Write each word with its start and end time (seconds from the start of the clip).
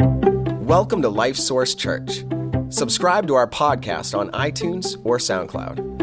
Welcome 0.00 1.02
to 1.02 1.08
Life 1.08 1.36
Source 1.36 1.74
Church. 1.74 2.24
Subscribe 2.68 3.26
to 3.26 3.34
our 3.34 3.48
podcast 3.48 4.16
on 4.16 4.30
iTunes 4.30 4.96
or 5.02 5.18
SoundCloud. 5.18 5.98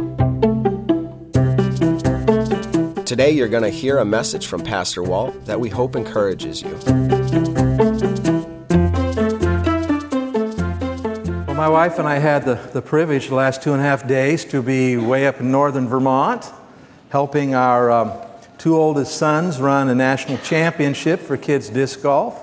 Today, 3.05 3.31
you're 3.31 3.47
going 3.47 3.63
to 3.63 3.69
hear 3.69 4.00
a 4.00 4.05
message 4.05 4.47
from 4.47 4.63
Pastor 4.63 5.01
Walt 5.01 5.45
that 5.45 5.61
we 5.61 5.69
hope 5.69 5.95
encourages 5.95 6.61
you. 6.61 6.77
Well, 11.46 11.55
my 11.55 11.70
wife 11.70 11.98
and 11.98 12.07
I 12.07 12.20
had 12.20 12.43
the, 12.43 12.55
the 12.73 12.82
privilege 12.82 13.30
the 13.30 13.36
last 13.36 13.64
two 13.64 13.71
and 13.71 13.80
a 13.80 13.86
half 13.86 14.05
days 14.05 14.43
to 14.46 14.62
be 14.62 14.98
way 14.98 15.25
up 15.25 15.39
in 15.39 15.52
northern 15.52 15.88
Vermont, 15.88 16.52
helping 17.12 17.55
our 17.55 17.89
um, 17.91 18.12
two 18.57 18.75
oldest 18.75 19.16
sons 19.16 19.62
run 19.62 19.88
a 19.88 19.96
national 19.96 20.38
championship 20.39 21.21
for 21.21 21.38
kids 21.38 21.70
disc 21.70 22.02
golf. 22.02 22.41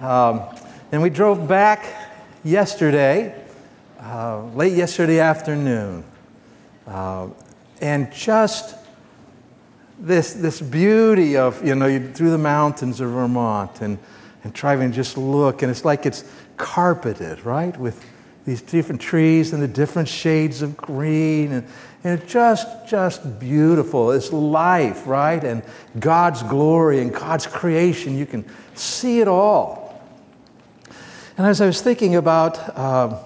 Um, 0.00 0.42
and 0.92 1.00
we 1.00 1.08
drove 1.08 1.48
back 1.48 1.86
yesterday, 2.44 3.34
uh, 3.98 4.44
late 4.54 4.74
yesterday 4.74 5.20
afternoon. 5.20 6.04
Uh, 6.86 7.28
and 7.80 8.12
just 8.12 8.76
this, 9.98 10.34
this 10.34 10.60
beauty 10.60 11.38
of, 11.38 11.66
you 11.66 11.74
know, 11.74 11.86
you, 11.86 12.12
through 12.12 12.30
the 12.30 12.36
mountains 12.36 13.00
of 13.00 13.10
Vermont 13.10 13.80
and, 13.80 13.98
and 14.44 14.52
driving, 14.52 14.92
just 14.92 15.16
look, 15.16 15.62
and 15.62 15.70
it's 15.70 15.84
like 15.86 16.04
it's 16.04 16.24
carpeted, 16.58 17.42
right? 17.46 17.74
With 17.78 18.04
these 18.44 18.60
different 18.60 19.00
trees 19.00 19.54
and 19.54 19.62
the 19.62 19.68
different 19.68 20.08
shades 20.08 20.60
of 20.60 20.76
green. 20.76 21.52
And, 21.52 21.66
and 22.04 22.20
it's 22.20 22.30
just, 22.30 22.66
just 22.86 23.40
beautiful. 23.40 24.10
It's 24.10 24.30
life, 24.30 25.06
right? 25.06 25.42
And 25.42 25.62
God's 25.98 26.42
glory 26.42 27.00
and 27.00 27.14
God's 27.14 27.46
creation. 27.46 28.18
You 28.18 28.26
can 28.26 28.44
see 28.74 29.20
it 29.20 29.28
all. 29.28 29.81
And 31.38 31.46
as 31.46 31.62
I 31.62 31.66
was 31.66 31.80
thinking 31.80 32.14
about 32.14 32.58
uh, 32.76 33.18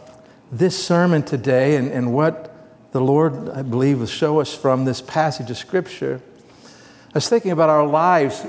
this 0.53 0.81
sermon 0.81 1.25
today 1.25 1.75
and, 1.75 1.89
and 1.91 2.15
what 2.15 2.55
the 2.93 3.01
Lord, 3.01 3.49
I 3.49 3.63
believe, 3.63 3.99
will 3.99 4.07
show 4.07 4.39
us 4.39 4.55
from 4.55 4.85
this 4.85 5.01
passage 5.01 5.51
of 5.51 5.57
Scripture, 5.57 6.21
I 6.63 7.15
was 7.15 7.29
thinking 7.29 7.51
about 7.51 7.69
our 7.69 7.85
lives 7.85 8.47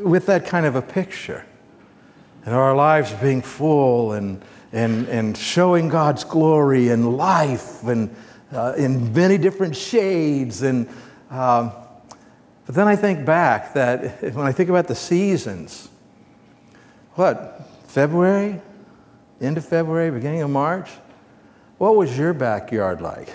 with 0.00 0.26
that 0.26 0.44
kind 0.44 0.66
of 0.66 0.74
a 0.74 0.82
picture. 0.82 1.46
And 2.44 2.52
our 2.52 2.74
lives 2.74 3.12
being 3.12 3.42
full 3.42 4.12
and, 4.12 4.42
and, 4.72 5.06
and 5.08 5.36
showing 5.36 5.88
God's 5.88 6.24
glory 6.24 6.88
and 6.88 7.16
life 7.16 7.84
and 7.84 8.12
uh, 8.52 8.74
in 8.76 9.12
many 9.12 9.38
different 9.38 9.76
shades. 9.76 10.62
And, 10.62 10.88
um, 11.30 11.70
but 12.66 12.74
then 12.74 12.88
I 12.88 12.96
think 12.96 13.24
back 13.24 13.72
that 13.74 14.20
when 14.34 14.46
I 14.46 14.50
think 14.50 14.68
about 14.68 14.88
the 14.88 14.96
seasons, 14.96 15.90
what, 17.14 17.68
February, 17.86 18.60
end 19.40 19.58
of 19.58 19.64
February, 19.64 20.10
beginning 20.10 20.42
of 20.42 20.50
March? 20.50 20.90
What 21.78 21.96
was 21.96 22.16
your 22.16 22.32
backyard 22.32 23.00
like? 23.00 23.28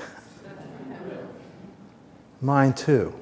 Mine 2.42 2.74
too. 2.74 3.14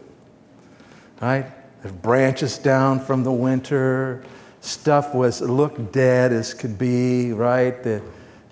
Right? 1.21 1.45
The 1.83 1.91
branches 1.91 2.57
down 2.57 2.99
from 2.99 3.23
the 3.23 3.31
winter, 3.31 4.23
stuff 4.61 5.13
was 5.13 5.41
looked 5.41 5.91
dead 5.91 6.31
as 6.31 6.53
could 6.53 6.77
be, 6.77 7.33
right? 7.33 7.81
The, 7.83 8.01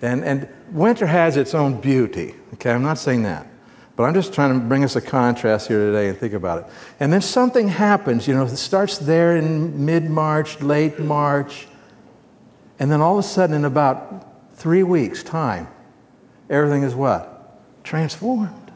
and, 0.02 0.24
and 0.24 0.48
winter 0.72 1.06
has 1.06 1.36
its 1.36 1.54
own 1.54 1.80
beauty. 1.80 2.34
Okay, 2.54 2.70
I'm 2.70 2.82
not 2.82 2.98
saying 2.98 3.22
that. 3.24 3.46
But 3.96 4.04
I'm 4.04 4.14
just 4.14 4.32
trying 4.32 4.54
to 4.54 4.64
bring 4.64 4.84
us 4.84 4.94
a 4.94 5.00
contrast 5.00 5.66
here 5.66 5.84
today 5.86 6.08
and 6.08 6.16
think 6.16 6.32
about 6.32 6.64
it. 6.64 6.72
And 7.00 7.12
then 7.12 7.20
something 7.20 7.66
happens, 7.66 8.28
you 8.28 8.34
know, 8.34 8.44
it 8.44 8.56
starts 8.56 8.98
there 8.98 9.36
in 9.36 9.84
mid 9.84 10.08
March, 10.08 10.60
late 10.60 11.00
March, 11.00 11.66
and 12.78 12.90
then 12.90 13.00
all 13.00 13.18
of 13.18 13.24
a 13.24 13.28
sudden, 13.28 13.56
in 13.56 13.64
about 13.64 14.26
three 14.54 14.82
weeks' 14.82 15.22
time, 15.22 15.68
everything 16.48 16.82
is 16.82 16.94
what? 16.94 17.84
Transformed. 17.84 18.72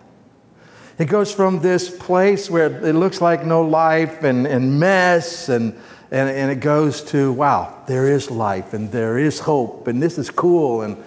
It 0.99 1.07
goes 1.07 1.33
from 1.33 1.61
this 1.61 1.91
place 1.91 2.51
where 2.51 2.67
it 2.87 2.95
looks 2.95 3.21
like 3.21 3.45
no 3.45 3.63
life 3.63 4.25
and, 4.25 4.47
and 4.47 4.79
mess, 4.79 5.49
and, 5.49 5.73
and, 6.11 6.29
and 6.29 6.51
it 6.51 6.61
goes 6.61 7.03
to, 7.05 7.33
wow, 7.33 7.83
there 7.87 8.09
is 8.09 8.31
life 8.31 8.75
and 8.75 8.91
there 8.93 9.19
is 9.19 9.39
hope, 9.39 9.89
and 9.89 10.03
this 10.03 10.19
is 10.19 10.31
cool. 10.31 10.83
And 10.83 11.03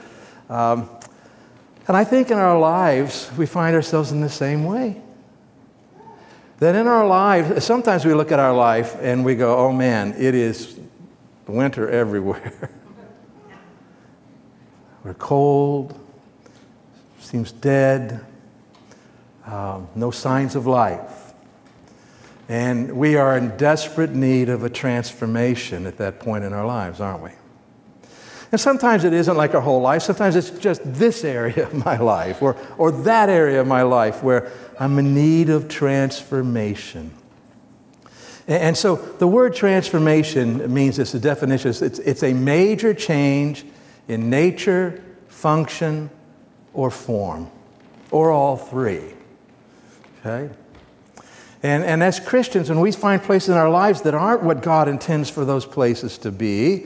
um, 0.49 0.89
and 1.87 1.95
I 1.95 2.03
think 2.03 2.31
in 2.31 2.37
our 2.37 2.57
lives, 2.57 3.29
we 3.37 3.45
find 3.45 3.75
ourselves 3.75 4.11
in 4.11 4.21
the 4.21 4.29
same 4.29 4.65
way. 4.65 5.01
That 6.59 6.75
in 6.75 6.87
our 6.87 7.05
lives, 7.05 7.63
sometimes 7.63 8.05
we 8.05 8.13
look 8.13 8.31
at 8.31 8.39
our 8.39 8.53
life 8.53 8.95
and 9.01 9.23
we 9.23 9.35
go, 9.35 9.57
oh 9.57 9.71
man, 9.71 10.15
it 10.17 10.33
is 10.33 10.79
winter 11.47 11.89
everywhere. 12.01 12.71
We're 15.05 15.13
cold, 15.13 15.97
seems 17.19 17.51
dead, 17.51 18.25
um, 19.45 19.87
no 19.93 20.09
signs 20.09 20.55
of 20.55 20.65
life. 20.65 21.33
And 22.49 22.97
we 22.97 23.15
are 23.15 23.37
in 23.37 23.55
desperate 23.55 24.15
need 24.15 24.49
of 24.49 24.63
a 24.63 24.69
transformation 24.69 25.85
at 25.85 25.99
that 25.99 26.19
point 26.19 26.43
in 26.43 26.53
our 26.53 26.65
lives, 26.65 27.01
aren't 27.01 27.21
we? 27.21 27.29
And 28.51 28.59
sometimes 28.59 29.03
it 29.03 29.13
isn't 29.13 29.37
like 29.37 29.53
our 29.53 29.61
whole 29.61 29.79
life. 29.79 30.01
Sometimes 30.01 30.35
it's 30.35 30.49
just 30.49 30.81
this 30.83 31.23
area 31.23 31.67
of 31.67 31.85
my 31.85 31.97
life 31.97 32.41
or, 32.41 32.57
or 32.79 32.91
that 32.91 33.29
area 33.29 33.61
of 33.61 33.67
my 33.67 33.83
life 33.83 34.23
where 34.23 34.51
I'm 34.79 34.97
in 34.97 35.13
need 35.13 35.49
of 35.49 35.67
transformation. 35.67 37.11
And, 38.47 38.63
and 38.63 38.77
so 38.77 38.95
the 38.95 39.27
word 39.27 39.55
transformation 39.55 40.73
means 40.73 40.97
this, 40.97 41.11
the 41.11 41.19
definition 41.19 41.69
is 41.69 41.83
it's, 41.83 41.99
it's 41.99 42.23
a 42.23 42.33
major 42.33 42.95
change 42.95 43.65
in 44.07 44.29
nature, 44.29 45.03
function, 45.27 46.09
or 46.73 46.91
form, 46.91 47.49
or 48.11 48.31
all 48.31 48.57
three. 48.57 49.13
Okay? 50.19 50.53
And, 51.63 51.83
and 51.83 52.03
as 52.03 52.19
Christians, 52.19 52.69
when 52.69 52.79
we 52.79 52.91
find 52.91 53.21
places 53.21 53.49
in 53.49 53.55
our 53.55 53.69
lives 53.69 54.01
that 54.03 54.13
aren't 54.13 54.43
what 54.43 54.61
God 54.61 54.87
intends 54.87 55.29
for 55.29 55.45
those 55.45 55.65
places 55.65 56.17
to 56.19 56.31
be, 56.31 56.85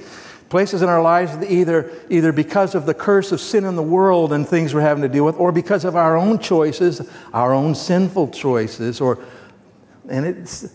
places 0.50 0.82
in 0.82 0.90
our 0.90 1.02
lives 1.02 1.36
either, 1.50 1.92
either 2.10 2.32
because 2.32 2.76
of 2.76 2.86
the 2.86 2.94
curse 2.94 3.32
of 3.32 3.40
sin 3.40 3.66
in 3.66 3.76
the 3.76 3.84
world 3.84 4.34
and 4.34 4.48
things 4.48 4.74
we're 4.74 4.82
having 4.82 5.04
to 5.04 5.10
deal 5.10 5.26
with, 5.26 5.36
or 5.36 5.52
because 5.52 5.86
of 5.86 5.96
our 5.96 6.18
own 6.18 6.40
choices, 6.40 7.08
our 7.34 7.54
own 7.54 7.76
sinful 7.76 8.30
choices, 8.30 9.00
or 9.00 9.20
and 10.10 10.26
it's 10.26 10.74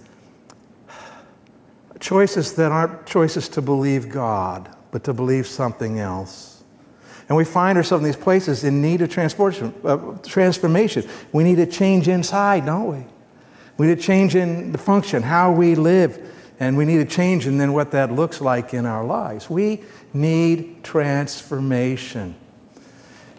choices 1.99 2.53
that 2.55 2.71
aren't 2.71 3.06
choices 3.06 3.49
to 3.49 3.62
believe 3.62 4.09
God, 4.11 4.69
but 4.94 5.03
to 5.03 5.12
believe 5.12 5.44
something 5.44 5.99
else. 5.99 6.62
And 7.28 7.37
we 7.37 7.44
find 7.44 7.77
ourselves 7.77 8.05
in 8.05 8.06
these 8.06 8.22
places 8.22 8.62
in 8.62 8.81
need 8.81 9.03
of 9.03 9.09
transformation. 9.09 9.75
Uh, 9.82 9.97
transformation. 10.22 11.05
We 11.32 11.43
need 11.43 11.59
a 11.59 11.66
change 11.66 12.06
inside, 12.06 12.65
don't 12.65 12.93
we? 12.93 13.05
We 13.77 13.88
need 13.88 13.99
a 13.99 14.00
change 14.00 14.37
in 14.37 14.71
the 14.71 14.78
function, 14.78 15.25
how 15.25 15.50
we 15.50 15.75
live 15.75 16.31
and 16.60 16.77
we 16.77 16.84
need 16.84 17.00
a 17.00 17.05
change 17.05 17.49
in 17.49 17.59
then 17.59 17.72
what 17.72 17.91
that 17.91 18.12
looks 18.12 18.41
like 18.41 18.72
in 18.72 18.87
our 18.87 19.05
lives. 19.05 19.50
We 19.50 19.82
need 20.12 20.84
transformation. 20.84 22.37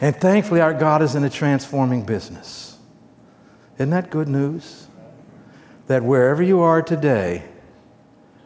And 0.02 0.14
thankfully, 0.14 0.60
our 0.60 0.74
God 0.74 1.02
is 1.02 1.16
in 1.16 1.24
a 1.24 1.30
transforming 1.30 2.04
business. 2.04 2.78
Isn't 3.76 3.92
that 3.92 4.10
good 4.10 4.28
news? 4.28 4.88
That 5.88 6.04
wherever 6.04 6.44
you 6.44 6.60
are 6.60 6.82
today, 6.82 7.46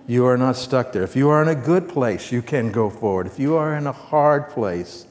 you 0.09 0.25
are 0.25 0.37
not 0.37 0.55
stuck 0.55 0.91
there. 0.91 1.03
If 1.03 1.15
you 1.15 1.29
are 1.29 1.39
in 1.43 1.49
a 1.49 1.55
good 1.55 1.87
place, 1.87 2.31
you 2.31 2.41
can 2.41 2.71
go 2.71 2.89
forward. 2.89 3.27
If 3.27 3.37
you 3.37 3.55
are 3.57 3.75
in 3.75 3.85
a 3.85 3.91
hard 3.91 4.49
place, 4.49 5.05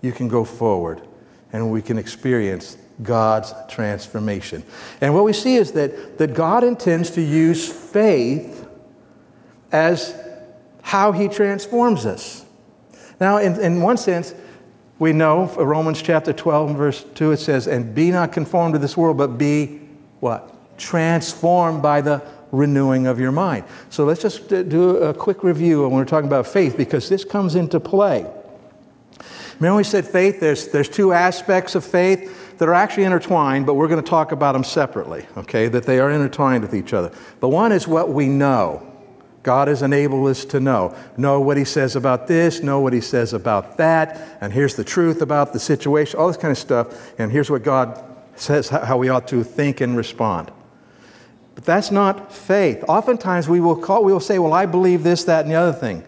you 0.00 0.10
can 0.10 0.26
go 0.26 0.42
forward 0.42 1.00
and 1.52 1.70
we 1.70 1.80
can 1.80 1.96
experience 1.96 2.76
God's 3.04 3.54
transformation. 3.68 4.64
And 5.00 5.14
what 5.14 5.22
we 5.22 5.32
see 5.32 5.54
is 5.54 5.70
that, 5.72 6.18
that 6.18 6.34
God 6.34 6.64
intends 6.64 7.10
to 7.10 7.22
use 7.22 7.72
faith 7.72 8.66
as 9.70 10.12
how 10.82 11.12
he 11.12 11.28
transforms 11.28 12.04
us. 12.04 12.44
Now, 13.20 13.36
in, 13.36 13.60
in 13.60 13.80
one 13.80 13.96
sense, 13.96 14.34
we 14.98 15.12
know 15.12 15.46
Romans 15.54 16.02
chapter 16.02 16.32
12 16.32 16.76
verse 16.76 17.04
2, 17.14 17.30
it 17.30 17.36
says, 17.36 17.68
And 17.68 17.94
be 17.94 18.10
not 18.10 18.32
conformed 18.32 18.74
to 18.74 18.80
this 18.80 18.96
world, 18.96 19.18
but 19.18 19.38
be 19.38 19.82
what? 20.18 20.76
Transformed 20.78 21.80
by 21.80 22.00
the 22.00 22.20
renewing 22.52 23.06
of 23.06 23.18
your 23.18 23.32
mind. 23.32 23.64
So 23.90 24.04
let's 24.04 24.22
just 24.22 24.48
do 24.48 24.98
a 24.98 25.12
quick 25.12 25.42
review 25.42 25.82
when 25.82 25.92
we're 25.92 26.04
talking 26.04 26.28
about 26.28 26.46
faith 26.46 26.76
because 26.76 27.08
this 27.08 27.24
comes 27.24 27.54
into 27.56 27.80
play. 27.80 28.30
Remember, 29.58 29.78
we 29.78 29.84
said 29.84 30.06
faith, 30.06 30.40
there's, 30.40 30.68
there's 30.68 30.88
two 30.88 31.12
aspects 31.12 31.74
of 31.74 31.84
faith 31.84 32.58
that 32.58 32.68
are 32.68 32.74
actually 32.74 33.04
intertwined, 33.04 33.66
but 33.66 33.74
we're 33.74 33.88
going 33.88 34.02
to 34.02 34.08
talk 34.08 34.32
about 34.32 34.52
them 34.52 34.64
separately, 34.64 35.26
okay? 35.36 35.68
That 35.68 35.84
they 35.84 35.98
are 35.98 36.10
intertwined 36.10 36.62
with 36.62 36.74
each 36.74 36.92
other. 36.92 37.10
But 37.40 37.48
one 37.48 37.72
is 37.72 37.88
what 37.88 38.10
we 38.10 38.28
know. 38.28 38.86
God 39.42 39.68
has 39.68 39.82
enabled 39.82 40.28
us 40.28 40.44
to 40.46 40.60
know. 40.60 40.96
Know 41.16 41.40
what 41.40 41.56
He 41.56 41.64
says 41.64 41.96
about 41.96 42.26
this, 42.28 42.62
know 42.62 42.80
what 42.80 42.92
He 42.92 43.00
says 43.00 43.32
about 43.32 43.76
that, 43.78 44.38
and 44.40 44.52
here's 44.52 44.76
the 44.76 44.84
truth 44.84 45.22
about 45.22 45.52
the 45.52 45.58
situation, 45.58 46.18
all 46.18 46.28
this 46.28 46.36
kind 46.36 46.52
of 46.52 46.58
stuff, 46.58 47.12
and 47.18 47.32
here's 47.32 47.50
what 47.50 47.62
God 47.62 48.02
says 48.36 48.68
how 48.68 48.96
we 48.96 49.08
ought 49.08 49.28
to 49.28 49.42
think 49.44 49.80
and 49.80 49.96
respond. 49.96 50.50
But 51.62 51.66
that's 51.66 51.92
not 51.92 52.32
faith. 52.32 52.84
Oftentimes 52.88 53.48
we 53.48 53.60
will, 53.60 53.76
call, 53.76 54.02
we 54.02 54.12
will 54.12 54.18
say, 54.18 54.40
Well, 54.40 54.52
I 54.52 54.66
believe 54.66 55.04
this, 55.04 55.22
that, 55.24 55.44
and 55.44 55.50
the 55.52 55.54
other 55.54 55.72
thing. 55.72 56.02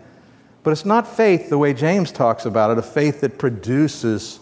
But 0.65 0.73
it's 0.73 0.85
not 0.85 1.07
faith 1.07 1.49
the 1.49 1.59
way 1.59 1.73
James 1.75 2.11
talks 2.11 2.45
about 2.45 2.73
it, 2.73 2.79
a 2.79 2.83
faith 2.83 3.21
that 3.21 3.39
produces 3.39 4.41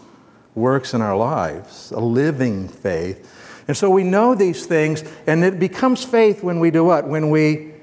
works 0.55 0.95
in 0.95 1.03
our 1.03 1.15
lives, 1.15 1.91
a 1.91 2.01
living 2.01 2.67
faith. 2.67 3.31
And 3.69 3.77
so 3.77 3.91
we 3.91 4.05
know 4.05 4.35
these 4.35 4.65
things, 4.65 5.05
and 5.27 5.45
it 5.45 5.59
becomes 5.59 6.03
faith 6.03 6.43
when 6.43 6.61
we 6.61 6.71
do 6.71 6.83
what? 6.83 7.07
When 7.07 7.29
we, 7.29 7.75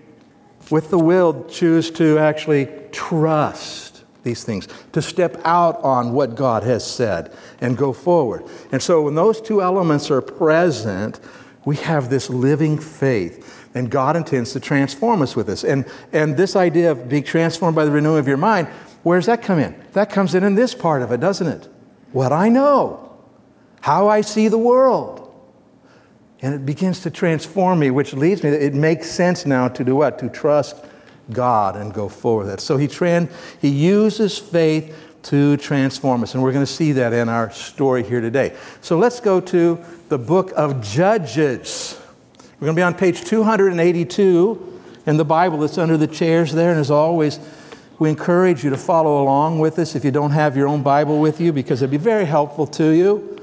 with 0.71 0.89
the 0.89 0.97
will, 0.97 1.45
choose 1.45 1.91
to 1.91 2.17
actually 2.17 2.67
trust 2.91 4.05
these 4.23 4.43
things, 4.43 4.67
to 4.93 5.03
step 5.03 5.39
out 5.45 5.79
on 5.83 6.13
what 6.13 6.33
God 6.33 6.63
has 6.63 6.83
said 6.89 7.31
and 7.61 7.77
go 7.77 7.93
forward. 7.93 8.43
And 8.71 8.81
so 8.81 9.03
when 9.03 9.13
those 9.13 9.39
two 9.39 9.61
elements 9.61 10.09
are 10.09 10.19
present, 10.19 11.19
we 11.69 11.75
have 11.75 12.10
this 12.10 12.31
living 12.31 12.80
faith. 12.80 13.68
And 13.75 13.92
God 13.92 14.16
intends 14.16 14.54
to 14.54 14.60
transform 14.60 15.21
us 15.21 15.36
with 15.36 15.45
this. 15.45 15.63
And, 15.63 15.86
and 16.12 16.36
this 16.36 16.56
idea 16.56 16.89
of 16.89 17.07
being 17.07 17.21
transformed 17.21 17.75
by 17.75 17.86
the 17.86 17.92
renewing 17.92 18.18
of 18.18 18.27
your 18.27 18.38
mind, 18.38 18.68
where 19.04 19.19
does 19.19 19.27
that 19.27 19.44
come 19.44 19.60
in? 19.60 19.80
That 19.94 20.10
comes 20.10 20.33
in 20.33 20.44
in 20.44 20.56
this 20.56 20.74
part 20.74 21.04
of 21.04 21.12
it, 21.12 21.19
doesn't 21.19 21.45
it? 21.45 21.69
What 22.12 22.31
I 22.31 22.50
know, 22.50 23.16
how 23.81 24.07
I 24.07 24.21
see 24.21 24.48
the 24.48 24.57
world. 24.57 25.31
And 26.42 26.56
it 26.56 26.66
begins 26.66 27.01
to 27.01 27.12
transform 27.12 27.77
me, 27.77 27.92
which 27.92 28.13
leads 28.13 28.42
me, 28.42 28.50
it 28.50 28.74
makes 28.74 29.07
sense 29.07 29.45
now 29.45 29.68
to 29.68 29.83
do 29.83 29.95
what? 29.95 30.18
To 30.19 30.30
trust 30.30 30.75
God 31.30 31.75
and 31.75 31.94
go 31.94 32.10
forward. 32.10 32.60
So 32.62 32.77
he, 32.77 32.88
tran- 32.88 33.30
he 33.62 33.69
uses 33.69 34.39
faith 34.39 35.08
to 35.24 35.57
transform 35.57 36.24
us. 36.24 36.33
And 36.33 36.44
we're 36.44 36.51
going 36.54 36.66
to 36.66 36.71
see 36.71 36.94
that 36.94 37.13
in 37.13 37.30
our 37.30 37.51
story 37.51 38.04
here 38.04 38.21
today. 38.21 38.56
So 38.81 38.98
let's 38.98 39.19
go 39.19 39.39
to 39.42 39.83
the 40.10 40.18
book 40.18 40.51
of 40.56 40.81
Judges. 40.81 42.00
We're 42.60 42.66
going 42.66 42.75
to 42.75 42.80
be 42.80 42.83
on 42.83 42.94
page 42.94 43.24
282 43.24 44.81
in 45.06 45.18
the 45.18 45.25
Bible 45.25 45.57
that's 45.60 45.77
under 45.77 45.98
the 45.98 46.07
chairs 46.07 46.51
there. 46.51 46.71
And 46.71 46.80
as 46.80 46.92
always, 46.92 47.39
we 48.00 48.10
encourage 48.10 48.63
you 48.63 48.69
to 48.69 48.77
follow 48.77 49.21
along 49.21 49.60
with 49.60 49.77
us 49.77 49.95
if 49.95 50.06
you 50.06 50.12
don't 50.12 50.31
have 50.31 50.56
your 50.56 50.68
own 50.68 50.83
Bible 50.83 51.19
with 51.19 51.42
you, 51.42 51.51
because 51.51 51.81
it'd 51.81 51.92
be 51.92 51.98
very 51.98 52.25
helpful 52.25 52.65
to 52.68 52.89
you. 52.92 53.36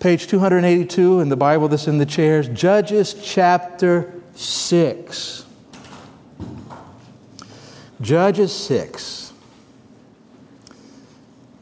Page 0.00 0.26
282 0.26 1.20
in 1.20 1.28
the 1.28 1.36
Bible 1.36 1.68
that's 1.68 1.86
in 1.86 1.98
the 1.98 2.06
chairs, 2.06 2.48
Judges 2.48 3.14
chapter 3.14 4.20
6. 4.34 5.46
Judges 8.00 8.52
6. 8.52 9.23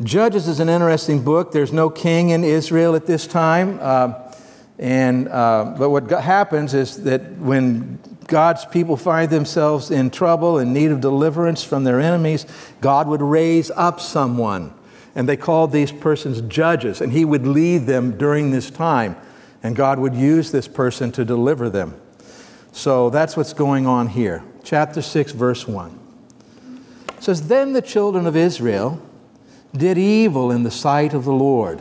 Judges 0.02 0.48
is 0.48 0.58
an 0.58 0.68
interesting 0.68 1.22
book. 1.22 1.52
There's 1.52 1.72
no 1.72 1.88
king 1.88 2.30
in 2.30 2.42
Israel 2.44 2.96
at 2.96 3.06
this 3.06 3.26
time. 3.26 3.78
Uh, 3.80 4.14
and, 4.78 5.28
uh, 5.28 5.74
but 5.78 5.90
what 5.90 6.10
happens 6.10 6.74
is 6.74 7.04
that 7.04 7.32
when 7.38 8.00
God's 8.26 8.64
people 8.64 8.96
find 8.96 9.30
themselves 9.30 9.90
in 9.90 10.10
trouble, 10.10 10.58
in 10.58 10.72
need 10.72 10.90
of 10.90 11.00
deliverance 11.00 11.62
from 11.62 11.84
their 11.84 12.00
enemies, 12.00 12.46
God 12.80 13.06
would 13.06 13.22
raise 13.22 13.70
up 13.72 14.00
someone. 14.00 14.72
And 15.14 15.28
they 15.28 15.36
called 15.36 15.70
these 15.72 15.92
persons 15.92 16.40
judges, 16.40 17.00
and 17.00 17.12
He 17.12 17.24
would 17.24 17.46
lead 17.46 17.86
them 17.86 18.16
during 18.16 18.50
this 18.50 18.70
time. 18.70 19.14
And 19.62 19.76
God 19.76 19.98
would 19.98 20.14
use 20.14 20.50
this 20.50 20.66
person 20.66 21.12
to 21.12 21.24
deliver 21.24 21.70
them. 21.70 22.00
So 22.72 23.10
that's 23.10 23.36
what's 23.36 23.52
going 23.52 23.86
on 23.86 24.08
here. 24.08 24.42
Chapter 24.64 25.02
6, 25.02 25.32
verse 25.32 25.68
1. 25.68 25.98
It 27.18 27.22
says, 27.22 27.46
Then 27.46 27.74
the 27.74 27.82
children 27.82 28.26
of 28.26 28.34
Israel 28.34 29.00
did 29.76 29.98
evil 29.98 30.50
in 30.50 30.62
the 30.62 30.70
sight 30.70 31.14
of 31.14 31.24
the 31.24 31.32
Lord. 31.32 31.80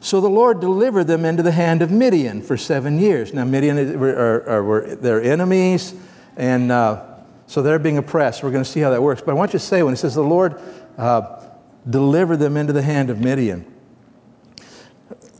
So 0.00 0.20
the 0.20 0.28
Lord 0.28 0.60
delivered 0.60 1.04
them 1.04 1.24
into 1.24 1.42
the 1.42 1.52
hand 1.52 1.80
of 1.80 1.90
Midian 1.90 2.42
for 2.42 2.56
seven 2.56 2.98
years. 2.98 3.32
Now, 3.32 3.44
Midian 3.44 3.78
are, 3.78 4.48
are, 4.48 4.96
their 4.96 5.22
enemies, 5.22 5.94
and 6.36 6.72
uh, 6.72 7.04
so 7.46 7.62
they're 7.62 7.78
being 7.78 7.98
oppressed. 7.98 8.42
We're 8.42 8.50
going 8.50 8.64
to 8.64 8.70
see 8.70 8.80
how 8.80 8.90
that 8.90 9.02
works. 9.02 9.22
But 9.24 9.32
I 9.32 9.34
want 9.34 9.52
you 9.52 9.60
to 9.60 9.64
say, 9.64 9.82
when 9.82 9.94
it 9.94 9.98
says 9.98 10.16
the 10.16 10.22
Lord 10.22 10.60
uh, 10.98 11.44
delivered 11.88 12.38
them 12.38 12.56
into 12.56 12.72
the 12.72 12.82
hand 12.82 13.10
of 13.10 13.20
Midian, 13.20 13.62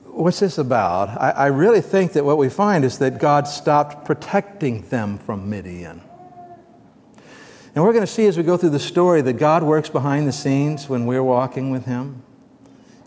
what's 0.04 0.38
this 0.38 0.58
about? 0.58 1.08
I, 1.20 1.30
I 1.30 1.46
really 1.46 1.80
think 1.80 2.12
that 2.12 2.24
what 2.24 2.38
we 2.38 2.48
find 2.48 2.84
is 2.84 2.98
that 2.98 3.18
God 3.18 3.48
stopped 3.48 4.04
protecting 4.04 4.82
them 4.88 5.18
from 5.18 5.50
Midian. 5.50 6.02
And 7.74 7.82
we're 7.82 7.92
going 7.92 8.04
to 8.04 8.12
see 8.12 8.26
as 8.26 8.36
we 8.36 8.42
go 8.42 8.56
through 8.56 8.70
the 8.70 8.78
story 8.78 9.22
that 9.22 9.34
God 9.34 9.62
works 9.62 9.88
behind 9.88 10.28
the 10.28 10.32
scenes 10.32 10.88
when 10.88 11.06
we're 11.06 11.22
walking 11.22 11.70
with 11.70 11.86
Him. 11.86 12.22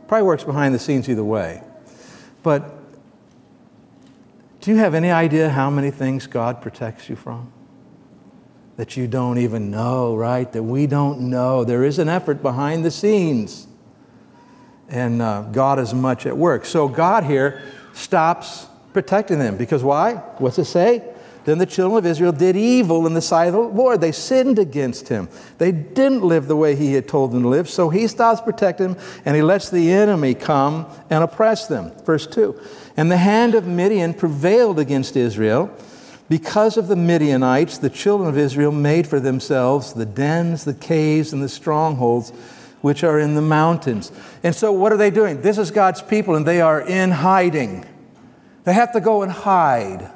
Probably 0.07 0.25
works 0.25 0.43
behind 0.43 0.73
the 0.73 0.79
scenes 0.79 1.07
either 1.07 1.23
way. 1.23 1.63
But 2.41 2.71
do 4.61 4.71
you 4.71 4.77
have 4.77 4.95
any 4.95 5.11
idea 5.11 5.49
how 5.49 5.69
many 5.69 5.91
things 5.91 6.25
God 6.25 6.61
protects 6.61 7.09
you 7.09 7.15
from? 7.15 7.51
That 8.77 8.97
you 8.97 9.07
don't 9.07 9.37
even 9.37 9.69
know, 9.69 10.15
right? 10.15 10.51
That 10.51 10.63
we 10.63 10.87
don't 10.87 11.29
know. 11.29 11.63
There 11.63 11.83
is 11.83 11.99
an 11.99 12.09
effort 12.09 12.41
behind 12.41 12.83
the 12.83 12.91
scenes. 12.91 13.67
And 14.89 15.21
uh, 15.21 15.43
God 15.43 15.77
is 15.77 15.93
much 15.93 16.25
at 16.25 16.35
work. 16.35 16.65
So 16.65 16.87
God 16.87 17.23
here 17.23 17.61
stops 17.93 18.65
protecting 18.93 19.37
them 19.37 19.57
because 19.57 19.83
why? 19.83 20.15
What's 20.39 20.57
it 20.57 20.65
say? 20.65 21.14
Then 21.45 21.59
the 21.59 21.65
children 21.67 21.99
of 21.99 22.05
Israel 22.07 22.31
did 22.31 22.57
evil 22.57 23.05
in 23.05 23.13
the 23.13 23.21
sight 23.21 23.47
of 23.47 23.53
the 23.53 23.59
Lord. 23.59 24.01
They 24.01 24.11
sinned 24.11 24.57
against 24.57 25.09
him. 25.09 25.29
They 25.59 25.71
didn't 25.71 26.23
live 26.23 26.47
the 26.47 26.55
way 26.55 26.75
he 26.75 26.93
had 26.93 27.07
told 27.07 27.31
them 27.31 27.43
to 27.43 27.47
live. 27.47 27.69
So 27.69 27.89
he 27.89 28.07
stops 28.07 28.41
protecting 28.41 28.93
them 28.93 29.03
and 29.25 29.35
he 29.35 29.43
lets 29.43 29.69
the 29.69 29.91
enemy 29.91 30.33
come 30.33 30.87
and 31.11 31.23
oppress 31.23 31.67
them. 31.67 31.91
Verse 32.03 32.25
2 32.25 32.59
And 32.97 33.11
the 33.11 33.17
hand 33.17 33.53
of 33.53 33.67
Midian 33.67 34.15
prevailed 34.15 34.79
against 34.79 35.15
Israel. 35.15 35.71
Because 36.27 36.77
of 36.77 36.87
the 36.87 36.95
Midianites, 36.95 37.77
the 37.77 37.89
children 37.91 38.27
of 38.27 38.35
Israel 38.35 38.71
made 38.71 39.05
for 39.05 39.19
themselves 39.19 39.93
the 39.93 40.07
dens, 40.07 40.65
the 40.65 40.73
caves, 40.73 41.33
and 41.33 41.43
the 41.43 41.47
strongholds 41.47 42.31
which 42.81 43.03
are 43.03 43.19
in 43.19 43.35
the 43.35 43.41
mountains. 43.41 44.11
And 44.41 44.55
so, 44.55 44.71
what 44.71 44.91
are 44.91 44.97
they 44.97 45.11
doing? 45.11 45.41
This 45.41 45.59
is 45.59 45.69
God's 45.69 46.01
people, 46.01 46.33
and 46.33 46.43
they 46.43 46.61
are 46.61 46.81
in 46.81 47.11
hiding. 47.11 47.85
They 48.63 48.73
have 48.73 48.91
to 48.93 49.01
go 49.01 49.21
and 49.21 49.31
hide. 49.31 50.11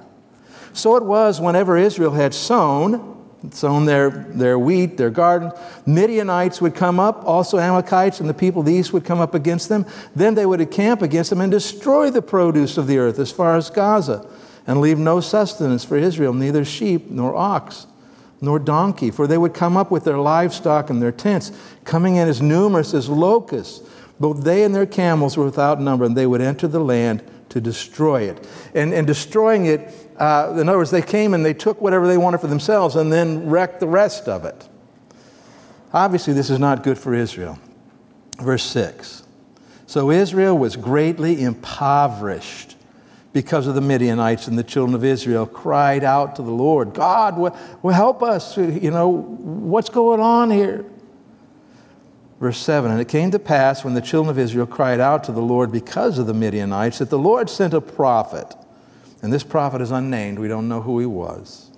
So 0.80 0.96
it 0.96 1.04
was 1.04 1.42
whenever 1.42 1.78
Israel 1.78 2.12
had 2.12 2.34
sown, 2.34 3.18
sown 3.52 3.84
their, 3.84 4.10
their 4.10 4.58
wheat, 4.58 4.96
their 4.96 5.10
garden, 5.10 5.52
Midianites 5.86 6.62
would 6.62 6.74
come 6.74 7.02
up, 7.02 7.26
also 7.26 7.60
Amalekites 7.60 8.22
and 8.22 8.30
the 8.30 8.34
people 8.34 8.62
of 8.62 8.66
the 8.66 8.74
east 8.74 8.94
would 8.94 9.04
come 9.04 9.20
up 9.20 9.36
against 9.36 9.68
them. 9.68 9.86
Then 10.16 10.36
they 10.36 10.46
would 10.46 10.62
encamp 10.62 11.02
against 11.02 11.32
them 11.32 11.42
and 11.42 11.52
destroy 11.52 12.10
the 12.10 12.22
produce 12.22 12.78
of 12.78 12.88
the 12.88 12.98
earth 12.98 13.20
as 13.20 13.30
far 13.30 13.58
as 13.58 13.70
Gaza, 13.70 14.26
and 14.66 14.80
leave 14.80 14.98
no 14.98 15.20
sustenance 15.20 15.84
for 15.84 15.98
Israel, 15.98 16.32
neither 16.32 16.64
sheep 16.64 17.10
nor 17.12 17.36
ox 17.36 17.86
nor 18.40 18.58
donkey, 18.58 19.12
for 19.12 19.28
they 19.28 19.38
would 19.38 19.54
come 19.54 19.76
up 19.76 19.92
with 19.92 20.06
their 20.06 20.18
livestock 20.18 20.90
and 20.90 21.02
their 21.02 21.12
tents, 21.12 21.52
coming 21.84 22.16
in 22.16 22.30
as 22.30 22.42
numerous 22.42 22.94
as 22.94 23.10
locusts. 23.10 23.86
Both 24.18 24.46
they 24.46 24.64
and 24.64 24.74
their 24.74 24.86
camels 24.86 25.36
were 25.36 25.44
without 25.44 25.82
number, 25.82 26.06
and 26.06 26.16
they 26.16 26.26
would 26.26 26.40
enter 26.40 26.70
the 26.70 26.80
land 26.80 27.22
to 27.50 27.60
destroy 27.60 28.22
it. 28.22 28.48
And, 28.74 28.94
and 28.94 29.06
destroying 29.06 29.66
it, 29.66 30.09
uh, 30.20 30.54
in 30.60 30.68
other 30.68 30.78
words, 30.78 30.92
they 30.92 31.02
came 31.02 31.34
and 31.34 31.46
they 31.46 31.54
took 31.54 31.80
whatever 31.82 32.08
they 32.08 32.18
wanted 32.18 32.40
for 32.40 32.48
themselves 32.48 32.96
and 32.96 33.12
then 33.12 33.50
wrecked 33.50 33.80
the 33.80 33.88
rest 33.88 34.28
of 34.28 34.44
it. 34.46 34.68
Obviously, 35.94 36.34
this 36.34 36.50
is 36.50 36.60
not 36.60 36.84
good 36.84 36.98
for 36.98 37.14
Israel. 37.14 37.58
Verse 38.38 38.64
6. 38.64 39.24
So 39.88 40.12
Israel 40.12 40.58
was 40.58 40.76
greatly 40.76 41.42
impoverished 41.42 42.76
because 43.32 43.68
of 43.68 43.76
the 43.76 43.82
Midianites, 43.82 44.48
and 44.48 44.58
the 44.58 44.64
children 44.64 44.96
of 44.96 45.04
Israel 45.04 45.46
cried 45.46 46.04
out 46.04 46.36
to 46.36 46.42
the 46.42 46.52
Lord, 46.52 46.94
God, 46.94 47.38
well, 47.38 47.94
help 47.94 48.24
us. 48.24 48.58
You 48.58 48.92
know, 48.92 49.08
what's 49.08 49.90
going 49.90 50.20
on 50.20 50.50
here? 50.52 50.86
Verse 52.40 52.58
7 52.58 52.92
And 52.92 53.00
it 53.00 53.08
came 53.08 53.32
to 53.32 53.40
pass 53.40 53.84
when 53.84 53.94
the 53.94 54.02
children 54.02 54.30
of 54.30 54.40
Israel 54.40 54.66
cried 54.66 55.00
out 55.00 55.24
to 55.26 55.32
the 55.32 55.42
Lord 55.42 55.72
because 55.72 56.18
of 56.18 56.28
the 56.28 56.34
Midianites 56.34 57.00
that 57.00 57.10
the 57.10 57.20
Lord 57.20 57.50
sent 57.50 57.74
a 57.74 57.82
prophet 57.82 58.56
and 59.22 59.34
this 59.34 59.44
prophet 59.44 59.82
is 59.82 59.92
unnamed, 59.92 60.40
we 60.40 60.48
don't 60.48 60.70
know 60.70 60.82
who 60.82 61.00
he 61.00 61.06
was. 61.06 61.70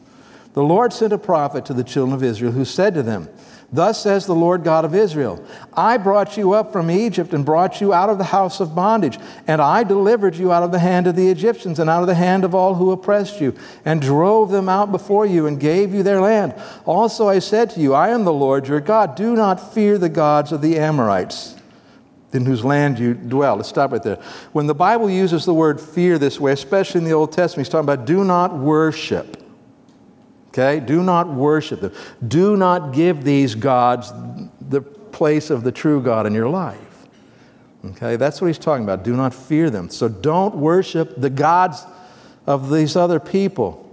The 0.54 0.64
Lord 0.64 0.92
sent 0.92 1.14
a 1.14 1.18
prophet 1.18 1.66
to 1.66 1.74
the 1.74 1.84
children 1.84 2.14
of 2.14 2.24
Israel 2.24 2.52
who 2.52 2.66
said 2.66 2.94
to 2.96 3.04
them, 3.04 3.30
Thus 3.72 4.04
says 4.04 4.26
the 4.26 4.36
Lord 4.36 4.66
God 4.66 4.84
of 4.84 4.94
Israel 4.94 5.44
I 5.74 5.96
brought 5.96 6.36
you 6.36 6.52
up 6.52 6.74
from 6.74 6.92
Egypt 6.92 7.34
and 7.34 7.46
brought 7.46 7.80
you 7.80 7.94
out 7.94 8.10
of 8.10 8.18
the 8.18 8.26
house 8.26 8.60
of 8.60 8.76
bondage, 8.76 9.18
and 9.48 9.62
I 9.62 9.84
delivered 9.84 10.36
you 10.36 10.52
out 10.52 10.64
of 10.64 10.74
the 10.74 10.80
hand 10.80 11.08
of 11.08 11.16
the 11.16 11.30
Egyptians 11.30 11.80
and 11.80 11.90
out 11.90 12.02
of 12.02 12.08
the 12.08 12.16
hand 12.16 12.44
of 12.44 12.54
all 12.54 12.76
who 12.76 12.92
oppressed 12.92 13.40
you, 13.40 13.56
and 13.86 14.02
drove 14.02 14.52
them 14.52 14.68
out 14.68 14.92
before 14.92 15.26
you 15.26 15.48
and 15.48 15.58
gave 15.58 15.94
you 15.94 16.04
their 16.04 16.20
land. 16.20 16.54
Also 16.86 17.30
I 17.30 17.40
said 17.40 17.70
to 17.72 17.80
you, 17.80 17.94
I 17.94 18.10
am 18.10 18.26
the 18.26 18.34
Lord 18.34 18.68
your 18.68 18.82
God. 18.82 19.16
Do 19.16 19.36
not 19.36 19.74
fear 19.74 19.98
the 19.98 20.10
gods 20.10 20.52
of 20.52 20.62
the 20.62 20.78
Amorites 20.78 21.56
in 22.34 22.46
whose 22.46 22.64
land 22.64 22.98
you 22.98 23.14
dwell. 23.14 23.58
Let's 23.58 23.70
stop 23.70 23.92
right 23.92 24.02
there. 24.02 24.22
When 24.54 24.68
the 24.68 24.76
Bible 24.76 25.10
uses 25.10 25.46
the 25.46 25.54
word 25.54 25.80
fear 25.80 26.18
this 26.18 26.40
way, 26.40 26.52
especially 26.54 27.00
in 27.00 27.06
the 27.06 27.14
Old 27.14 27.32
Testament, 27.32 27.68
he's 27.68 27.72
talking 27.72 27.90
about 27.90 28.06
do 28.06 28.24
not 28.24 28.58
worship. 28.58 29.38
Okay? 30.50 30.80
Do 30.80 31.04
not 31.04 31.28
worship 31.30 31.82
them. 31.82 31.94
Do 32.26 32.58
not 32.58 32.94
give 32.94 33.24
these 33.24 33.56
gods 33.56 34.12
the 34.60 34.82
place 34.82 35.50
of 35.50 35.64
the 35.64 35.72
true 35.72 36.02
God 36.02 36.26
in 36.26 36.34
your 36.34 36.50
life. 36.50 37.08
Okay? 37.86 38.16
That's 38.16 38.42
what 38.42 38.48
he's 38.48 38.58
talking 38.58 38.84
about. 38.84 39.04
Do 39.04 39.16
not 39.16 39.34
fear 39.34 39.70
them. 39.70 39.90
So 39.90 40.08
don't 40.08 40.56
worship 40.56 41.16
the 41.18 41.30
gods 41.30 41.84
of 42.48 42.70
these 42.70 42.96
other 42.96 43.20
people. 43.20 43.90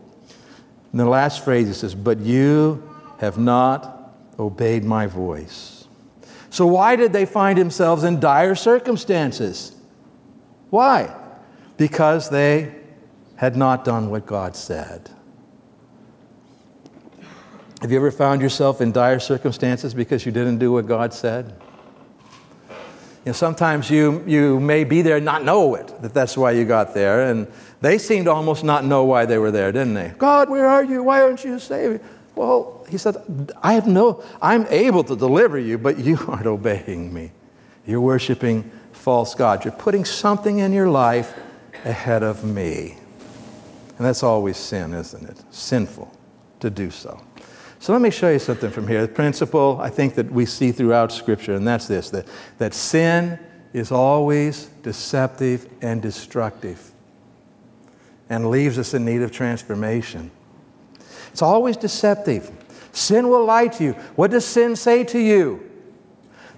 And 0.92 1.00
the 1.00 1.06
last 1.06 1.44
phrase 1.44 1.68
he 1.68 1.74
says, 1.74 1.94
But 1.94 2.18
you 2.18 2.82
have 3.18 3.38
not 3.38 4.14
obeyed 4.38 4.84
my 4.84 5.06
voice. 5.06 5.77
So, 6.50 6.66
why 6.66 6.96
did 6.96 7.12
they 7.12 7.26
find 7.26 7.58
themselves 7.58 8.04
in 8.04 8.20
dire 8.20 8.54
circumstances? 8.54 9.76
Why? 10.70 11.14
Because 11.76 12.30
they 12.30 12.74
had 13.36 13.56
not 13.56 13.84
done 13.84 14.10
what 14.10 14.26
God 14.26 14.56
said. 14.56 15.10
Have 17.80 17.92
you 17.92 17.96
ever 17.96 18.10
found 18.10 18.42
yourself 18.42 18.80
in 18.80 18.90
dire 18.90 19.20
circumstances 19.20 19.94
because 19.94 20.26
you 20.26 20.32
didn't 20.32 20.58
do 20.58 20.72
what 20.72 20.86
God 20.86 21.14
said? 21.14 21.54
You 23.24 23.30
know, 23.30 23.32
sometimes 23.32 23.90
you, 23.90 24.24
you 24.26 24.58
may 24.58 24.84
be 24.84 25.02
there 25.02 25.16
and 25.16 25.24
not 25.24 25.44
know 25.44 25.74
it, 25.74 25.86
that 26.02 26.14
that's 26.14 26.36
why 26.36 26.52
you 26.52 26.64
got 26.64 26.94
there. 26.94 27.30
And 27.30 27.46
they 27.80 27.98
seemed 27.98 28.24
to 28.24 28.32
almost 28.32 28.64
not 28.64 28.84
know 28.84 29.04
why 29.04 29.26
they 29.26 29.38
were 29.38 29.50
there, 29.50 29.70
didn't 29.70 29.94
they? 29.94 30.14
God, 30.18 30.50
where 30.50 30.66
are 30.66 30.82
you? 30.82 31.02
Why 31.04 31.22
aren't 31.22 31.44
you 31.44 31.58
saving? 31.58 32.00
Well, 32.34 32.77
he 32.88 32.98
said, 32.98 33.52
I 33.62 33.74
have 33.74 33.86
no, 33.86 34.22
I'm 34.40 34.66
able 34.68 35.04
to 35.04 35.16
deliver 35.16 35.58
you, 35.58 35.78
but 35.78 35.98
you 35.98 36.18
aren't 36.28 36.46
obeying 36.46 37.12
me. 37.12 37.32
You're 37.86 38.00
worshiping 38.00 38.70
false 38.92 39.34
gods. 39.34 39.64
You're 39.64 39.72
putting 39.72 40.04
something 40.04 40.58
in 40.58 40.72
your 40.72 40.90
life 40.90 41.34
ahead 41.84 42.22
of 42.22 42.44
me. 42.44 42.98
And 43.96 44.06
that's 44.06 44.22
always 44.22 44.56
sin, 44.56 44.94
isn't 44.94 45.28
it? 45.28 45.42
Sinful 45.50 46.12
to 46.60 46.70
do 46.70 46.90
so. 46.90 47.20
So 47.80 47.92
let 47.92 48.02
me 48.02 48.10
show 48.10 48.30
you 48.30 48.38
something 48.38 48.70
from 48.70 48.88
here. 48.88 49.02
The 49.02 49.12
principle 49.12 49.78
I 49.80 49.90
think 49.90 50.14
that 50.16 50.30
we 50.30 50.46
see 50.46 50.72
throughout 50.72 51.12
Scripture, 51.12 51.54
and 51.54 51.66
that's 51.66 51.86
this 51.86 52.10
that, 52.10 52.26
that 52.58 52.74
sin 52.74 53.38
is 53.72 53.92
always 53.92 54.66
deceptive 54.82 55.68
and 55.80 56.02
destructive 56.02 56.92
and 58.28 58.50
leaves 58.50 58.78
us 58.78 58.94
in 58.94 59.04
need 59.04 59.22
of 59.22 59.32
transformation. 59.32 60.30
It's 61.32 61.42
always 61.42 61.76
deceptive. 61.76 62.50
Sin 62.98 63.28
will 63.28 63.44
lie 63.44 63.68
to 63.68 63.84
you. 63.84 63.92
What 64.16 64.32
does 64.32 64.44
sin 64.44 64.74
say 64.74 65.04
to 65.04 65.18
you? 65.18 65.64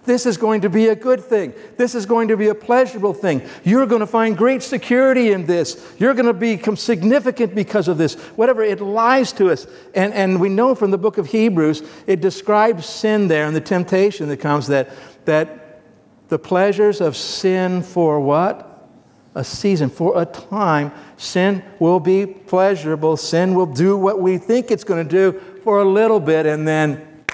This 0.04 0.24
is 0.24 0.38
going 0.38 0.62
to 0.62 0.70
be 0.70 0.88
a 0.88 0.96
good 0.96 1.22
thing. 1.22 1.52
This 1.76 1.94
is 1.94 2.06
going 2.06 2.28
to 2.28 2.36
be 2.36 2.48
a 2.48 2.54
pleasurable 2.54 3.12
thing. 3.12 3.42
You're 3.62 3.84
going 3.84 4.00
to 4.00 4.06
find 4.06 4.36
great 4.36 4.62
security 4.62 5.32
in 5.32 5.44
this. 5.44 5.94
You're 5.98 6.14
going 6.14 6.26
to 6.26 6.32
become 6.32 6.76
significant 6.76 7.54
because 7.54 7.86
of 7.86 7.98
this. 7.98 8.14
Whatever, 8.36 8.62
it 8.62 8.80
lies 8.80 9.32
to 9.34 9.50
us. 9.50 9.66
And, 9.94 10.14
and 10.14 10.40
we 10.40 10.48
know 10.48 10.74
from 10.74 10.90
the 10.90 10.98
book 10.98 11.18
of 11.18 11.26
Hebrews, 11.26 11.82
it 12.06 12.22
describes 12.22 12.86
sin 12.86 13.28
there 13.28 13.46
and 13.46 13.54
the 13.54 13.60
temptation 13.60 14.28
that 14.30 14.38
comes 14.38 14.66
that, 14.68 14.88
that 15.26 15.82
the 16.28 16.38
pleasures 16.38 17.02
of 17.02 17.14
sin 17.14 17.82
for 17.82 18.18
what? 18.20 18.88
A 19.34 19.44
season, 19.44 19.90
for 19.90 20.20
a 20.20 20.24
time. 20.24 20.92
Sin 21.18 21.62
will 21.78 22.00
be 22.00 22.24
pleasurable. 22.26 23.18
Sin 23.18 23.54
will 23.54 23.66
do 23.66 23.96
what 23.98 24.20
we 24.20 24.38
think 24.38 24.70
it's 24.70 24.82
going 24.82 25.06
to 25.06 25.08
do 25.08 25.40
for 25.62 25.80
a 25.80 25.84
little 25.84 26.20
bit, 26.20 26.46
and 26.46 26.66
then 26.66 27.24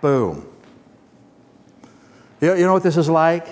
boom 0.00 0.46
you 2.40 2.64
know 2.64 2.72
what 2.72 2.82
this 2.82 2.96
is 2.96 3.08
like? 3.08 3.46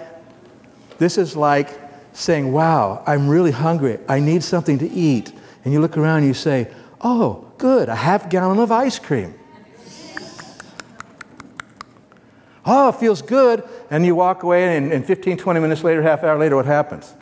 This 0.99 1.19
is 1.19 1.37
like 1.37 1.71
saying, 2.13 2.53
Wow, 2.53 3.03
I'm 3.07 3.29
really 3.29 3.51
hungry. 3.51 3.99
I 4.09 4.21
need 4.21 4.43
something 4.43 4.79
to 4.79 4.91
eat. 4.91 5.33
And 5.65 5.73
you 5.73 5.81
look 5.81 5.97
around 5.97 6.19
and 6.19 6.27
you 6.27 6.35
say, 6.35 6.71
Oh, 7.01 7.51
good, 7.59 7.89
a 7.89 7.95
half 7.95 8.29
gallon 8.29 8.59
of 8.59 8.71
ice 8.71 8.99
cream. 8.99 9.35
Oh, 12.67 12.89
it 12.89 12.95
feels 12.95 13.21
good. 13.21 13.63
And 13.91 14.07
you 14.07 14.15
walk 14.15 14.43
away, 14.43 14.77
and, 14.77 14.91
and 14.93 15.05
15, 15.05 15.37
20 15.37 15.61
minutes 15.61 15.85
later, 15.85 16.01
half 16.03 16.25
hour 16.25 16.39
later, 16.39 16.57
what 16.57 16.65
happens? 16.65 17.13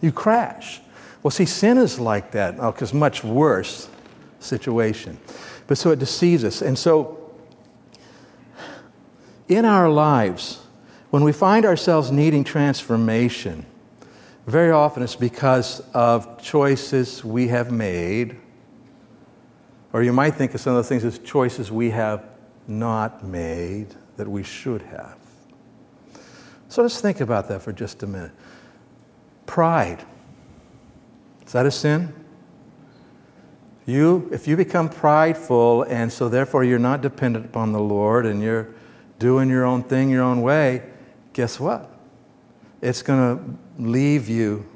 you 0.00 0.12
crash. 0.12 0.80
Well, 1.22 1.30
see, 1.30 1.44
sin 1.44 1.76
is 1.76 2.00
like 2.00 2.30
that, 2.32 2.56
because 2.56 2.94
oh, 2.94 2.96
much 2.96 3.22
worse 3.22 3.88
situation. 4.42 5.18
But 5.66 5.78
so 5.78 5.90
it 5.90 5.98
deceives 5.98 6.44
us. 6.44 6.62
And 6.62 6.78
so 6.78 7.18
in 9.48 9.64
our 9.64 9.88
lives, 9.88 10.60
when 11.10 11.24
we 11.24 11.32
find 11.32 11.64
ourselves 11.64 12.10
needing 12.10 12.44
transformation, 12.44 13.66
very 14.46 14.70
often 14.70 15.02
it's 15.02 15.14
because 15.14 15.80
of 15.94 16.42
choices 16.42 17.24
we 17.24 17.48
have 17.48 17.70
made, 17.70 18.36
or 19.92 20.02
you 20.02 20.12
might 20.12 20.34
think 20.34 20.54
of 20.54 20.60
some 20.60 20.74
of 20.74 20.82
the 20.82 20.88
things 20.88 21.04
as 21.04 21.18
choices 21.18 21.70
we 21.70 21.90
have 21.90 22.24
not 22.66 23.24
made 23.24 23.88
that 24.16 24.26
we 24.26 24.42
should 24.42 24.82
have. 24.82 25.18
So 26.68 26.82
let's 26.82 27.00
think 27.00 27.20
about 27.20 27.48
that 27.48 27.62
for 27.62 27.72
just 27.72 28.02
a 28.02 28.06
minute. 28.06 28.32
Pride. 29.44 30.02
Is 31.44 31.52
that 31.52 31.66
a 31.66 31.70
sin? 31.70 32.14
You, 33.92 34.30
if 34.32 34.48
you 34.48 34.56
become 34.56 34.88
prideful 34.88 35.82
and 35.82 36.10
so 36.10 36.30
therefore 36.30 36.64
you're 36.64 36.78
not 36.78 37.02
dependent 37.02 37.44
upon 37.44 37.72
the 37.72 37.78
Lord 37.78 38.24
and 38.24 38.42
you're 38.42 38.68
doing 39.18 39.50
your 39.50 39.66
own 39.66 39.82
thing 39.82 40.08
your 40.08 40.22
own 40.22 40.40
way, 40.40 40.82
guess 41.34 41.60
what? 41.60 41.94
It's 42.80 43.02
going 43.02 43.36
to 43.36 43.82
leave 43.82 44.30
you 44.30 44.66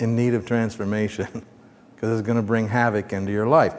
in 0.00 0.16
need 0.16 0.34
of 0.34 0.44
transformation 0.44 1.28
because 1.94 2.18
it's 2.18 2.26
going 2.26 2.34
to 2.36 2.42
bring 2.42 2.66
havoc 2.66 3.12
into 3.12 3.30
your 3.30 3.46
life. 3.46 3.76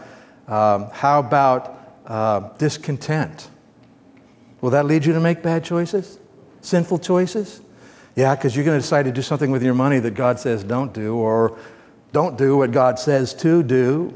Um, 0.48 0.90
how 0.94 1.20
about 1.20 1.78
uh, 2.06 2.40
discontent? 2.58 3.50
Will 4.62 4.70
that 4.70 4.86
lead 4.86 5.04
you 5.04 5.12
to 5.12 5.20
make 5.20 5.44
bad 5.44 5.66
choices? 5.66 6.20
Sinful 6.62 7.00
choices? 7.00 7.60
Yeah, 8.16 8.34
because 8.34 8.56
you're 8.56 8.64
going 8.64 8.78
to 8.78 8.82
decide 8.82 9.04
to 9.04 9.12
do 9.12 9.22
something 9.22 9.52
with 9.52 9.62
your 9.62 9.74
money 9.74 10.00
that 10.00 10.12
God 10.12 10.40
says 10.40 10.64
don't 10.64 10.94
do, 10.94 11.18
or 11.18 11.58
don't 12.14 12.38
do 12.38 12.56
what 12.56 12.72
God 12.72 12.98
says 12.98 13.34
to 13.34 13.62
do 13.62 14.16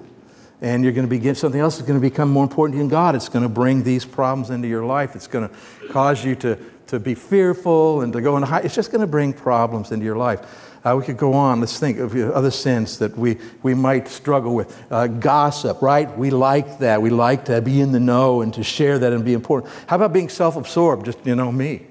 and 0.61 0.83
you're 0.83 0.93
going 0.93 1.05
to 1.05 1.09
begin 1.09 1.35
something 1.35 1.61
else 1.61 1.77
is 1.77 1.83
going 1.83 1.99
to 1.99 2.09
become 2.09 2.29
more 2.29 2.43
important 2.43 2.77
than 2.77 2.89
God. 2.89 3.15
It's 3.15 3.29
going 3.29 3.43
to 3.43 3.49
bring 3.49 3.83
these 3.83 4.05
problems 4.05 4.49
into 4.49 4.67
your 4.67 4.83
life. 4.83 5.15
It's 5.15 5.27
going 5.27 5.47
to 5.47 5.55
cause 5.89 6.25
you 6.25 6.35
to, 6.35 6.57
to 6.87 6.99
be 6.99 7.15
fearful 7.15 8.01
and 8.01 8.11
to 8.11 8.21
go 8.21 8.35
into 8.35 8.47
high. 8.47 8.59
It's 8.59 8.75
just 8.75 8.91
going 8.91 9.01
to 9.01 9.07
bring 9.07 9.31
problems 9.31 9.91
into 9.91 10.05
your 10.05 10.17
life. 10.17 10.41
Uh, 10.83 10.95
we 10.97 11.05
could 11.05 11.17
go 11.17 11.33
on. 11.33 11.59
Let's 11.59 11.79
think 11.79 11.97
of 11.99 12.15
other 12.15 12.51
sins 12.51 12.99
that 12.99 13.17
we, 13.17 13.37
we 13.63 13.73
might 13.73 14.07
struggle 14.07 14.53
with. 14.53 14.81
Uh, 14.91 15.07
gossip, 15.07 15.81
right? 15.81 16.15
We 16.17 16.29
like 16.29 16.79
that. 16.79 17.01
We 17.01 17.09
like 17.09 17.45
to 17.45 17.61
be 17.61 17.79
in 17.79 17.91
the 17.91 17.99
know 17.99 18.41
and 18.41 18.53
to 18.53 18.63
share 18.63 18.99
that 18.99 19.13
and 19.13 19.23
be 19.23 19.33
important. 19.33 19.73
How 19.87 19.95
about 19.95 20.13
being 20.13 20.29
self 20.29 20.55
absorbed? 20.55 21.05
Just, 21.05 21.25
you 21.25 21.35
know, 21.35 21.51
me. 21.51 21.87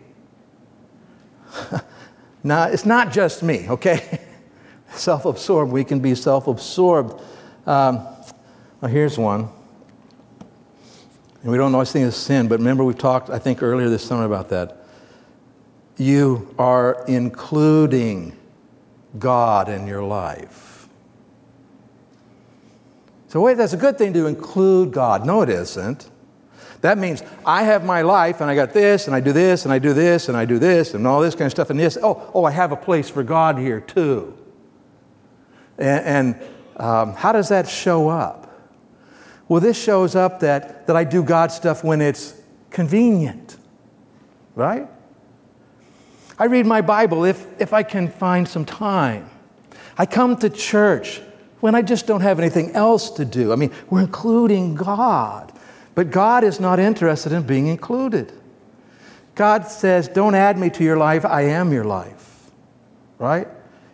now, 2.42 2.64
it's 2.64 2.86
not 2.86 3.12
just 3.12 3.42
me, 3.42 3.68
okay? 3.68 4.20
self 4.90 5.24
absorbed. 5.24 5.72
We 5.72 5.84
can 5.84 6.00
be 6.00 6.14
self 6.14 6.46
absorbed. 6.46 7.22
Um, 7.66 8.06
well, 8.80 8.90
here's 8.90 9.18
one. 9.18 9.48
And 11.42 11.52
we 11.52 11.58
don't 11.58 11.72
always 11.72 11.92
think 11.92 12.06
it's 12.06 12.16
sin, 12.16 12.48
but 12.48 12.58
remember 12.58 12.84
we 12.84 12.94
talked, 12.94 13.30
I 13.30 13.38
think, 13.38 13.62
earlier 13.62 13.88
this 13.88 14.04
summer 14.04 14.24
about 14.24 14.48
that. 14.50 14.84
You 15.96 16.54
are 16.58 17.04
including 17.08 18.36
God 19.18 19.68
in 19.68 19.86
your 19.86 20.02
life. 20.02 20.88
So, 23.28 23.40
wait, 23.40 23.56
that's 23.56 23.72
a 23.72 23.78
good 23.78 23.98
thing 23.98 24.12
to 24.14 24.26
include 24.26 24.92
God. 24.92 25.26
No, 25.26 25.42
it 25.42 25.48
isn't. 25.48 26.08
That 26.80 26.96
means 26.98 27.22
I 27.44 27.64
have 27.64 27.84
my 27.84 28.02
life 28.02 28.40
and 28.40 28.48
I 28.48 28.54
got 28.54 28.72
this 28.72 29.06
and 29.06 29.14
I 29.14 29.20
do 29.20 29.32
this 29.32 29.64
and 29.64 29.74
I 29.74 29.78
do 29.78 29.92
this 29.92 30.28
and 30.28 30.36
I 30.36 30.44
do 30.44 30.58
this 30.58 30.94
and 30.94 31.06
all 31.06 31.20
this 31.20 31.34
kind 31.34 31.46
of 31.46 31.50
stuff 31.50 31.70
and 31.70 31.78
this. 31.78 31.98
Oh, 32.00 32.30
oh, 32.32 32.44
I 32.44 32.52
have 32.52 32.72
a 32.72 32.76
place 32.76 33.10
for 33.10 33.22
God 33.22 33.58
here 33.58 33.80
too. 33.80 34.36
And, 35.76 36.36
and 36.36 36.42
um, 36.76 37.14
how 37.14 37.32
does 37.32 37.48
that 37.48 37.68
show 37.68 38.08
up? 38.08 38.37
Well, 39.48 39.60
this 39.60 39.82
shows 39.82 40.14
up 40.14 40.40
that, 40.40 40.86
that 40.86 40.96
I 40.96 41.04
do 41.04 41.22
God 41.22 41.50
stuff 41.50 41.82
when 41.82 42.00
it's 42.00 42.34
convenient, 42.70 43.56
right? 44.54 44.88
I 46.38 46.44
read 46.44 46.66
my 46.66 46.82
Bible 46.82 47.24
if, 47.24 47.46
if 47.60 47.72
I 47.72 47.82
can 47.82 48.08
find 48.08 48.46
some 48.46 48.64
time. 48.64 49.28
I 49.96 50.06
come 50.06 50.36
to 50.36 50.50
church 50.50 51.20
when 51.60 51.74
I 51.74 51.82
just 51.82 52.06
don't 52.06 52.20
have 52.20 52.38
anything 52.38 52.72
else 52.72 53.10
to 53.10 53.24
do. 53.24 53.52
I 53.52 53.56
mean, 53.56 53.72
we're 53.90 54.00
including 54.00 54.74
God, 54.74 55.52
but 55.94 56.10
God 56.10 56.44
is 56.44 56.60
not 56.60 56.78
interested 56.78 57.32
in 57.32 57.42
being 57.42 57.66
included. 57.66 58.32
God 59.34 59.66
says, 59.66 60.08
Don't 60.08 60.34
add 60.34 60.58
me 60.58 60.70
to 60.70 60.84
your 60.84 60.96
life, 60.96 61.24
I 61.24 61.42
am 61.42 61.72
your 61.72 61.84
life, 61.84 62.50
right? 63.18 63.48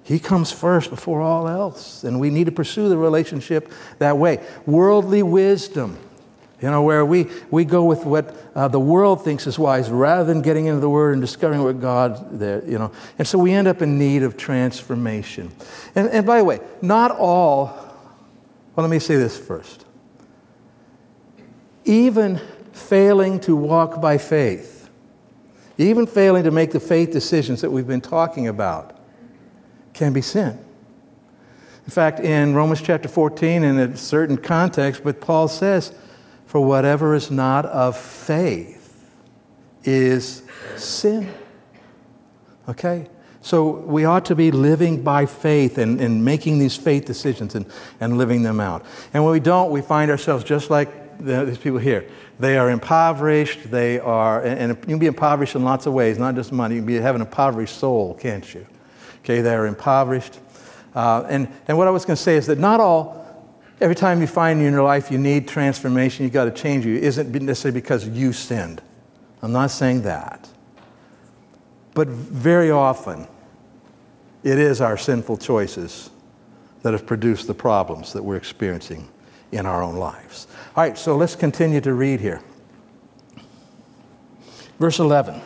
He 0.04 0.18
comes 0.18 0.52
first 0.52 0.90
before 0.90 1.22
all 1.22 1.48
else, 1.48 2.04
and 2.04 2.20
we 2.20 2.28
need 2.28 2.44
to 2.44 2.52
pursue 2.52 2.90
the 2.90 2.98
relationship 2.98 3.72
that 3.98 4.18
way. 4.18 4.38
Worldly 4.66 5.22
wisdom, 5.22 5.98
you 6.60 6.70
know, 6.70 6.82
where 6.82 7.06
we, 7.06 7.26
we 7.50 7.64
go 7.64 7.84
with 7.84 8.04
what 8.04 8.36
uh, 8.54 8.68
the 8.68 8.78
world 8.78 9.24
thinks 9.24 9.46
is 9.46 9.58
wise 9.58 9.90
rather 9.90 10.24
than 10.24 10.42
getting 10.42 10.66
into 10.66 10.80
the 10.80 10.90
Word 10.90 11.14
and 11.14 11.22
discovering 11.22 11.62
what 11.62 11.80
God 11.80 12.38
there, 12.38 12.62
you 12.66 12.78
know. 12.78 12.92
And 13.18 13.26
so 13.26 13.38
we 13.38 13.52
end 13.52 13.66
up 13.66 13.80
in 13.80 13.98
need 13.98 14.22
of 14.22 14.36
transformation. 14.36 15.50
And, 15.94 16.08
and 16.10 16.26
by 16.26 16.38
the 16.38 16.44
way, 16.44 16.60
not 16.82 17.10
all, 17.10 17.64
well, 18.76 18.86
let 18.86 18.90
me 18.90 18.98
say 18.98 19.16
this 19.16 19.38
first. 19.38 19.86
Even 21.86 22.40
failing 22.72 23.40
to 23.40 23.56
walk 23.56 24.02
by 24.02 24.18
faith, 24.18 24.90
even 25.78 26.06
failing 26.06 26.44
to 26.44 26.50
make 26.50 26.72
the 26.72 26.80
faith 26.80 27.10
decisions 27.10 27.62
that 27.62 27.70
we've 27.70 27.86
been 27.86 28.02
talking 28.02 28.48
about, 28.48 28.93
can 29.94 30.12
be 30.12 30.20
sin. 30.20 30.58
In 31.84 31.90
fact, 31.90 32.20
in 32.20 32.54
Romans 32.54 32.82
chapter 32.82 33.08
14, 33.08 33.62
in 33.62 33.78
a 33.78 33.96
certain 33.96 34.36
context, 34.36 35.04
but 35.04 35.20
Paul 35.20 35.48
says, 35.48 35.92
For 36.46 36.60
whatever 36.64 37.14
is 37.14 37.30
not 37.30 37.66
of 37.66 37.96
faith 37.96 39.10
is 39.84 40.42
sin. 40.76 41.32
Okay? 42.68 43.06
So 43.42 43.70
we 43.70 44.06
ought 44.06 44.24
to 44.26 44.34
be 44.34 44.50
living 44.50 45.02
by 45.02 45.26
faith 45.26 45.76
and, 45.76 46.00
and 46.00 46.24
making 46.24 46.58
these 46.58 46.76
faith 46.76 47.04
decisions 47.04 47.54
and, 47.54 47.66
and 48.00 48.16
living 48.16 48.42
them 48.42 48.58
out. 48.58 48.86
And 49.12 49.22
when 49.22 49.32
we 49.32 49.40
don't, 49.40 49.70
we 49.70 49.82
find 49.82 50.10
ourselves 50.10 50.44
just 50.44 50.70
like 50.70 51.18
the, 51.18 51.44
these 51.44 51.58
people 51.58 51.78
here. 51.78 52.08
They 52.40 52.56
are 52.56 52.70
impoverished. 52.70 53.70
They 53.70 54.00
are, 54.00 54.42
and, 54.42 54.72
and 54.72 54.78
you 54.80 54.86
can 54.86 54.98
be 54.98 55.06
impoverished 55.06 55.54
in 55.54 55.62
lots 55.62 55.84
of 55.84 55.92
ways, 55.92 56.18
not 56.18 56.34
just 56.34 56.52
money. 56.52 56.76
You 56.76 56.80
can 56.80 56.86
be, 56.86 56.94
have 56.94 57.14
an 57.14 57.20
impoverished 57.20 57.76
soul, 57.76 58.14
can't 58.14 58.54
you? 58.54 58.66
Okay, 59.24 59.40
they 59.40 59.54
are 59.54 59.66
impoverished. 59.66 60.38
Uh, 60.94 61.24
and, 61.30 61.48
and 61.66 61.78
what 61.78 61.88
I 61.88 61.90
was 61.90 62.04
going 62.04 62.16
to 62.16 62.22
say 62.22 62.36
is 62.36 62.46
that 62.46 62.58
not 62.58 62.78
all, 62.78 63.24
every 63.80 63.94
time 63.94 64.20
you 64.20 64.26
find 64.26 64.60
in 64.60 64.70
your 64.70 64.82
life 64.82 65.10
you 65.10 65.16
need 65.16 65.48
transformation, 65.48 66.24
you've 66.24 66.34
got 66.34 66.44
to 66.44 66.50
change 66.50 66.84
you, 66.84 66.96
isn't 66.96 67.32
necessarily 67.32 67.80
because 67.80 68.06
you 68.06 68.34
sinned. 68.34 68.82
I'm 69.40 69.52
not 69.52 69.70
saying 69.70 70.02
that. 70.02 70.46
But 71.94 72.08
very 72.08 72.70
often, 72.70 73.26
it 74.42 74.58
is 74.58 74.82
our 74.82 74.98
sinful 74.98 75.38
choices 75.38 76.10
that 76.82 76.92
have 76.92 77.06
produced 77.06 77.46
the 77.46 77.54
problems 77.54 78.12
that 78.12 78.22
we're 78.22 78.36
experiencing 78.36 79.08
in 79.52 79.64
our 79.64 79.82
own 79.82 79.96
lives. 79.96 80.48
All 80.76 80.84
right, 80.84 80.98
so 80.98 81.16
let's 81.16 81.34
continue 81.34 81.80
to 81.80 81.94
read 81.94 82.20
here. 82.20 82.42
Verse 84.78 84.98
11. 84.98 85.40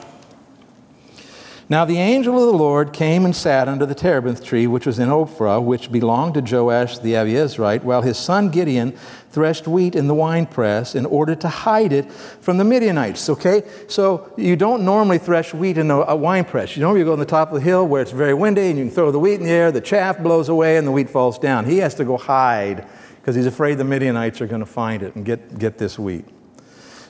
Now 1.71 1.85
the 1.85 1.99
angel 1.99 2.39
of 2.39 2.47
the 2.47 2.59
Lord 2.59 2.95
came 2.95 3.27
and 3.27 3.37
sat 3.37 3.69
under 3.69 3.85
the 3.85 3.95
terebinth 3.95 4.43
tree, 4.43 4.67
which 4.67 4.87
was 4.87 4.99
in 4.99 5.11
Ophrah, 5.11 5.63
which 5.63 5.93
belonged 5.93 6.33
to 6.35 6.41
Joash 6.41 6.99
the 6.99 7.13
Abiezrite, 7.13 7.83
while 7.83 8.01
his 8.01 8.17
son 8.17 8.49
Gideon 8.49 8.93
threshed 9.29 9.69
wheat 9.69 9.95
in 9.95 10.07
the 10.07 10.15
winepress 10.15 10.95
in 10.95 11.05
order 11.05 11.35
to 11.35 11.49
hide 11.49 11.93
it 11.93 12.11
from 12.11 12.57
the 12.57 12.65
Midianites. 12.65 13.29
Okay? 13.29 13.65
So 13.87 14.33
you 14.39 14.57
don't 14.57 14.83
normally 14.83 15.19
thresh 15.19 15.53
wheat 15.53 15.77
in 15.77 15.91
a, 15.91 16.17
winepress. 16.17 16.75
You 16.75 16.83
normally 16.83 17.05
go 17.05 17.13
on 17.13 17.19
the 17.19 17.27
top 17.27 17.49
of 17.49 17.57
the 17.57 17.61
hill 17.61 17.87
where 17.87 18.01
it's 18.01 18.13
very 18.13 18.33
windy 18.33 18.71
and 18.71 18.79
you 18.79 18.87
can 18.87 18.95
throw 18.95 19.11
the 19.11 19.21
wheat 19.21 19.35
in 19.35 19.45
the 19.45 19.51
air, 19.51 19.71
the 19.71 19.83
chaff 19.83 20.19
blows 20.19 20.49
away, 20.49 20.79
and 20.79 20.87
the 20.87 20.93
wheat 20.93 21.11
falls 21.11 21.39
down. 21.39 21.67
He 21.67 21.79
has 21.79 21.95
to 21.97 22.05
go 22.05 22.17
hide 22.17 22.87
because 23.21 23.37
he's 23.37 23.47
afraid 23.47 23.77
the 23.77 23.85
Midianites 23.85 24.41
are 24.41 24.47
going 24.47 24.61
to 24.61 24.67
find 24.67 25.03
it 25.03 25.15
and 25.17 25.25
get, 25.25 25.59
get 25.59 25.77
this 25.77 25.99
wheat. 25.99 26.25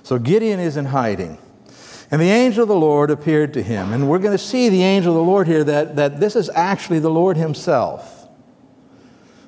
So 0.02 0.18
Gideon 0.18 0.58
is 0.58 0.76
in 0.76 0.86
hiding. 0.86 1.38
And 2.10 2.20
the 2.20 2.30
angel 2.30 2.62
of 2.62 2.68
the 2.68 2.76
Lord 2.76 3.10
appeared 3.10 3.52
to 3.54 3.62
him. 3.62 3.92
And 3.92 4.08
we're 4.08 4.18
going 4.18 4.36
to 4.36 4.42
see 4.42 4.68
the 4.68 4.82
angel 4.82 5.12
of 5.12 5.16
the 5.16 5.30
Lord 5.30 5.46
here 5.46 5.62
that, 5.64 5.96
that 5.96 6.20
this 6.20 6.36
is 6.36 6.48
actually 6.54 7.00
the 7.00 7.10
Lord 7.10 7.36
himself 7.36 8.26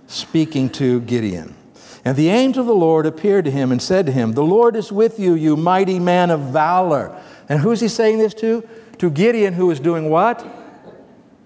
speaking 0.07 0.69
to 0.71 1.00
Gideon. 1.02 1.55
And 2.05 2.17
the 2.17 2.29
angel 2.29 2.62
of 2.62 2.67
the 2.67 2.75
Lord 2.75 3.07
appeared 3.07 3.45
to 3.45 3.50
him 3.50 3.73
and 3.73 3.81
said 3.81 4.07
to 4.07 4.12
him, 4.12 4.33
The 4.33 4.43
Lord 4.43 4.76
is 4.76 4.90
with 4.90 5.19
you, 5.19 5.35
you 5.35 5.57
mighty 5.57 5.99
man 5.99 6.31
of 6.31 6.40
valor. 6.40 7.19
And 7.49 7.61
who's 7.61 7.81
he 7.81 7.88
saying 7.88 8.19
this 8.19 8.35
to? 8.35 8.67
To 8.99 9.11
Gideon, 9.11 9.55
who 9.55 9.71
is 9.71 9.81
doing 9.81 10.11
what? 10.11 10.43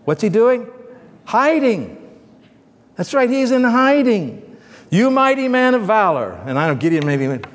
What's 0.04 0.22
he 0.22 0.28
doing? 0.28 0.68
Hiding. 1.24 2.00
That's 2.96 3.14
right, 3.14 3.28
he's 3.28 3.50
in 3.50 3.64
hiding. 3.64 4.58
You 4.90 5.10
mighty 5.10 5.48
man 5.48 5.74
of 5.74 5.82
valor. 5.82 6.32
And 6.46 6.58
I 6.58 6.68
know 6.68 6.74
Gideon 6.74 7.06
maybe 7.06 7.26
went, 7.26 7.46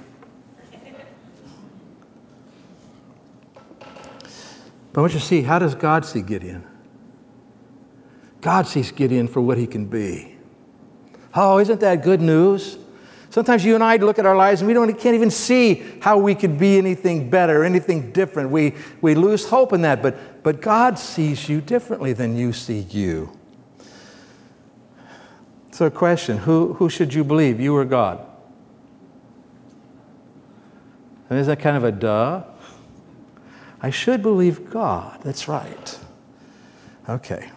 But 4.92 5.00
I 5.00 5.04
want 5.04 5.14
you 5.14 5.20
to 5.20 5.26
see 5.26 5.42
how 5.42 5.60
does 5.60 5.76
God 5.76 6.06
see 6.06 6.22
Gideon? 6.22 6.66
God 8.42 8.68
sees 8.68 8.92
Gideon 8.92 9.28
for 9.28 9.42
what 9.42 9.58
he 9.58 9.68
can 9.68 9.86
be. 9.86 10.36
Oh, 11.36 11.60
isn't 11.60 11.80
that 11.82 12.04
good 12.04 12.22
news? 12.22 12.78
Sometimes 13.30 13.64
you 13.64 13.76
and 13.76 13.84
I 13.84 13.98
look 13.98 14.18
at 14.18 14.26
our 14.26 14.36
lives 14.36 14.62
and 14.62 14.68
we 14.68 14.74
don't, 14.74 14.92
can't 14.98 15.14
even 15.14 15.30
see 15.30 15.86
how 16.02 16.18
we 16.18 16.34
could 16.34 16.58
be 16.58 16.78
anything 16.78 17.30
better, 17.30 17.64
anything 17.64 18.12
different. 18.12 18.50
We, 18.50 18.74
we 19.02 19.14
lose 19.14 19.48
hope 19.48 19.72
in 19.72 19.84
that, 19.84 20.02
but, 20.02 20.42
but 20.42 20.62
God 20.62 20.98
sees 20.98 21.48
you 21.48 21.62
differently 21.62 22.14
than 22.14 22.36
you 22.36 22.54
see 22.54 22.80
you. 22.80 23.38
So, 25.72 25.86
a 25.86 25.92
question 25.92 26.40
who, 26.40 26.74
who 26.74 26.90
should 26.90 27.14
you 27.14 27.24
believe, 27.24 27.60
you 27.60 27.76
or 27.76 27.86
God? 27.86 28.26
And 31.30 31.38
is 31.38 31.46
that 31.48 31.60
kind 31.60 31.78
of 31.78 31.84
a 31.84 31.92
duh? 31.92 32.44
I 33.82 33.90
should 33.90 34.22
believe 34.22 34.70
God. 34.70 35.22
That's 35.24 35.48
right. 35.48 36.00
Okay. 37.08 37.50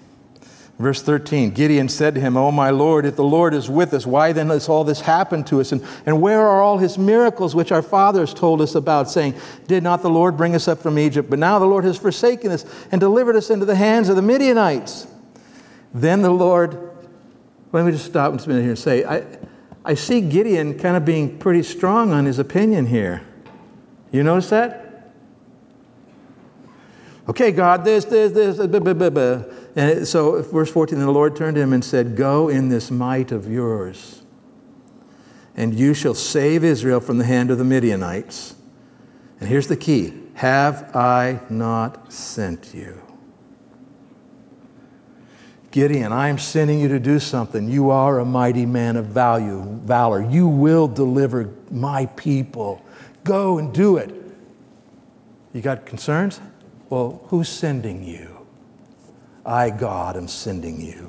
Verse 0.78 1.02
13 1.02 1.50
Gideon 1.50 1.88
said 1.88 2.14
to 2.16 2.20
him, 2.20 2.36
Oh, 2.36 2.50
my 2.50 2.70
Lord, 2.70 3.06
if 3.06 3.14
the 3.14 3.24
Lord 3.24 3.54
is 3.54 3.68
with 3.68 3.94
us, 3.94 4.06
why 4.06 4.32
then 4.32 4.48
has 4.48 4.68
all 4.68 4.84
this 4.84 5.00
happened 5.00 5.46
to 5.48 5.60
us? 5.60 5.72
And, 5.72 5.84
and 6.06 6.20
where 6.20 6.40
are 6.40 6.60
all 6.60 6.78
his 6.78 6.98
miracles 6.98 7.54
which 7.54 7.70
our 7.70 7.82
fathers 7.82 8.34
told 8.34 8.60
us 8.60 8.74
about, 8.74 9.10
saying, 9.10 9.34
Did 9.68 9.82
not 9.82 10.02
the 10.02 10.10
Lord 10.10 10.36
bring 10.36 10.54
us 10.54 10.66
up 10.68 10.78
from 10.78 10.98
Egypt? 10.98 11.30
But 11.30 11.38
now 11.38 11.58
the 11.58 11.66
Lord 11.66 11.84
has 11.84 11.98
forsaken 11.98 12.50
us 12.50 12.64
and 12.90 13.00
delivered 13.00 13.36
us 13.36 13.50
into 13.50 13.64
the 13.64 13.76
hands 13.76 14.08
of 14.08 14.16
the 14.16 14.22
Midianites. 14.22 15.06
Then 15.94 16.22
the 16.22 16.30
Lord, 16.30 16.90
let 17.70 17.84
me 17.84 17.92
just 17.92 18.06
stop 18.06 18.32
a 18.32 18.48
minute 18.48 18.62
here 18.62 18.70
and 18.70 18.78
say, 18.78 19.04
I, 19.04 19.24
I 19.84 19.94
see 19.94 20.20
Gideon 20.20 20.78
kind 20.78 20.96
of 20.96 21.04
being 21.04 21.38
pretty 21.38 21.62
strong 21.62 22.12
on 22.12 22.24
his 22.24 22.38
opinion 22.38 22.86
here. 22.86 23.22
You 24.10 24.22
notice 24.22 24.48
that? 24.50 24.81
Okay, 27.28 27.52
God, 27.52 27.84
this, 27.84 28.04
this, 28.04 28.32
this, 28.32 28.58
uh, 28.58 28.66
blah, 28.66 28.80
blah, 28.80 28.94
blah, 28.94 29.10
blah. 29.10 29.44
And 29.76 30.06
so, 30.06 30.42
verse 30.42 30.70
14, 30.70 30.98
the 30.98 31.10
Lord 31.10 31.36
turned 31.36 31.54
to 31.54 31.62
him 31.62 31.72
and 31.72 31.84
said, 31.84 32.16
Go 32.16 32.48
in 32.48 32.68
this 32.68 32.90
might 32.90 33.30
of 33.30 33.50
yours, 33.50 34.22
and 35.56 35.72
you 35.72 35.94
shall 35.94 36.14
save 36.14 36.64
Israel 36.64 37.00
from 37.00 37.18
the 37.18 37.24
hand 37.24 37.50
of 37.50 37.58
the 37.58 37.64
Midianites. 37.64 38.56
And 39.38 39.48
here's 39.48 39.68
the 39.68 39.76
key 39.76 40.12
Have 40.34 40.94
I 40.96 41.40
not 41.48 42.12
sent 42.12 42.74
you? 42.74 43.00
Gideon, 45.70 46.12
I 46.12 46.28
am 46.28 46.36
sending 46.36 46.80
you 46.80 46.88
to 46.88 46.98
do 46.98 47.18
something. 47.18 47.68
You 47.68 47.90
are 47.90 48.18
a 48.18 48.24
mighty 48.26 48.66
man 48.66 48.96
of 48.96 49.06
value, 49.06 49.62
valor. 49.84 50.22
You 50.22 50.46
will 50.46 50.86
deliver 50.86 51.50
my 51.70 52.06
people. 52.06 52.84
Go 53.24 53.58
and 53.58 53.72
do 53.72 53.96
it. 53.96 54.14
You 55.54 55.62
got 55.62 55.86
concerns? 55.86 56.40
Well, 56.92 57.22
who's 57.28 57.48
sending 57.48 58.04
you? 58.04 58.46
I, 59.46 59.70
God, 59.70 60.14
am 60.14 60.28
sending 60.28 60.78
you. 60.78 61.08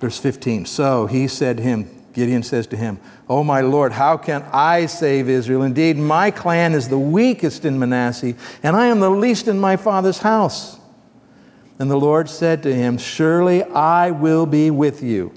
Verse 0.00 0.18
15. 0.18 0.66
So 0.66 1.06
he 1.06 1.28
said 1.28 1.58
to 1.58 1.62
him, 1.62 1.88
Gideon 2.12 2.42
says 2.42 2.66
to 2.66 2.76
him, 2.76 2.98
Oh, 3.28 3.44
my 3.44 3.60
Lord, 3.60 3.92
how 3.92 4.16
can 4.16 4.42
I 4.52 4.86
save 4.86 5.28
Israel? 5.28 5.62
Indeed, 5.62 5.98
my 5.98 6.32
clan 6.32 6.72
is 6.72 6.88
the 6.88 6.98
weakest 6.98 7.64
in 7.64 7.78
Manasseh, 7.78 8.34
and 8.64 8.74
I 8.74 8.86
am 8.86 8.98
the 8.98 9.08
least 9.08 9.46
in 9.46 9.60
my 9.60 9.76
father's 9.76 10.18
house. 10.18 10.80
And 11.78 11.88
the 11.88 11.96
Lord 11.96 12.28
said 12.28 12.64
to 12.64 12.74
him, 12.74 12.98
Surely 12.98 13.62
I 13.62 14.10
will 14.10 14.46
be 14.46 14.72
with 14.72 15.00
you, 15.00 15.32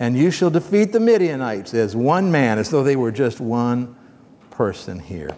and 0.00 0.18
you 0.18 0.32
shall 0.32 0.50
defeat 0.50 0.90
the 0.90 0.98
Midianites 0.98 1.72
as 1.72 1.94
one 1.94 2.32
man, 2.32 2.58
as 2.58 2.68
though 2.68 2.82
they 2.82 2.96
were 2.96 3.12
just 3.12 3.38
one 3.38 3.94
person 4.50 4.98
here. 4.98 5.36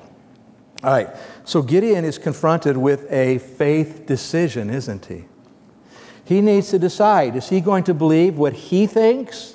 All 0.82 0.90
right, 0.90 1.08
so 1.44 1.62
Gideon 1.62 2.04
is 2.04 2.18
confronted 2.18 2.76
with 2.76 3.10
a 3.10 3.38
faith 3.38 4.04
decision, 4.06 4.70
isn't 4.70 5.06
he? 5.06 5.24
He 6.24 6.40
needs 6.40 6.70
to 6.70 6.78
decide 6.78 7.36
is 7.36 7.48
he 7.48 7.60
going 7.60 7.84
to 7.84 7.94
believe 7.94 8.36
what 8.36 8.52
he 8.52 8.86
thinks, 8.86 9.54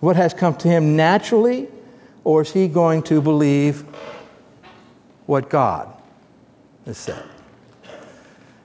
what 0.00 0.16
has 0.16 0.34
come 0.34 0.54
to 0.56 0.68
him 0.68 0.96
naturally, 0.96 1.68
or 2.24 2.42
is 2.42 2.52
he 2.52 2.68
going 2.68 3.02
to 3.04 3.22
believe 3.22 3.82
what 5.26 5.48
God 5.48 5.92
has 6.84 6.98
said? 6.98 7.24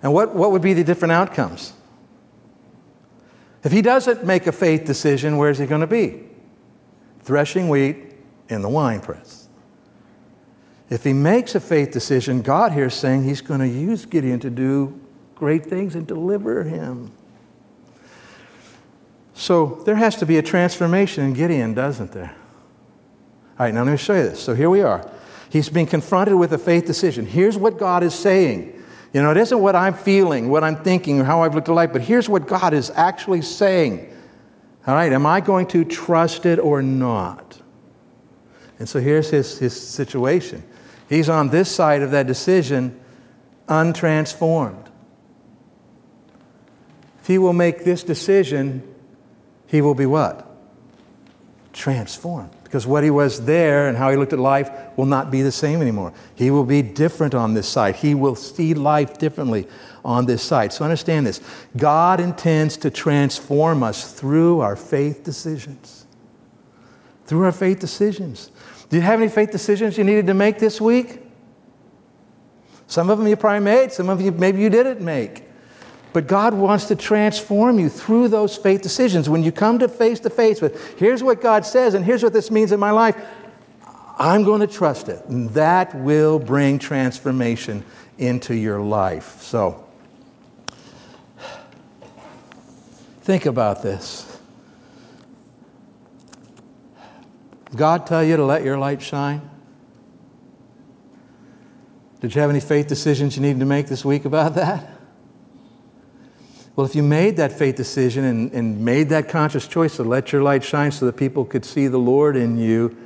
And 0.01 0.13
what, 0.13 0.35
what 0.35 0.51
would 0.51 0.61
be 0.61 0.73
the 0.73 0.83
different 0.83 1.13
outcomes? 1.13 1.73
If 3.63 3.71
he 3.71 3.81
doesn't 3.81 4.25
make 4.25 4.47
a 4.47 4.51
faith 4.51 4.83
decision, 4.83 5.37
where's 5.37 5.57
he 5.57 5.65
going 5.65 5.81
to 5.81 5.87
be? 5.87 6.23
Threshing 7.21 7.69
wheat 7.69 8.13
in 8.49 8.61
the 8.61 8.69
winepress. 8.69 9.42
If 10.93 11.03
he 11.03 11.11
makes 11.11 11.55
a 11.55 11.59
faith 11.59 11.89
decision, 11.89 12.43
God 12.43 12.71
here 12.71 12.85
is 12.85 12.93
saying 12.93 13.23
he's 13.23 13.41
going 13.41 13.61
to 13.61 13.67
use 13.67 14.05
Gideon 14.05 14.39
to 14.41 14.51
do 14.51 15.01
great 15.33 15.65
things 15.65 15.95
and 15.95 16.05
deliver 16.05 16.63
him. 16.63 17.11
So 19.33 19.81
there 19.87 19.95
has 19.95 20.15
to 20.17 20.27
be 20.27 20.37
a 20.37 20.43
transformation 20.43 21.23
in 21.23 21.33
Gideon, 21.33 21.73
doesn't 21.73 22.11
there? 22.11 22.35
All 23.57 23.65
right, 23.65 23.73
now 23.73 23.81
let 23.81 23.89
me 23.89 23.97
show 23.97 24.13
you 24.13 24.21
this. 24.21 24.39
So 24.39 24.53
here 24.53 24.69
we 24.69 24.83
are. 24.83 25.09
He's 25.49 25.67
being 25.67 25.87
confronted 25.87 26.35
with 26.35 26.53
a 26.53 26.59
faith 26.59 26.85
decision. 26.85 27.25
Here's 27.25 27.57
what 27.57 27.79
God 27.79 28.03
is 28.03 28.13
saying. 28.13 28.79
You 29.13 29.23
know, 29.23 29.31
it 29.31 29.37
isn't 29.37 29.59
what 29.59 29.75
I'm 29.75 29.95
feeling, 29.95 30.47
what 30.47 30.63
I'm 30.63 30.75
thinking, 30.75 31.21
or 31.21 31.23
how 31.23 31.41
I've 31.41 31.55
looked 31.55 31.69
at 31.69 31.73
life, 31.73 31.91
but 31.91 32.03
here's 32.03 32.29
what 32.29 32.47
God 32.47 32.71
is 32.71 32.91
actually 32.91 33.41
saying. 33.41 34.15
All 34.85 34.93
right, 34.93 35.11
am 35.11 35.25
I 35.25 35.41
going 35.41 35.65
to 35.69 35.85
trust 35.85 36.45
it 36.45 36.59
or 36.59 36.83
not? 36.83 37.59
And 38.77 38.87
so 38.87 38.99
here's 38.99 39.31
his, 39.31 39.57
his 39.57 39.75
situation. 39.75 40.61
He's 41.09 41.29
on 41.29 41.49
this 41.49 41.69
side 41.69 42.01
of 42.01 42.11
that 42.11 42.27
decision 42.27 42.99
untransformed. 43.67 44.87
If 47.21 47.27
he 47.27 47.37
will 47.37 47.53
make 47.53 47.83
this 47.85 48.03
decision, 48.03 48.83
he 49.67 49.81
will 49.81 49.95
be 49.95 50.05
what? 50.05 50.45
Transformed. 51.71 52.51
because 52.63 52.87
what 52.87 53.03
he 53.03 53.11
was 53.11 53.45
there 53.45 53.87
and 53.87 53.95
how 53.95 54.09
he 54.09 54.17
looked 54.17 54.33
at 54.33 54.39
life 54.39 54.69
will 54.97 55.05
not 55.05 55.29
be 55.29 55.43
the 55.43 55.51
same 55.51 55.79
anymore. 55.79 56.11
He 56.33 56.49
will 56.49 56.63
be 56.63 56.81
different 56.81 57.35
on 57.35 57.53
this 57.53 57.67
side. 57.67 57.95
He 57.97 58.15
will 58.15 58.35
see 58.35 58.73
life 58.73 59.19
differently 59.19 59.67
on 60.03 60.25
this 60.25 60.41
side. 60.41 60.73
So 60.73 60.83
understand 60.83 61.27
this 61.27 61.39
God 61.77 62.19
intends 62.19 62.75
to 62.77 62.89
transform 62.89 63.83
us 63.83 64.11
through 64.11 64.61
our 64.61 64.75
faith 64.75 65.23
decisions. 65.23 66.07
Through 67.25 67.45
our 67.45 67.51
faith 67.51 67.79
decisions. 67.79 68.49
Do 68.89 68.97
you 68.97 69.01
have 69.01 69.19
any 69.19 69.29
faith 69.29 69.51
decisions 69.51 69.97
you 69.97 70.03
needed 70.03 70.27
to 70.27 70.33
make 70.33 70.59
this 70.59 70.79
week? 70.79 71.21
Some 72.87 73.09
of 73.09 73.17
them 73.17 73.27
you 73.27 73.35
probably 73.35 73.61
made, 73.61 73.91
some 73.91 74.09
of 74.09 74.21
you 74.21 74.31
maybe 74.31 74.61
you 74.61 74.69
didn't 74.69 75.01
make. 75.01 75.45
But 76.13 76.27
God 76.27 76.53
wants 76.53 76.85
to 76.85 76.95
transform 76.95 77.79
you 77.79 77.89
through 77.89 78.27
those 78.27 78.55
faith 78.55 78.83
decisions. 78.83 79.29
When 79.29 79.43
you 79.43 79.51
come 79.51 79.79
to 79.79 79.87
face 79.87 80.19
to 80.21 80.29
face 80.29 80.61
with, 80.61 80.99
here's 80.99 81.23
what 81.23 81.41
God 81.41 81.65
says, 81.65 81.95
and 81.95 82.05
here's 82.05 82.21
what 82.21 82.33
this 82.33 82.51
means 82.51 82.71
in 82.71 82.79
my 82.79 82.91
life, 82.91 83.15
I'm 84.19 84.43
going 84.43 84.61
to 84.61 84.67
trust 84.67 85.09
it. 85.09 85.25
And 85.25 85.49
that 85.51 85.95
will 85.95 86.37
bring 86.37 86.77
transformation 86.77 87.83
into 88.19 88.53
your 88.55 88.79
life. 88.79 89.41
So, 89.41 89.83
think 93.21 93.47
about 93.47 93.81
this. 93.81 94.32
God 97.75 98.05
tell 98.05 98.23
you 98.23 98.37
to 98.37 98.45
let 98.45 98.63
your 98.63 98.77
light 98.77 99.01
shine? 99.01 99.49
Did 102.21 102.35
you 102.35 102.41
have 102.41 102.49
any 102.49 102.59
faith 102.59 102.87
decisions 102.87 103.35
you 103.35 103.41
needed 103.41 103.59
to 103.59 103.65
make 103.65 103.87
this 103.87 104.05
week 104.05 104.25
about 104.25 104.55
that? 104.55 104.89
Well, 106.75 106.87
if 106.87 106.95
you 106.95 107.03
made 107.03 107.37
that 107.37 107.51
faith 107.51 107.75
decision 107.75 108.23
and, 108.23 108.51
and 108.51 108.79
made 108.79 109.09
that 109.09 109.29
conscious 109.29 109.67
choice 109.67 109.97
to 109.97 110.03
let 110.03 110.31
your 110.31 110.41
light 110.41 110.63
shine 110.63 110.91
so 110.91 111.05
that 111.05 111.17
people 111.17 111.45
could 111.45 111.65
see 111.65 111.87
the 111.87 111.99
Lord 111.99 112.35
in 112.35 112.57
you, 112.57 112.97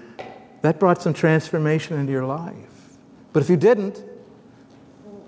that 0.62 0.80
brought 0.80 1.02
some 1.02 1.14
transformation 1.14 1.98
into 1.98 2.12
your 2.12 2.26
life. 2.26 2.54
But 3.34 3.44
if 3.44 3.50
you 3.50 3.58
didn't, 3.58 4.04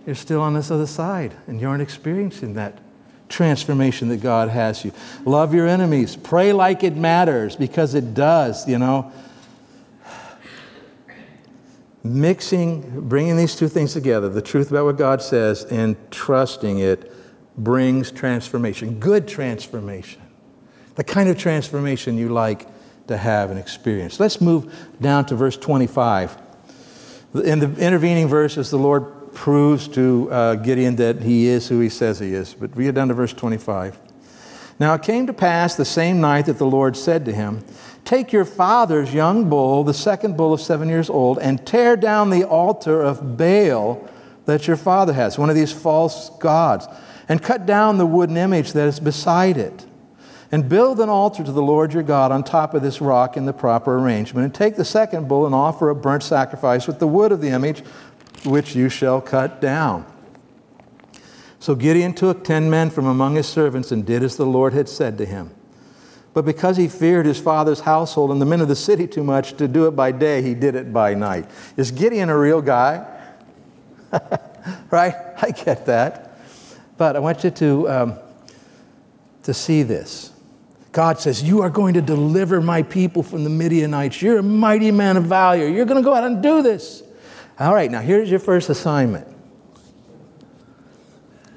you're 0.06 0.16
still 0.16 0.42
on 0.42 0.54
this 0.54 0.72
other 0.72 0.88
side 0.88 1.34
and 1.48 1.60
you 1.60 1.68
aren't 1.68 1.82
experiencing 1.82 2.54
that 2.54 2.80
transformation 3.28 4.08
that 4.10 4.22
God 4.22 4.50
has 4.50 4.84
you. 4.84 4.92
Love 5.26 5.54
your 5.54 5.68
enemies. 5.68 6.16
Pray 6.16 6.54
like 6.54 6.84
it 6.84 6.96
matters 6.96 7.56
because 7.56 7.94
it 7.94 8.14
does, 8.14 8.68
you 8.68 8.80
know. 8.80 9.12
Mixing, 12.04 13.10
bringing 13.10 13.36
these 13.36 13.56
two 13.56 13.68
things 13.68 13.94
together, 13.94 14.30
the 14.30 14.42
truth 14.42 14.72
about 14.72 14.86
what 14.86 14.98
God 14.98 15.22
says 15.22 15.66
and 15.66 15.98
trusting 16.12 16.80
it 16.80 17.12
brings 17.58 18.10
transformation, 18.12 19.00
good 19.00 19.28
transformation, 19.28 20.22
the 20.96 21.04
kind 21.04 21.30
of 21.30 21.38
transformation 21.38 22.18
you 22.18 22.30
like 22.30 22.68
to 23.08 23.18
have 23.18 23.52
and 23.52 23.60
experience. 23.60 24.20
Let's 24.20 24.40
move 24.40 24.74
down 25.02 25.26
to 25.26 25.36
verse 25.36 25.58
25. 25.58 26.38
In 27.44 27.60
the 27.60 27.76
intervening 27.76 28.28
verses, 28.28 28.72
the 28.72 28.78
Lord 28.78 29.34
proves 29.34 29.88
to 29.90 30.30
uh, 30.32 30.56
Gideon 30.56 30.96
that 30.98 31.22
he 31.22 31.48
is 31.48 31.68
who 31.68 31.80
he 31.80 31.90
says 31.90 32.20
he 32.20 32.34
is. 32.34 32.54
But 32.54 32.76
get 32.76 32.96
down 32.96 33.10
to 33.10 33.14
verse 33.14 33.34
25. 33.34 34.00
Now 34.80 34.94
it 34.94 35.04
came 35.04 35.28
to 35.28 35.34
pass 35.34 35.76
the 35.76 35.86
same 35.86 36.22
night 36.22 36.46
that 36.46 36.58
the 36.58 36.66
Lord 36.66 36.96
said 36.96 37.26
to 37.26 37.34
him, 37.34 37.64
Take 38.10 38.34
your 38.34 38.44
father's 38.44 39.14
young 39.14 39.52
bull, 39.52 39.84
the 39.84 39.94
second 39.94 40.36
bull 40.36 40.52
of 40.52 40.60
seven 40.60 40.90
years 40.90 41.12
old, 41.12 41.38
and 41.38 41.64
tear 41.64 41.96
down 41.96 42.32
the 42.32 42.44
altar 42.44 43.04
of 43.04 43.38
Baal 43.38 44.04
that 44.48 44.66
your 44.66 44.78
father 44.78 45.14
has, 45.14 45.38
one 45.38 45.52
of 45.52 45.56
these 45.56 45.72
false 45.72 46.32
gods 46.40 46.88
and 47.28 47.40
cut 47.40 47.68
down 47.68 48.00
the 48.00 48.08
wooden 48.08 48.36
image 48.36 48.74
that 48.74 48.88
is 48.88 49.00
beside 49.00 49.58
it. 49.58 49.86
And 50.52 50.68
build 50.68 51.00
an 51.00 51.10
altar 51.10 51.44
to 51.44 51.52
the 51.52 51.62
Lord 51.62 51.94
your 51.94 52.02
God 52.02 52.32
on 52.32 52.44
top 52.44 52.74
of 52.74 52.82
this 52.82 53.00
rock 53.00 53.38
in 53.38 53.46
the 53.46 53.54
proper 53.54 54.00
arrangement. 54.00 54.44
And 54.44 54.56
take 54.56 54.76
the 54.76 54.84
second 54.86 55.28
bull 55.28 55.46
and 55.46 55.54
offer 55.54 55.92
a 55.92 55.96
burnt 55.96 56.24
sacrifice 56.24 56.88
with 56.88 56.98
the 56.98 57.06
wood 57.06 57.32
of 57.32 57.42
the 57.42 57.50
image, 57.50 57.82
which 58.44 58.76
you 58.76 58.90
shall 58.90 59.22
cut 59.22 59.62
down. 59.62 60.04
So 61.60 61.76
Gideon 61.76 62.14
took 62.14 62.44
ten 62.44 62.72
men 62.72 62.90
from 62.90 63.06
among 63.06 63.36
his 63.36 63.48
servants 63.48 63.92
and 63.92 64.04
did 64.04 64.24
as 64.24 64.36
the 64.36 64.48
Lord 64.48 64.74
had 64.74 64.90
said 64.90 65.20
to 65.20 65.28
him. 65.28 65.52
But 66.40 66.46
because 66.46 66.78
he 66.78 66.88
feared 66.88 67.26
his 67.26 67.38
father's 67.38 67.82
household 67.82 68.32
and 68.32 68.42
the 68.42 68.46
men 68.46 68.62
of 68.62 68.70
the 68.70 68.76
city 68.78 69.08
too 69.08 69.26
much 69.26 69.58
to 69.58 69.68
do 69.68 69.88
it 69.88 69.92
by 69.92 70.14
day, 70.14 70.42
he 70.42 70.54
did 70.54 70.74
it 70.74 70.94
by 70.94 71.14
night. 71.14 71.46
Is 71.76 71.92
Gideon 71.92 72.30
a 72.30 72.38
real 72.38 72.62
guy? 72.62 73.06
right? 74.90 75.16
I 75.42 75.52
get 75.52 75.86
that. 75.88 76.40
But 76.96 77.18
I 77.18 77.20
want 77.20 77.44
you 77.44 77.52
to, 77.52 77.90
um, 77.90 78.20
to 79.44 79.54
see 79.54 79.84
this. 79.84 80.32
God 80.94 81.20
says, 81.20 81.44
You 81.44 81.62
are 81.62 81.70
going 81.70 81.96
to 81.96 82.02
deliver 82.02 82.62
my 82.62 82.84
people 82.84 83.22
from 83.22 83.44
the 83.44 83.50
Midianites. 83.50 84.22
You're 84.22 84.38
a 84.38 84.42
mighty 84.42 84.92
man 84.92 85.18
of 85.18 85.26
valor. 85.26 85.68
You're 85.68 85.84
going 85.84 86.02
to 86.02 86.06
go 86.06 86.16
out 86.16 86.24
and 86.24 86.42
do 86.42 86.62
this. 86.62 87.04
All 87.60 87.74
right, 87.74 87.92
now 87.92 88.00
here's 88.00 88.32
your 88.32 88.40
first 88.40 88.70
assignment 88.70 89.28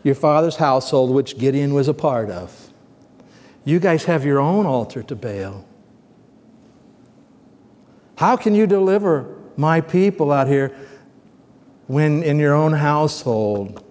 your 0.02 0.16
father's 0.16 0.56
household, 0.56 1.12
which 1.12 1.38
Gideon 1.38 1.72
was 1.72 1.86
a 1.86 1.94
part 1.94 2.30
of. 2.30 2.61
You 3.64 3.78
guys 3.78 4.04
have 4.04 4.24
your 4.24 4.40
own 4.40 4.66
altar 4.66 5.02
to 5.04 5.14
Baal. 5.14 5.64
How 8.16 8.36
can 8.36 8.54
you 8.54 8.66
deliver 8.66 9.38
my 9.56 9.80
people 9.80 10.32
out 10.32 10.48
here 10.48 10.74
when 11.86 12.22
in 12.22 12.38
your 12.38 12.54
own 12.54 12.72
household 12.72 13.84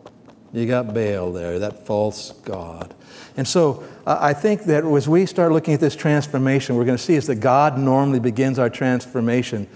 you 0.54 0.66
got 0.66 0.94
Baal 0.94 1.32
there, 1.32 1.60
that 1.60 1.86
false 1.86 2.32
god. 2.44 2.94
And 3.38 3.48
so 3.48 3.84
I 4.06 4.34
think 4.34 4.64
that 4.64 4.84
as 4.84 5.08
we 5.08 5.26
start 5.26 5.54
looking 5.54 5.74
at 5.74 5.80
this 5.80 5.96
transformation, 5.96 6.76
we're 6.76 6.86
going 6.86 6.98
to 6.98 7.04
see 7.04 7.16
is 7.16 7.28
that 7.28 7.36
God 7.36 7.78
normally 7.78 8.20
begins 8.20 8.60
our 8.60 8.70
transformation 8.70 9.68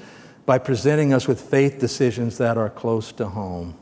by 0.45 0.57
presenting 0.57 1.13
us 1.13 1.27
with 1.27 1.39
faith 1.39 1.79
decisions 1.79 2.37
that 2.39 2.57
are 2.57 2.69
close 2.69 3.11
to 3.13 3.27
home. 3.27 3.75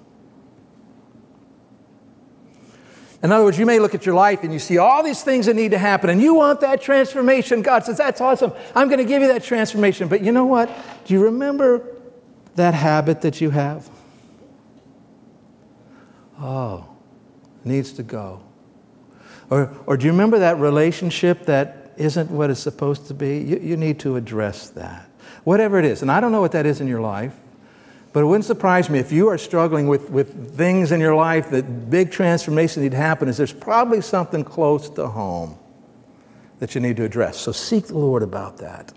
In 3.23 3.31
other 3.31 3.45
words, 3.45 3.57
you 3.57 3.65
may 3.65 3.79
look 3.79 3.95
at 3.95 4.05
your 4.05 4.15
life 4.15 4.43
and 4.43 4.51
you 4.51 4.59
see 4.59 4.77
all 4.77 5.01
these 5.01 5.23
things 5.23 5.45
that 5.45 5.55
need 5.55 5.71
to 5.71 5.77
happen, 5.77 6.09
and 6.09 6.21
you 6.21 6.33
want 6.33 6.59
that 6.59 6.81
transformation. 6.81 7.61
God 7.61 7.85
says, 7.85 7.97
That's 7.97 8.19
awesome. 8.19 8.51
I'm 8.75 8.89
going 8.89 8.99
to 8.99 9.05
give 9.05 9.21
you 9.21 9.29
that 9.29 9.43
transformation. 9.43 10.09
But 10.09 10.21
you 10.21 10.33
know 10.33 10.45
what? 10.45 10.69
Do 11.05 11.13
you 11.13 11.23
remember 11.23 11.87
that 12.55 12.73
habit 12.73 13.21
that 13.21 13.39
you 13.39 13.49
have? 13.51 13.89
Oh, 16.37 16.85
needs 17.63 17.93
to 17.93 18.03
go. 18.03 18.41
Or, 19.49 19.73
or 19.85 19.95
do 19.95 20.05
you 20.05 20.11
remember 20.11 20.39
that 20.39 20.57
relationship 20.57 21.45
that 21.45 21.93
isn't 21.95 22.29
what 22.29 22.49
it's 22.49 22.59
supposed 22.59 23.07
to 23.07 23.13
be? 23.13 23.37
You, 23.37 23.59
you 23.59 23.77
need 23.77 23.99
to 24.01 24.17
address 24.17 24.69
that. 24.71 25.09
Whatever 25.45 25.79
it 25.79 25.85
is. 25.85 26.01
And 26.01 26.11
I 26.11 26.19
don't 26.19 26.33
know 26.33 26.41
what 26.41 26.51
that 26.51 26.65
is 26.65 26.81
in 26.81 26.87
your 26.87 27.01
life, 27.01 27.33
but 28.13 28.21
it 28.21 28.25
wouldn't 28.25 28.45
surprise 28.45 28.89
me 28.89 28.99
if 28.99 29.11
you 29.11 29.27
are 29.27 29.37
struggling 29.39 29.87
with, 29.87 30.09
with 30.11 30.55
things 30.55 30.91
in 30.91 30.99
your 30.99 31.15
life 31.15 31.49
that 31.49 31.89
big 31.89 32.11
transformation 32.11 32.83
need 32.83 32.91
to 32.91 32.97
happen, 32.97 33.27
is 33.27 33.37
there's 33.37 33.51
probably 33.51 34.01
something 34.01 34.43
close 34.43 34.87
to 34.91 35.07
home 35.07 35.57
that 36.59 36.75
you 36.75 36.81
need 36.81 36.95
to 36.97 37.03
address. 37.03 37.39
So 37.39 37.51
seek 37.51 37.87
the 37.87 37.97
Lord 37.97 38.21
about 38.21 38.57
that 38.57 38.93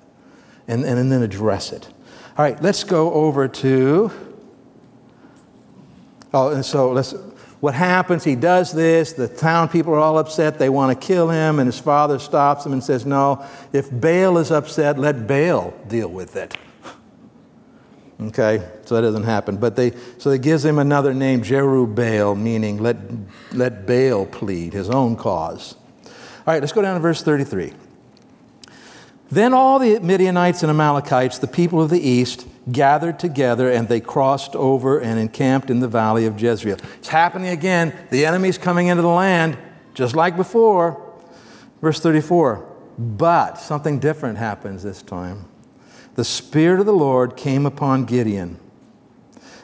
and, 0.69 0.85
and, 0.85 0.99
and 0.99 1.11
then 1.11 1.23
address 1.23 1.73
it. 1.73 1.89
All 2.37 2.45
right, 2.45 2.61
let's 2.63 2.85
go 2.85 3.13
over 3.15 3.49
to. 3.49 4.11
Oh, 6.35 6.51
and 6.51 6.65
so 6.65 6.93
let's 6.93 7.15
what 7.61 7.75
happens, 7.75 8.23
he 8.23 8.37
does 8.37 8.71
this, 8.71 9.15
the 9.15 9.29
town 9.29 9.69
people 9.69 9.95
are 9.95 9.99
all 9.99 10.19
upset, 10.19 10.59
they 10.59 10.69
want 10.69 11.01
to 11.01 11.07
kill 11.07 11.31
him, 11.31 11.59
and 11.59 11.67
his 11.67 11.79
father 11.79 12.19
stops 12.19 12.67
him 12.67 12.73
and 12.73 12.85
says, 12.85 13.07
No, 13.07 13.45
if 13.73 13.91
Baal 13.91 14.37
is 14.37 14.51
upset, 14.51 14.99
let 14.99 15.27
Baal 15.27 15.73
deal 15.89 16.09
with 16.09 16.37
it. 16.37 16.57
Okay, 18.19 18.67
so 18.85 18.95
that 18.95 19.03
doesn't 19.03 19.25
happen. 19.25 19.59
But 19.59 19.77
they, 19.77 19.93
so 20.19 20.31
they 20.31 20.39
gives 20.39 20.65
him 20.65 20.79
another 20.79 21.13
name, 21.13 21.43
Jerubbaal, 21.43 22.39
meaning 22.39 22.79
let, 22.79 22.97
let 23.53 23.87
Baal 23.87 24.25
plead, 24.25 24.73
his 24.73 24.89
own 24.89 25.17
cause. 25.17 25.77
All 26.05 26.55
right, 26.55 26.61
let's 26.61 26.73
go 26.73 26.81
down 26.81 26.95
to 26.95 27.01
verse 27.01 27.23
33. 27.23 27.75
Then 29.31 29.53
all 29.53 29.79
the 29.79 29.99
Midianites 29.99 30.63
and 30.63 30.71
Amalekites, 30.71 31.39
the 31.39 31.49
people 31.49 31.83
of 31.83 31.91
the 31.91 32.01
east, 32.01 32.47
gathered 32.71 33.19
together 33.19 33.71
and 33.71 33.89
they 33.89 34.01
crossed 34.01 34.55
over 34.55 35.01
and 35.01 35.19
encamped 35.19 35.69
in 35.69 35.81
the 35.81 35.89
valley 35.89 36.27
of 36.27 36.41
Jezreel. 36.41 36.79
It's 36.99 37.09
happening 37.09 37.49
again. 37.49 37.95
The 38.11 38.25
enemy's 38.25 38.57
coming 38.57 38.87
into 38.87 39.03
the 39.03 39.09
land 39.09 39.59
just 39.95 40.15
like 40.15 40.37
before. 40.37 41.03
Verse 41.81 42.01
34 42.01 42.65
But 42.99 43.55
something 43.57 43.99
different 43.99 44.39
happens 44.39 44.83
this 44.83 45.03
time. 45.03 45.47
The 46.17 46.25
Spirit 46.25 46.81
of 46.81 46.87
the 46.87 46.93
Lord 46.93 47.37
came 47.37 47.67
upon 47.67 48.07
Gideon. 48.07 48.59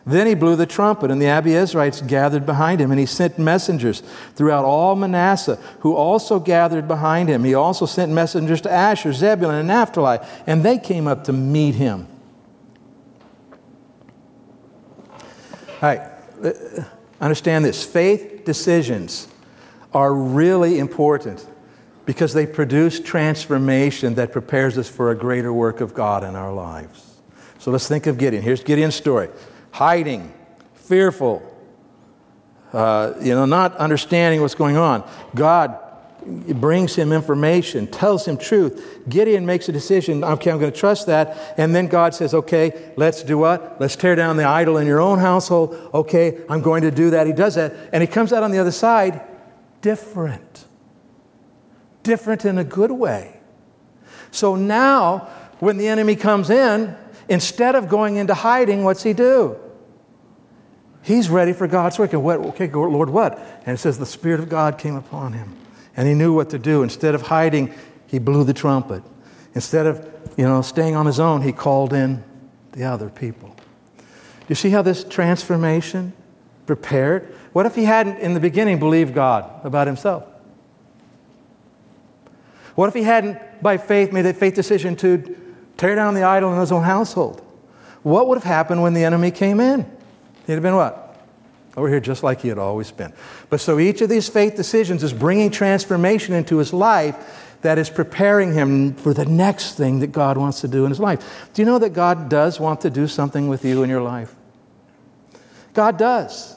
Then 0.05 0.27
he 0.27 0.35
blew 0.35 0.57
the 0.57 0.67
trumpet, 0.67 1.11
and 1.11 1.21
the 1.21 1.27
Abiezrites 1.27 2.07
gathered 2.07 2.45
behind 2.45 2.81
him, 2.81 2.91
and 2.91 2.99
he 2.99 3.07
sent 3.07 3.39
messengers 3.39 4.03
throughout 4.35 4.65
all 4.65 4.97
Manasseh, 4.97 5.59
who 5.81 5.95
also 5.95 6.41
gathered 6.41 6.89
behind 6.89 7.29
him. 7.29 7.45
He 7.45 7.55
also 7.55 7.87
sent 7.87 8.13
messengers 8.13 8.61
to 8.63 8.71
Asher, 8.71 9.13
Zebulun, 9.13 9.57
and 9.57 9.69
Naphtali, 9.69 10.19
and 10.47 10.65
they 10.65 10.79
came 10.79 11.07
up 11.07 11.25
to 11.25 11.33
meet 11.33 11.77
him. 11.77 12.09
All 15.11 15.89
right, 15.89 16.01
uh, 16.45 16.53
understand 17.21 17.65
this 17.65 17.85
faith 17.85 18.45
decisions 18.45 19.29
are 19.95 20.13
really 20.13 20.79
important 20.79 21.47
Because 22.05 22.35
they 22.35 22.47
produce 22.47 22.99
transformation 22.99 24.15
that 24.15 24.33
prepares 24.33 24.77
us 24.77 24.89
for 24.89 25.11
a 25.11 25.15
greater 25.15 25.53
work 25.53 25.81
of 25.81 25.95
God 25.95 26.25
in 26.25 26.35
our 26.35 26.53
lives. 26.53 27.21
So 27.59 27.71
let's 27.71 27.87
think 27.87 28.07
of 28.07 28.19
Gideon. 28.19 28.43
Here's 28.43 28.63
Gideon's 28.63 28.97
story 28.97 29.29
hiding, 29.71 30.33
fearful, 30.75 31.43
uh, 32.73 33.15
you 33.21 33.35
know, 33.35 33.47
not 33.47 33.77
understanding 33.77 34.41
what's 34.41 34.55
going 34.55 34.77
on. 34.77 35.09
God 35.35 35.79
brings 36.27 36.95
him 36.95 37.13
information, 37.13 37.87
tells 37.87 38.27
him 38.27 38.37
truth. 38.37 39.01
Gideon 39.09 39.45
makes 39.45 39.69
a 39.69 39.73
decision, 39.73 40.23
okay, 40.23 40.51
I'm 40.51 40.59
going 40.59 40.73
to 40.73 40.79
trust 40.79 41.07
that. 41.07 41.55
And 41.59 41.75
then 41.75 41.89
God 41.89 42.15
says, 42.15 42.35
okay, 42.35 42.93
let's 42.97 43.23
do 43.23 43.39
what? 43.39 43.81
Let's 43.81 43.97
tear 43.97 44.15
down 44.15 44.37
the 44.37 44.45
idol 44.45 44.77
in 44.77 44.87
your 44.87 45.01
own 45.01 45.19
household. 45.19 45.91
Okay, 45.93 46.39
I'm 46.49 46.63
going 46.63 46.83
to 46.83 46.91
do 46.91 47.11
that. 47.11 47.27
He 47.27 47.33
does 47.33 47.57
that. 47.57 47.75
And 47.93 48.03
he 48.03 48.07
comes 48.07 48.33
out 48.33 48.43
on 48.43 48.51
the 48.51 48.59
other 48.59 48.71
side 48.71 49.21
different. 49.81 50.67
Different 52.03 52.45
in 52.45 52.59
a 52.59 52.65
good 52.65 52.91
way. 52.91 53.39
So 54.31 54.57
now, 54.57 55.29
when 55.61 55.77
the 55.77 55.89
enemy 55.89 56.17
comes 56.17 56.51
in, 56.51 56.97
instead 57.29 57.75
of 57.75 57.89
going 57.89 58.17
into 58.17 58.35
hiding, 58.35 58.83
what's 58.85 59.03
he 59.03 59.13
do? 59.13 59.57
He's 61.03 61.29
ready 61.29 61.53
for 61.53 61.67
God's 61.67 61.99
work. 61.99 62.13
And 62.13 62.23
what, 62.23 62.39
okay, 62.39 62.69
Lord, 62.69 63.11
what? 63.11 63.39
And 63.67 63.75
it 63.75 63.79
says 63.79 63.99
the 63.99 64.07
Spirit 64.07 64.41
of 64.41 64.49
God 64.49 64.79
came 64.79 64.97
upon 64.97 65.33
him. 65.33 65.55
And 65.97 66.09
he 66.09 66.15
knew 66.15 66.33
what 66.33 66.51
to 66.51 66.59
do. 66.59 66.83
Instead 66.83 67.15
of 67.15 67.23
hiding, 67.23 67.75
he 68.07 68.19
blew 68.19 68.45
the 68.45 68.55
trumpet. 68.55 69.03
Instead 69.55 69.87
of, 69.87 70.09
you 70.37 70.45
know, 70.45 70.63
staying 70.63 70.97
on 70.97 71.07
his 71.07 71.21
own, 71.21 71.43
he 71.43 71.53
called 71.53 71.93
in 71.93 72.25
the 72.73 72.85
other 72.85 73.11
people. 73.11 73.55
Do 73.99 74.05
you 74.49 74.55
see 74.55 74.71
how 74.71 74.83
this 74.83 75.05
transformation 75.05 76.13
prepared? 76.67 77.35
What 77.53 77.67
if 77.67 77.75
he 77.75 77.85
hadn't, 77.85 78.19
in 78.19 78.35
the 78.35 78.41
beginning, 78.41 78.79
believed 78.79 79.15
God 79.15 79.65
about 79.65 79.87
himself? 79.87 80.25
What 82.75 82.89
if 82.89 82.95
he 82.95 83.03
hadn't, 83.03 83.39
by 83.63 83.77
faith, 83.77 84.13
made 84.13 84.23
that 84.23 84.37
faith 84.37 84.55
decision 84.55 84.97
to 84.97 85.37
tear 85.77 85.95
down 85.95 86.15
the 86.15 86.23
idol 86.23 86.53
in 86.53 86.61
his 86.61 86.73
own 86.73 86.83
household? 86.83 87.41
What 88.03 88.29
would 88.29 88.37
have 88.37 88.45
happened 88.45 88.83
when 88.83 88.95
the 88.95 89.05
enemy 89.05 89.31
came 89.31 89.61
in? 89.61 89.85
He'd 90.47 90.55
have 90.55 90.63
been 90.63 90.77
what? 90.77 90.99
Over 91.77 91.89
here, 91.89 92.01
just 92.01 92.23
like 92.23 92.41
he 92.41 92.49
had 92.49 92.59
always 92.59 92.91
been. 92.91 93.13
But 93.49 93.61
so 93.61 93.79
each 93.79 94.01
of 94.01 94.09
these 94.09 94.29
faith 94.29 94.57
decisions 94.57 95.03
is 95.03 95.13
bringing 95.13 95.51
transformation 95.51 96.35
into 96.35 96.59
his 96.59 96.73
life 96.73 97.51
that 97.63 97.79
is 97.79 97.89
preparing 97.89 98.53
him 98.53 98.95
for 98.95 99.15
the 99.15 99.25
next 99.25 99.75
thing 99.75 100.01
that 100.01 100.09
God 100.09 100.37
wants 100.37 100.61
to 100.63 100.69
do 100.69 100.85
in 100.85 100.91
his 100.91 101.01
life. 101.01 101.49
Do 101.55 101.63
you 101.63 101.67
know 101.67 101.79
that 101.79 101.91
God 101.91 102.29
does 102.29 102.59
want 102.59 102.81
to 102.83 102.91
do 102.91 103.07
something 103.07 103.49
with 103.49 103.65
you 103.65 103.83
in 103.83 103.91
your 103.91 104.03
life? 104.03 104.35
God 105.73 105.97
does. 105.97 106.57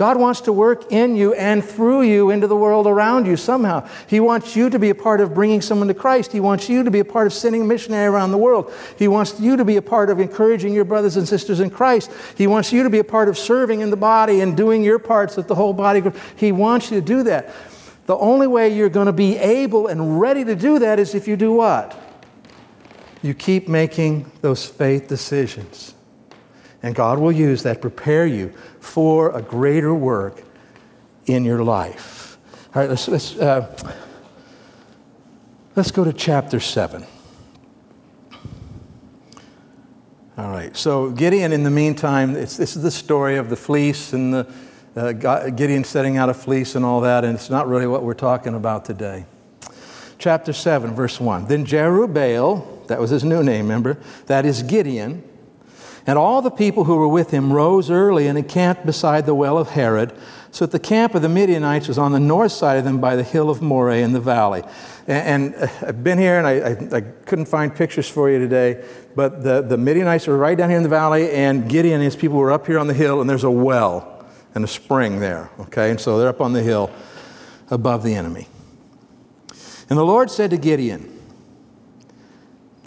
God 0.00 0.16
wants 0.16 0.40
to 0.40 0.52
work 0.54 0.90
in 0.90 1.14
you 1.14 1.34
and 1.34 1.62
through 1.62 2.04
you 2.04 2.30
into 2.30 2.46
the 2.46 2.56
world 2.56 2.86
around 2.86 3.26
you 3.26 3.36
somehow. 3.36 3.86
He 4.06 4.18
wants 4.18 4.56
you 4.56 4.70
to 4.70 4.78
be 4.78 4.88
a 4.88 4.94
part 4.94 5.20
of 5.20 5.34
bringing 5.34 5.60
someone 5.60 5.88
to 5.88 5.92
Christ. 5.94 6.32
He 6.32 6.40
wants 6.40 6.70
you 6.70 6.82
to 6.82 6.90
be 6.90 7.00
a 7.00 7.04
part 7.04 7.26
of 7.26 7.34
sending 7.34 7.60
a 7.60 7.64
missionary 7.66 8.06
around 8.06 8.30
the 8.30 8.38
world. 8.38 8.72
He 8.98 9.08
wants 9.08 9.38
you 9.38 9.58
to 9.58 9.64
be 9.66 9.76
a 9.76 9.82
part 9.82 10.08
of 10.08 10.18
encouraging 10.18 10.72
your 10.72 10.86
brothers 10.86 11.18
and 11.18 11.28
sisters 11.28 11.60
in 11.60 11.68
Christ. 11.68 12.10
He 12.34 12.46
wants 12.46 12.72
you 12.72 12.82
to 12.82 12.88
be 12.88 13.00
a 13.00 13.04
part 13.04 13.28
of 13.28 13.36
serving 13.36 13.82
in 13.82 13.90
the 13.90 13.96
body 13.98 14.40
and 14.40 14.56
doing 14.56 14.82
your 14.82 14.98
parts 14.98 15.34
that 15.34 15.48
the 15.48 15.54
whole 15.54 15.74
body. 15.74 16.02
He 16.34 16.50
wants 16.50 16.90
you 16.90 16.98
to 16.98 17.06
do 17.06 17.22
that. 17.24 17.54
The 18.06 18.16
only 18.16 18.46
way 18.46 18.74
you're 18.74 18.88
going 18.88 19.04
to 19.04 19.12
be 19.12 19.36
able 19.36 19.88
and 19.88 20.18
ready 20.18 20.46
to 20.46 20.56
do 20.56 20.78
that 20.78 20.98
is 20.98 21.14
if 21.14 21.28
you 21.28 21.36
do 21.36 21.52
what? 21.52 21.94
You 23.20 23.34
keep 23.34 23.68
making 23.68 24.32
those 24.40 24.64
faith 24.64 25.08
decisions. 25.08 25.92
And 26.82 26.94
God 26.94 27.18
will 27.18 27.32
use 27.32 27.64
that, 27.64 27.82
prepare 27.82 28.26
you 28.26 28.54
for 28.80 29.30
a 29.36 29.42
greater 29.42 29.94
work 29.94 30.42
in 31.26 31.44
your 31.44 31.62
life. 31.62 32.38
All 32.74 32.82
right, 32.82 32.90
let's, 32.90 33.06
let's, 33.08 33.36
uh, 33.36 33.94
let's 35.76 35.90
go 35.90 36.04
to 36.04 36.12
chapter 36.12 36.58
7. 36.58 37.04
All 40.38 40.50
right, 40.50 40.74
so 40.76 41.10
Gideon, 41.10 41.52
in 41.52 41.62
the 41.62 41.70
meantime, 41.70 42.32
this 42.32 42.58
is 42.58 42.82
the 42.82 42.90
story 42.90 43.36
of 43.36 43.50
the 43.50 43.56
fleece 43.56 44.12
and 44.12 44.32
the, 44.32 44.48
uh, 44.96 45.50
Gideon 45.50 45.84
setting 45.84 46.16
out 46.16 46.28
a 46.30 46.34
fleece 46.34 46.74
and 46.74 46.84
all 46.84 47.02
that, 47.02 47.24
and 47.24 47.34
it's 47.34 47.50
not 47.50 47.68
really 47.68 47.86
what 47.86 48.02
we're 48.02 48.14
talking 48.14 48.54
about 48.54 48.84
today. 48.84 49.26
Chapter 50.18 50.52
7, 50.52 50.94
verse 50.94 51.20
1. 51.20 51.46
Then 51.46 51.64
Jerubbaal, 51.64 52.86
that 52.88 52.98
was 52.98 53.10
his 53.10 53.24
new 53.24 53.42
name, 53.42 53.66
remember? 53.66 53.98
That 54.26 54.44
is 54.44 54.62
Gideon 54.62 55.22
and 56.06 56.18
all 56.18 56.42
the 56.42 56.50
people 56.50 56.84
who 56.84 56.96
were 56.96 57.08
with 57.08 57.30
him 57.30 57.52
rose 57.52 57.90
early 57.90 58.26
and 58.26 58.38
encamped 58.38 58.86
beside 58.86 59.26
the 59.26 59.34
well 59.34 59.58
of 59.58 59.70
Harod. 59.70 60.12
so 60.50 60.66
that 60.66 60.72
the 60.72 60.80
camp 60.80 61.14
of 61.14 61.22
the 61.22 61.28
Midianites 61.28 61.86
was 61.86 61.98
on 61.98 62.12
the 62.12 62.20
north 62.20 62.52
side 62.52 62.78
of 62.78 62.84
them 62.84 63.00
by 63.00 63.14
the 63.14 63.22
hill 63.22 63.50
of 63.50 63.62
Moreh 63.62 63.98
in 64.02 64.12
the 64.12 64.20
valley. 64.20 64.62
And, 65.06 65.54
and 65.54 65.62
uh, 65.62 65.68
I've 65.86 66.02
been 66.02 66.18
here 66.18 66.38
and 66.38 66.46
I, 66.46 66.52
I, 66.52 66.98
I, 66.98 67.00
couldn't 67.00 67.46
find 67.46 67.74
pictures 67.74 68.08
for 68.08 68.28
you 68.30 68.38
today, 68.38 68.84
but 69.14 69.42
the, 69.44 69.62
the 69.62 69.76
Midianites 69.76 70.26
were 70.26 70.36
right 70.36 70.58
down 70.58 70.68
here 70.70 70.78
in 70.78 70.82
the 70.82 70.88
valley, 70.88 71.30
and 71.30 71.68
Gideon 71.68 71.96
and 71.96 72.04
his 72.04 72.16
people 72.16 72.38
were 72.38 72.50
up 72.50 72.66
here 72.66 72.78
on 72.78 72.86
the 72.86 72.94
hill, 72.94 73.20
and 73.20 73.30
there's 73.30 73.44
a 73.44 73.50
well 73.50 74.26
and 74.54 74.64
a 74.64 74.68
spring 74.68 75.20
there, 75.20 75.50
okay? 75.60 75.90
And 75.90 76.00
so 76.00 76.18
they're 76.18 76.28
up 76.28 76.40
on 76.40 76.52
the 76.52 76.62
hill 76.62 76.90
above 77.70 78.02
the 78.02 78.14
enemy. 78.14 78.48
And 79.88 79.98
the 79.98 80.04
Lord 80.04 80.30
said 80.30 80.50
to 80.50 80.56
Gideon, 80.56 81.19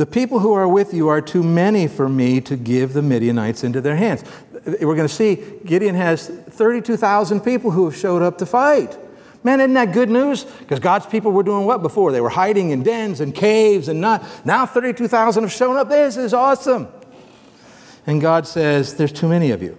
the 0.03 0.11
people 0.11 0.39
who 0.39 0.51
are 0.51 0.67
with 0.67 0.93
you 0.93 1.07
are 1.07 1.21
too 1.21 1.41
many 1.41 1.87
for 1.87 2.09
me 2.09 2.41
to 2.41 2.57
give 2.57 2.91
the 2.91 3.01
Midianites 3.01 3.63
into 3.63 3.79
their 3.79 3.95
hands. 3.95 4.21
We're 4.65 4.97
going 4.97 5.07
to 5.07 5.07
see 5.07 5.41
Gideon 5.63 5.95
has 5.95 6.27
32,000 6.27 7.39
people 7.39 7.71
who 7.71 7.85
have 7.85 7.95
showed 7.95 8.21
up 8.21 8.37
to 8.39 8.45
fight. 8.45 8.97
Man, 9.45 9.61
isn't 9.61 9.75
that 9.75 9.93
good 9.93 10.09
news? 10.09 10.43
Because 10.43 10.79
God's 10.79 11.05
people 11.05 11.31
were 11.31 11.41
doing 11.41 11.65
what 11.65 11.81
before? 11.81 12.11
They 12.11 12.19
were 12.19 12.27
hiding 12.27 12.71
in 12.71 12.83
dens 12.83 13.21
and 13.21 13.33
caves 13.33 13.87
and 13.87 14.01
not. 14.01 14.25
Now 14.45 14.65
32,000 14.65 15.43
have 15.43 15.53
shown 15.53 15.77
up. 15.77 15.87
This 15.87 16.17
is 16.17 16.33
awesome. 16.33 16.89
And 18.05 18.19
God 18.19 18.45
says, 18.45 18.95
There's 18.95 19.13
too 19.13 19.29
many 19.29 19.51
of 19.51 19.63
you. 19.63 19.77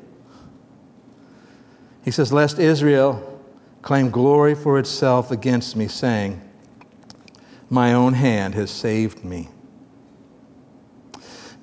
He 2.02 2.10
says, 2.10 2.32
Lest 2.32 2.58
Israel 2.58 3.42
claim 3.82 4.08
glory 4.08 4.54
for 4.54 4.78
itself 4.78 5.30
against 5.30 5.76
me, 5.76 5.86
saying, 5.86 6.40
My 7.68 7.92
own 7.92 8.14
hand 8.14 8.54
has 8.54 8.70
saved 8.70 9.22
me. 9.22 9.50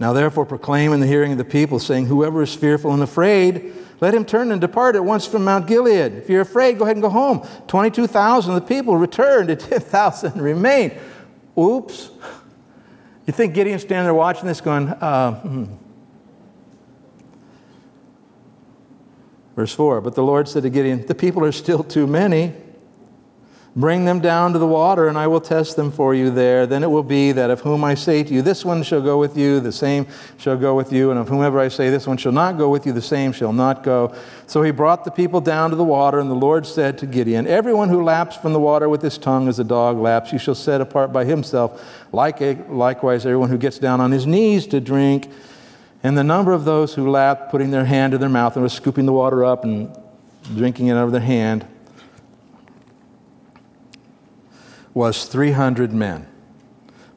Now, 0.01 0.13
therefore, 0.13 0.47
proclaim 0.47 0.93
in 0.93 0.99
the 0.99 1.05
hearing 1.05 1.31
of 1.31 1.37
the 1.37 1.45
people, 1.45 1.77
saying, 1.77 2.07
Whoever 2.07 2.41
is 2.41 2.55
fearful 2.55 2.91
and 2.91 3.03
afraid, 3.03 3.71
let 3.99 4.15
him 4.15 4.25
turn 4.25 4.51
and 4.51 4.59
depart 4.59 4.95
at 4.95 5.05
once 5.05 5.27
from 5.27 5.43
Mount 5.43 5.67
Gilead. 5.67 6.13
If 6.13 6.27
you're 6.27 6.41
afraid, 6.41 6.79
go 6.79 6.85
ahead 6.85 6.95
and 6.95 7.03
go 7.03 7.09
home. 7.09 7.47
22,000 7.67 8.55
of 8.55 8.59
the 8.59 8.67
people 8.67 8.97
returned, 8.97 9.51
and 9.51 9.59
10,000 9.69 10.41
remained. 10.41 10.97
Oops. 11.55 12.09
You 13.27 13.33
think 13.33 13.53
Gideon's 13.53 13.83
standing 13.83 14.05
there 14.05 14.15
watching 14.15 14.47
this 14.47 14.59
going, 14.59 14.87
uh, 14.89 15.39
hmm. 15.39 15.65
Verse 19.55 19.75
4 19.75 20.01
But 20.01 20.15
the 20.15 20.23
Lord 20.23 20.49
said 20.49 20.63
to 20.63 20.71
Gideon, 20.71 21.05
The 21.05 21.13
people 21.13 21.45
are 21.45 21.51
still 21.51 21.83
too 21.83 22.07
many. 22.07 22.55
Bring 23.73 24.03
them 24.03 24.19
down 24.19 24.51
to 24.51 24.59
the 24.59 24.67
water, 24.67 25.07
and 25.07 25.17
I 25.17 25.27
will 25.27 25.39
test 25.39 25.77
them 25.77 25.91
for 25.91 26.13
you 26.13 26.29
there. 26.29 26.67
Then 26.67 26.83
it 26.83 26.91
will 26.91 27.03
be 27.03 27.31
that 27.31 27.49
of 27.49 27.61
whom 27.61 27.85
I 27.85 27.95
say 27.95 28.21
to 28.21 28.33
you, 28.33 28.41
This 28.41 28.65
one 28.65 28.83
shall 28.83 29.01
go 29.01 29.17
with 29.17 29.37
you, 29.37 29.61
the 29.61 29.71
same 29.71 30.07
shall 30.37 30.57
go 30.57 30.75
with 30.75 30.91
you. 30.91 31.09
And 31.09 31.17
of 31.17 31.29
whomever 31.29 31.57
I 31.57 31.69
say, 31.69 31.89
This 31.89 32.05
one 32.05 32.17
shall 32.17 32.33
not 32.33 32.57
go 32.57 32.69
with 32.69 32.85
you, 32.85 32.91
the 32.91 33.01
same 33.01 33.31
shall 33.31 33.53
not 33.53 33.81
go. 33.81 34.13
So 34.45 34.61
he 34.61 34.71
brought 34.71 35.05
the 35.05 35.11
people 35.11 35.39
down 35.39 35.69
to 35.69 35.77
the 35.77 35.85
water, 35.85 36.19
and 36.19 36.29
the 36.29 36.35
Lord 36.35 36.67
said 36.67 36.97
to 36.97 37.05
Gideon, 37.05 37.47
Everyone 37.47 37.87
who 37.87 38.03
laps 38.03 38.35
from 38.35 38.51
the 38.51 38.59
water 38.59 38.89
with 38.89 39.01
his 39.01 39.17
tongue 39.17 39.47
as 39.47 39.57
a 39.57 39.63
dog 39.63 39.97
laps, 39.97 40.33
you 40.33 40.39
shall 40.39 40.55
set 40.55 40.81
apart 40.81 41.13
by 41.13 41.23
himself. 41.23 41.81
Like 42.11 42.41
a, 42.41 42.55
likewise, 42.67 43.25
everyone 43.25 43.49
who 43.49 43.57
gets 43.57 43.79
down 43.79 44.01
on 44.01 44.11
his 44.11 44.27
knees 44.27 44.67
to 44.67 44.81
drink. 44.81 45.31
And 46.03 46.17
the 46.17 46.25
number 46.25 46.51
of 46.51 46.65
those 46.65 46.93
who 46.93 47.09
lapped, 47.09 47.51
putting 47.51 47.71
their 47.71 47.85
hand 47.85 48.11
to 48.11 48.17
their 48.17 48.27
mouth 48.27 48.57
and 48.57 48.63
was 48.63 48.73
scooping 48.73 49.05
the 49.05 49.13
water 49.13 49.45
up 49.45 49.63
and 49.63 49.95
drinking 50.57 50.87
it 50.87 50.97
out 50.97 51.05
of 51.05 51.13
their 51.13 51.21
hand, 51.21 51.65
was 54.93 55.25
300 55.25 55.93
men. 55.93 56.27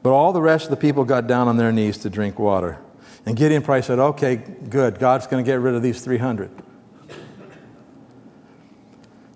But 0.02 0.12
all 0.12 0.32
the 0.32 0.42
rest 0.42 0.64
of 0.64 0.70
the 0.70 0.76
people 0.76 1.04
got 1.04 1.26
down 1.26 1.48
on 1.48 1.56
their 1.56 1.72
knees 1.72 1.98
to 1.98 2.10
drink 2.10 2.38
water. 2.38 2.78
And 3.26 3.36
Gideon 3.36 3.62
probably 3.62 3.82
said, 3.82 3.98
Okay, 3.98 4.36
good, 4.36 4.98
God's 4.98 5.26
going 5.26 5.42
to 5.42 5.50
get 5.50 5.60
rid 5.60 5.74
of 5.74 5.82
these 5.82 6.02
300. 6.02 6.50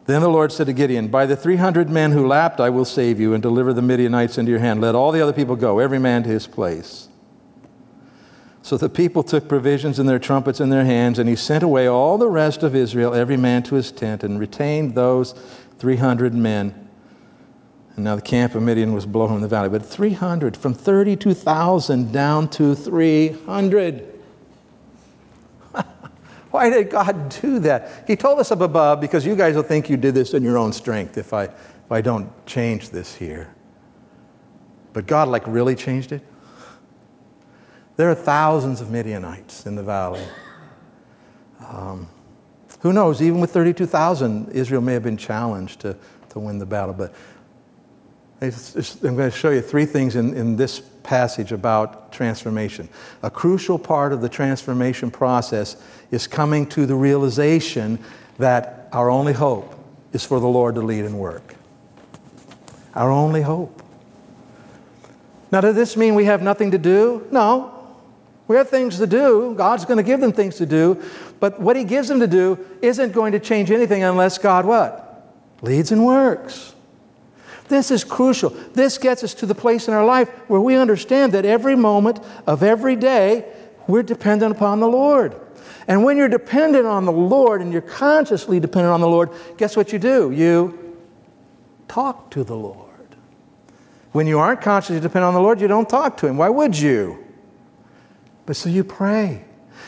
Then 0.05 0.22
the 0.22 0.29
Lord 0.29 0.53
said 0.53 0.66
to 0.68 0.72
Gideon, 0.72 1.09
By 1.09 1.27
the 1.27 1.37
300 1.37 1.90
men 1.90 2.12
who 2.12 2.27
lapped, 2.27 2.61
I 2.61 2.70
will 2.70 2.85
save 2.85 3.20
you 3.20 3.35
and 3.35 3.42
deliver 3.42 3.74
the 3.74 3.83
Midianites 3.83 4.38
into 4.38 4.51
your 4.51 4.61
hand. 4.61 4.81
Let 4.81 4.94
all 4.94 5.12
the 5.12 5.20
other 5.20 5.35
people 5.35 5.57
go, 5.57 5.79
every 5.79 5.98
man 5.98 6.22
to 6.22 6.31
his 6.31 6.46
place. 6.46 7.09
So 8.62 8.77
the 8.77 8.88
people 8.88 9.22
took 9.22 9.48
provisions 9.48 9.98
and 9.98 10.09
their 10.09 10.18
trumpets 10.18 10.61
in 10.61 10.70
their 10.70 10.85
hands, 10.85 11.18
and 11.18 11.29
he 11.29 11.37
sent 11.37 11.62
away 11.62 11.87
all 11.87 12.18
the 12.18 12.29
rest 12.29 12.62
of 12.62 12.74
Israel, 12.74 13.14
every 13.14 13.37
man 13.37 13.62
to 13.64 13.74
his 13.74 13.92
tent, 13.92 14.24
and 14.24 14.40
retained 14.40 14.94
those 14.94 15.33
300 15.79 16.35
men 16.35 16.88
and 17.99 18.05
now 18.05 18.15
the 18.15 18.23
camp 18.23 18.55
of 18.55 18.63
Midian 18.63 18.93
was 18.93 19.05
below 19.05 19.27
him 19.27 19.35
in 19.35 19.43
the 19.43 19.49
valley. 19.49 19.69
But 19.69 19.85
300, 19.85 20.57
from 20.57 20.73
32,000 20.73 22.13
down 22.13 22.49
to 22.51 22.77
300. 22.77 24.21
Why 26.53 26.71
did 26.71 26.91
God 26.91 27.29
do 27.41 27.59
that? 27.59 28.05
He 28.07 28.15
told 28.15 28.39
us 28.39 28.53
up 28.53 28.61
above 28.61 29.01
because 29.01 29.27
you 29.27 29.35
guys 29.35 29.57
will 29.57 29.65
think 29.65 29.91
you 29.91 29.97
did 29.97 30.15
this 30.15 30.33
in 30.33 30.45
your 30.45 30.57
own 30.57 30.73
strength 30.73 31.19
if 31.19 31.33
I, 31.33 31.47
if 31.47 31.91
I 31.91 32.01
don't 32.01 32.31
change 32.47 32.91
this 32.91 33.17
here. 33.17 33.53
But 34.93 35.09
God, 35.09 35.27
like, 35.27 35.43
really 35.49 35.75
changed 35.75 36.13
it? 36.13 36.23
There 37.97 38.09
are 38.09 38.15
thousands 38.15 38.81
of 38.81 38.93
Midianites 38.93 39.67
in 39.67 39.75
the 39.75 39.83
valley. 39.83 40.23
Um, 41.67 42.09
who 42.79 42.93
knows, 42.93 43.21
even 43.21 43.41
with 43.41 43.51
32,000, 43.51 44.53
Israel 44.53 44.83
may 44.83 44.93
have 44.93 45.03
been 45.03 45.17
challenged 45.17 45.81
to, 45.81 45.97
to 46.29 46.39
win 46.39 46.59
the 46.59 46.67
battle. 46.67 46.95
But 46.95 47.13
I'm 48.40 49.16
going 49.16 49.31
to 49.31 49.37
show 49.37 49.51
you 49.51 49.61
three 49.61 49.85
things 49.85 50.14
in, 50.14 50.35
in 50.35 50.57
this 50.57 50.81
passage 51.03 51.51
about 51.51 52.12
transformation. 52.12 52.88
A 53.22 53.31
crucial 53.31 53.79
part 53.79 54.12
of 54.12 54.20
the 54.20 54.29
transformation 54.29 55.11
process 55.11 55.77
is 56.11 56.27
coming 56.27 56.66
to 56.68 56.87
the 56.87 56.94
realization 56.94 57.98
that 58.38 58.88
our 58.92 59.11
only 59.11 59.33
hope 59.33 59.74
is 60.12 60.24
for 60.24 60.38
the 60.38 60.46
Lord 60.46 60.77
to 60.77 60.83
lead 60.83 61.05
and 61.05 61.18
work. 61.18 61.55
Our 62.94 63.11
only 63.11 63.42
hope. 63.42 63.83
Now, 65.51 65.61
does 65.61 65.74
this 65.74 65.96
mean 65.96 66.14
we 66.14 66.27
have 66.27 66.42
nothing 66.42 66.70
to 66.70 66.79
do? 66.79 67.27
No. 67.33 67.74
We 68.46 68.57
have 68.57 68.68
things 68.68 68.98
to 68.98 69.07
do. 69.07 69.55
God's 69.57 69.85
going 69.85 69.96
to 69.96 70.03
give 70.03 70.20
them 70.20 70.33
things 70.33 70.57
to 70.57 70.66
do. 70.66 71.03
But 71.40 71.61
what 71.61 71.74
He 71.74 71.85
gives 71.85 72.09
them 72.09 72.20
to 72.20 72.27
do 72.27 72.59
isn't 72.83 73.12
going 73.12 73.33
to 73.33 73.40
change 73.40 73.70
anything 73.70 74.05
unless 74.05 74.38
God 74.38 74.64
what? 74.64 75.35
Leads 75.61 75.90
and 75.90 76.05
works. 76.05 76.74
This 77.68 77.90
is 77.90 78.04
crucial. 78.04 78.50
This 78.50 78.98
gets 78.98 79.22
us 79.22 79.35
to 79.35 79.46
the 79.46 79.54
place 79.54 79.88
in 79.88 79.94
our 79.94 80.04
life 80.04 80.28
where 80.48 80.61
we 80.61 80.74
understand 80.74 81.33
that 81.33 81.44
every 81.44 81.76
moment 81.76 82.20
of 82.46 82.62
every 82.62 82.96
day, 82.96 83.44
we're 83.87 84.02
dependent 84.02 84.52
upon 84.52 84.81
the 84.81 84.88
Lord. 84.88 85.35
And 85.87 86.04
when 86.04 86.16
you're 86.16 86.28
dependent 86.28 86.87
on 86.87 87.07
the 87.07 87.12
Lord 87.12 87.62
and 87.62 87.72
you're 87.72 87.81
consciously 87.81 88.61
dependent 88.61 88.92
on 88.92 89.00
the 89.00 89.09
Lord, 89.09 89.31
guess 89.57 89.76
what 89.76 89.92
you 89.92 89.98
do? 89.98 90.31
You 90.31 90.96
talk 91.88 92.31
to 92.33 92.44
the 92.44 92.57
Lord. 92.57 92.85
When 94.12 94.26
you 94.26 94.38
aren't 94.38 94.61
consciously 94.61 95.00
dependent 95.00 95.28
on 95.28 95.35
the 95.35 95.40
Lord, 95.40 95.61
you 95.61 95.68
don't 95.68 95.88
talk 95.88 96.18
to 96.18 96.26
Him. 96.26 96.37
Why 96.37 96.48
would 96.48 96.78
you? 96.78 97.24
But 98.46 98.57
so 98.57 98.68
you 98.68 98.85
pray. 98.85 99.44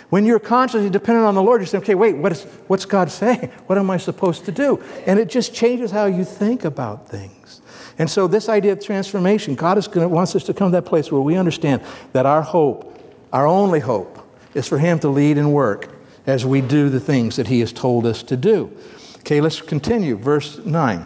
When 0.08 0.24
you're 0.24 0.40
consciously 0.40 0.90
dependent 0.90 1.26
on 1.26 1.34
the 1.34 1.42
Lord, 1.42 1.60
you 1.60 1.66
say, 1.66 1.78
okay, 1.78 1.94
wait, 1.94 2.16
what 2.16 2.32
is, 2.32 2.42
what's 2.66 2.84
God 2.84 3.10
saying? 3.10 3.50
What 3.66 3.78
am 3.78 3.90
I 3.90 3.96
supposed 3.96 4.44
to 4.46 4.52
do? 4.52 4.82
And 5.06 5.18
it 5.18 5.28
just 5.28 5.54
changes 5.54 5.90
how 5.90 6.06
you 6.06 6.24
think 6.24 6.64
about 6.64 7.08
things. 7.08 7.60
And 8.00 8.10
so, 8.10 8.26
this 8.26 8.48
idea 8.48 8.72
of 8.72 8.82
transformation, 8.82 9.54
God 9.54 9.76
is 9.76 9.86
going 9.86 10.08
to, 10.08 10.08
wants 10.08 10.34
us 10.34 10.44
to 10.44 10.54
come 10.54 10.68
to 10.68 10.76
that 10.76 10.86
place 10.86 11.12
where 11.12 11.20
we 11.20 11.36
understand 11.36 11.82
that 12.14 12.24
our 12.24 12.40
hope, 12.40 12.98
our 13.30 13.46
only 13.46 13.80
hope, 13.80 14.26
is 14.54 14.66
for 14.66 14.78
Him 14.78 14.98
to 15.00 15.10
lead 15.10 15.36
and 15.36 15.52
work 15.52 15.94
as 16.26 16.46
we 16.46 16.62
do 16.62 16.88
the 16.88 16.98
things 16.98 17.36
that 17.36 17.48
He 17.48 17.60
has 17.60 17.74
told 17.74 18.06
us 18.06 18.22
to 18.22 18.38
do. 18.38 18.74
Okay, 19.18 19.42
let's 19.42 19.60
continue. 19.60 20.16
Verse 20.16 20.56
9. 20.64 21.04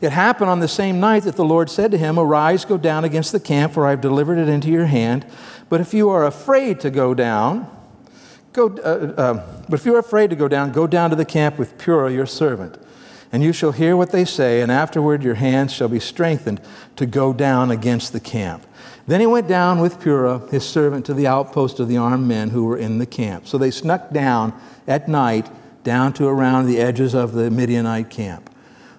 It 0.00 0.12
happened 0.12 0.48
on 0.48 0.60
the 0.60 0.68
same 0.68 1.00
night 1.00 1.24
that 1.24 1.36
the 1.36 1.44
Lord 1.44 1.68
said 1.68 1.90
to 1.90 1.98
him, 1.98 2.18
Arise, 2.18 2.64
go 2.64 2.78
down 2.78 3.04
against 3.04 3.30
the 3.30 3.38
camp, 3.38 3.74
for 3.74 3.86
I 3.86 3.90
have 3.90 4.00
delivered 4.00 4.38
it 4.38 4.48
into 4.48 4.70
your 4.70 4.86
hand. 4.86 5.26
But 5.68 5.82
if 5.82 5.92
you 5.92 6.08
are 6.08 6.24
afraid 6.24 6.80
to 6.80 6.90
go 6.90 7.12
down, 7.12 7.70
go, 8.54 8.68
uh, 8.78 9.20
uh, 9.20 9.62
but 9.68 9.78
if 9.78 9.84
you 9.84 9.94
are 9.96 10.00
afraid 10.00 10.30
to 10.30 10.36
go 10.36 10.48
down, 10.48 10.72
go 10.72 10.86
down 10.86 11.10
to 11.10 11.16
the 11.16 11.26
camp 11.26 11.58
with 11.58 11.76
Purah, 11.76 12.10
your 12.10 12.24
servant. 12.24 12.78
And 13.32 13.42
you 13.42 13.54
shall 13.54 13.72
hear 13.72 13.96
what 13.96 14.12
they 14.12 14.26
say, 14.26 14.60
and 14.60 14.70
afterward 14.70 15.22
your 15.22 15.34
hands 15.34 15.72
shall 15.72 15.88
be 15.88 15.98
strengthened 15.98 16.60
to 16.96 17.06
go 17.06 17.32
down 17.32 17.70
against 17.70 18.12
the 18.12 18.20
camp. 18.20 18.66
Then 19.06 19.20
he 19.20 19.26
went 19.26 19.48
down 19.48 19.80
with 19.80 19.98
Purah, 19.98 20.50
his 20.50 20.68
servant, 20.68 21.06
to 21.06 21.14
the 21.14 21.26
outpost 21.26 21.80
of 21.80 21.88
the 21.88 21.96
armed 21.96 22.28
men 22.28 22.50
who 22.50 22.66
were 22.66 22.76
in 22.76 22.98
the 22.98 23.06
camp. 23.06 23.48
So 23.48 23.56
they 23.56 23.70
snuck 23.70 24.10
down 24.12 24.52
at 24.86 25.08
night 25.08 25.48
down 25.82 26.12
to 26.12 26.26
around 26.26 26.66
the 26.66 26.78
edges 26.78 27.14
of 27.14 27.32
the 27.32 27.50
Midianite 27.50 28.10
camp. 28.10 28.50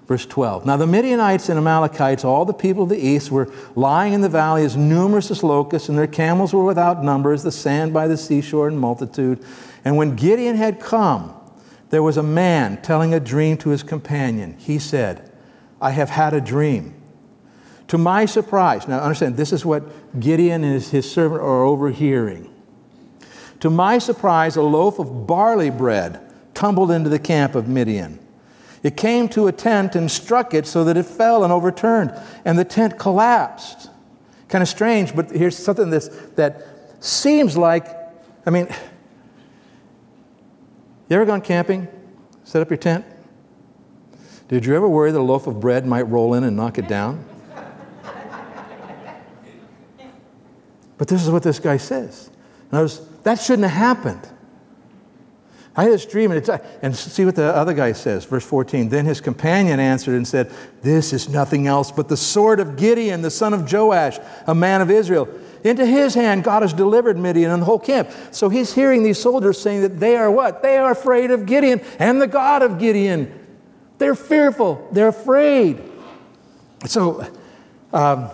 Verse 0.08 0.26
12. 0.26 0.66
Now 0.66 0.76
the 0.76 0.88
Midianites 0.88 1.48
and 1.48 1.58
Amalekites, 1.58 2.26
all 2.26 2.44
the 2.44 2.54
people 2.54 2.84
of 2.84 2.90
the 2.90 2.98
east, 2.98 3.32
were 3.32 3.50
lying 3.76 4.14
in 4.14 4.22
the 4.22 4.30
valley 4.30 4.66
as 4.66 4.76
numerous 4.76 5.32
as 5.32 5.44
locusts, 5.44 5.88
and 5.88 5.98
their 5.98 6.08
camels 6.08 6.54
were 6.54 6.66
without 6.66 7.04
number 7.04 7.32
as 7.32 7.44
the 7.44 7.52
sand 7.52 7.94
by 7.94 8.08
the 8.08 8.18
seashore 8.18 8.68
in 8.68 8.78
multitude. 8.78 9.44
And 9.86 9.96
when 9.96 10.16
Gideon 10.16 10.58
had 10.58 10.80
come, 10.82 11.34
there 11.94 12.02
was 12.02 12.18
a 12.18 12.24
man 12.24 12.82
telling 12.82 13.14
a 13.14 13.20
dream 13.20 13.56
to 13.56 13.70
his 13.70 13.84
companion. 13.84 14.56
He 14.58 14.80
said, 14.80 15.32
I 15.80 15.92
have 15.92 16.10
had 16.10 16.34
a 16.34 16.42
dream. 16.42 16.96
To 17.90 18.00
my 18.00 18.26
surprise, 18.26 18.88
now 18.88 18.98
understand, 18.98 19.38
this 19.38 19.54
is 19.54 19.64
what 19.64 20.20
Gideon 20.20 20.64
and 20.64 20.82
his, 20.82 21.12
servant 21.12 21.42
are 21.42 21.64
overhearing. 21.64 22.52
To 23.60 23.70
my 23.70 24.00
surprise, 24.00 24.56
a 24.56 24.64
loaf 24.64 24.98
of 24.98 25.28
barley 25.28 25.70
bread 25.70 26.20
tumbled 26.56 26.90
into 26.90 27.12
the 27.12 27.20
camp 27.20 27.54
of 27.54 27.68
Midian. 27.68 28.18
It 28.82 28.98
came 28.98 29.30
to 29.30 29.46
a 29.46 29.52
tent 29.52 29.96
and 29.96 30.10
struck 30.10 30.56
it 30.56 30.66
so 30.66 30.84
that 30.86 30.98
it 30.98 31.06
fell 31.06 31.44
and 31.44 31.54
overturned, 31.54 32.12
and 32.44 32.58
the 32.58 32.66
tent 32.66 32.98
collapsed. 32.98 33.92
Kind 34.48 34.64
of 34.64 34.68
strange, 34.68 35.16
but 35.16 35.30
here's 35.30 35.56
something 35.56 35.92
that's, 35.92 36.08
that 36.38 36.66
seems 37.02 37.56
like, 37.56 37.86
I 38.48 38.50
mean, 38.50 38.68
you 41.10 41.16
ever 41.16 41.26
gone 41.26 41.42
camping? 41.42 41.88
Set 42.44 42.62
up 42.62 42.70
your 42.70 42.78
tent? 42.78 43.06
Did 44.48 44.66
you 44.66 44.76
ever 44.76 44.88
worry 44.88 45.12
that 45.12 45.20
a 45.20 45.22
loaf 45.22 45.48
of 45.48 45.60
bread 45.60 45.86
might 45.86 46.04
roll 46.04 46.34
in 46.34 46.44
and 46.44 46.56
knock 46.56 46.78
it 46.78 46.88
down? 46.88 47.26
But 50.98 51.08
this 51.08 51.24
is 51.24 51.30
what 51.30 51.44
this 51.44 51.60
guy 51.60 51.78
says. 51.78 52.30
Notice, 52.72 53.06
that 53.24 53.36
shouldn't 53.36 53.68
have 53.68 53.98
happened. 53.98 54.30
I 55.76 55.84
had 55.84 55.92
this 55.92 56.06
dream, 56.06 56.32
and, 56.32 56.62
and 56.84 56.96
see 56.96 57.26
what 57.26 57.36
the 57.36 57.46
other 57.46 57.74
guy 57.74 57.94
says, 57.94 58.26
verse 58.26 58.46
14. 58.46 58.90
Then 58.90 59.06
his 59.06 59.20
companion 59.20 59.80
answered 59.80 60.16
and 60.16 60.28
said, 60.28 60.52
This 60.82 61.14
is 61.14 61.30
nothing 61.30 61.66
else 61.66 61.92
but 61.92 62.10
the 62.10 62.18
sword 62.18 62.60
of 62.60 62.78
Gideon, 62.78 63.22
the 63.24 63.32
son 63.32 63.54
of 63.54 63.72
Joash, 63.72 64.20
a 64.46 64.54
man 64.54 64.82
of 64.82 64.92
Israel. 64.92 65.28
Into 65.64 65.86
his 65.86 66.14
hand 66.14 66.44
God 66.44 66.62
has 66.62 66.74
delivered 66.74 67.18
Midian 67.18 67.52
and 67.52 67.62
the 67.62 67.66
whole 67.66 67.80
camp. 67.80 68.10
So 68.32 68.50
he's 68.50 68.74
hearing 68.74 69.04
these 69.04 69.20
soldiers 69.20 69.60
saying 69.60 69.82
that 69.82 70.00
they 70.00 70.16
are 70.18 70.30
what? 70.30 70.62
They 70.62 70.78
are 70.78 70.92
afraid 70.92 71.32
of 71.32 71.46
Gideon 71.46 71.82
and 72.00 72.22
the 72.22 72.28
God 72.28 72.62
of 72.62 72.80
Gideon. 72.80 73.40
They're 73.98 74.16
fearful, 74.16 74.88
they're 74.92 75.10
afraid. 75.10 75.82
So, 76.86 77.26
um, 77.94 78.30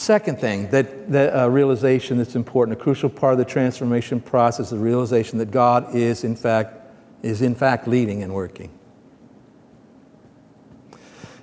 Second 0.00 0.40
thing, 0.40 0.70
that, 0.70 1.12
that 1.12 1.38
uh, 1.38 1.50
realization 1.50 2.16
that's 2.16 2.34
important, 2.34 2.74
a 2.74 2.82
crucial 2.82 3.10
part 3.10 3.34
of 3.34 3.38
the 3.38 3.44
transformation 3.44 4.18
process, 4.18 4.70
the 4.70 4.78
realization 4.78 5.36
that 5.36 5.50
God 5.50 5.94
is 5.94 6.24
in 6.24 6.34
fact 6.34 6.74
is 7.22 7.42
in 7.42 7.54
fact 7.54 7.86
leading 7.86 8.22
and 8.22 8.32
working. 8.32 8.70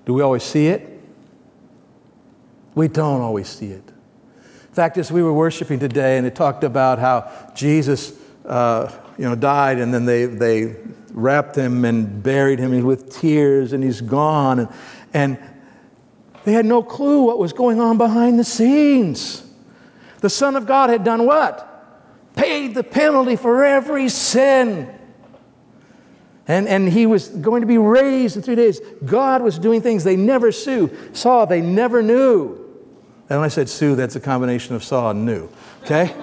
Do 0.08 0.14
we 0.16 0.24
always 0.24 0.42
see 0.42 0.70
it? 0.70 1.00
We 2.74 2.88
don't 2.88 3.22
always 3.22 3.48
see 3.48 3.68
it. 3.68 3.84
Fact, 4.78 5.00
as 5.00 5.12
we 5.12 5.24
were 5.24 5.34
worshiping 5.34 5.80
today, 5.80 6.20
and 6.20 6.28
it 6.28 6.36
talked 6.36 6.64
about 6.64 7.00
how 7.00 7.32
Jesus, 7.56 8.14
uh, 8.46 8.96
you 9.18 9.24
know, 9.24 9.34
died, 9.34 9.80
and 9.80 9.92
then 9.92 10.06
they 10.06 10.26
they 10.26 10.76
wrapped 11.14 11.56
him 11.56 11.84
and 11.84 12.22
buried 12.22 12.60
him 12.60 12.86
with 12.86 13.12
tears, 13.12 13.74
and 13.74 13.84
he's 13.84 14.02
gone, 14.02 14.60
and 14.60 14.70
and 15.16 15.40
they 16.44 16.54
had 16.54 16.68
no 16.68 16.84
clue 16.84 17.24
what 17.24 17.40
was 17.40 17.54
going 17.54 17.82
on 17.82 17.98
behind 17.98 18.38
the 18.38 18.44
scenes. 18.44 19.44
The 20.20 20.30
Son 20.30 20.56
of 20.56 20.68
God 20.68 20.92
had 20.92 21.04
done 21.04 21.26
what? 21.26 22.36
Paid 22.36 22.76
the 22.76 22.84
penalty 22.84 23.36
for 23.36 23.66
every 23.66 24.10
sin. 24.10 24.94
And, 26.48 26.68
and 26.68 26.88
he 26.88 27.08
was 27.08 27.30
going 27.30 27.62
to 27.62 27.68
be 27.68 27.80
raised 27.80 28.38
in 28.38 28.44
three 28.44 28.54
days. 28.56 28.80
God 29.04 29.42
was 29.42 29.58
doing 29.58 29.82
things 29.82 30.04
they 30.04 30.16
never 30.16 30.52
saw, 30.52 31.46
they 31.46 31.62
never 31.62 32.04
knew. 32.04 32.67
And 33.30 33.40
when 33.40 33.46
I 33.46 33.50
said 33.50 33.70
Sue, 33.70 33.96
that's 33.96 34.16
a 34.16 34.20
combination 34.20 34.76
of 34.76 34.84
saw 34.84 35.12
and 35.12 35.26
knew. 35.26 35.50
Okay? 35.84 36.14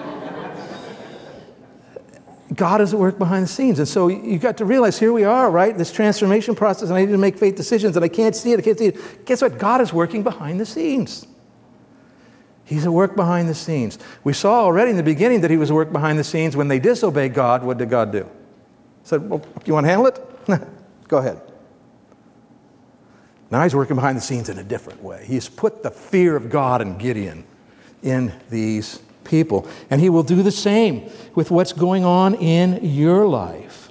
God 2.53 2.81
is 2.81 2.93
at 2.93 2.99
work 2.99 3.17
behind 3.17 3.43
the 3.43 3.47
scenes. 3.47 3.79
And 3.79 3.87
so 3.87 4.07
you 4.07 4.37
got 4.37 4.57
to 4.57 4.65
realize 4.65 4.99
here 4.99 5.11
we 5.11 5.23
are, 5.23 5.49
right? 5.49 5.77
This 5.77 5.91
transformation 5.91 6.55
process, 6.55 6.89
and 6.89 6.97
I 6.97 7.01
need 7.01 7.11
to 7.11 7.17
make 7.17 7.37
faith 7.37 7.55
decisions, 7.55 7.95
and 7.95 8.05
I 8.05 8.07
can't 8.07 8.35
see 8.35 8.53
it, 8.53 8.59
I 8.59 8.61
can't 8.61 8.77
see 8.77 8.87
it. 8.87 9.25
Guess 9.25 9.41
what? 9.41 9.57
God 9.57 9.81
is 9.81 9.91
working 9.91 10.23
behind 10.23 10.59
the 10.59 10.65
scenes. 10.65 11.27
He's 12.63 12.85
at 12.85 12.91
work 12.91 13.15
behind 13.15 13.47
the 13.49 13.55
scenes. 13.55 13.99
We 14.23 14.33
saw 14.33 14.63
already 14.63 14.91
in 14.91 14.97
the 14.97 15.03
beginning 15.03 15.41
that 15.41 15.51
he 15.51 15.57
was 15.57 15.69
at 15.69 15.75
work 15.75 15.91
behind 15.91 16.17
the 16.17 16.23
scenes. 16.23 16.55
When 16.55 16.67
they 16.67 16.79
disobeyed 16.79 17.33
God, 17.33 17.63
what 17.63 17.77
did 17.77 17.89
God 17.89 18.11
do? 18.11 18.23
He 18.23 18.29
said, 19.03 19.29
Well, 19.29 19.43
you 19.65 19.73
want 19.73 19.85
to 19.85 19.89
handle 19.89 20.07
it? 20.07 20.67
Go 21.07 21.17
ahead. 21.17 21.39
Now 23.51 23.63
he's 23.63 23.75
working 23.75 23.95
behind 23.95 24.17
the 24.17 24.21
scenes 24.21 24.49
in 24.49 24.57
a 24.57 24.63
different 24.63 25.03
way. 25.03 25.25
He's 25.25 25.47
put 25.47 25.83
the 25.83 25.91
fear 25.91 26.35
of 26.35 26.49
God 26.49 26.81
and 26.81 26.99
Gideon 26.99 27.45
in 28.01 28.33
these 28.49 28.99
people. 29.25 29.67
And 29.89 29.99
He 29.99 30.09
will 30.09 30.23
do 30.23 30.41
the 30.41 30.51
same 30.51 31.09
with 31.33 31.51
what's 31.51 31.73
going 31.73 32.05
on 32.05 32.35
in 32.35 32.79
your 32.83 33.27
life. 33.27 33.89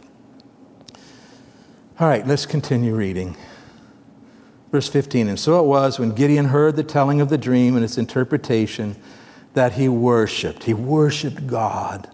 All 2.01 2.09
right, 2.09 2.27
let's 2.27 2.47
continue 2.47 2.95
reading. 2.95 3.37
Verse 4.73 4.89
15 4.89 5.29
And 5.29 5.39
so 5.39 5.63
it 5.63 5.67
was 5.67 5.99
when 5.99 6.13
Gideon 6.13 6.47
heard 6.47 6.77
the 6.77 6.83
telling 6.83 7.21
of 7.21 7.29
the 7.29 7.39
dream 7.39 7.77
and 7.77 7.85
its 7.85 7.99
interpretation 7.99 8.97
that 9.53 9.75
he 9.75 9.89
worshiped. 9.89 10.65
He 10.65 10.75
worshiped 10.75 11.47
God. 11.47 12.11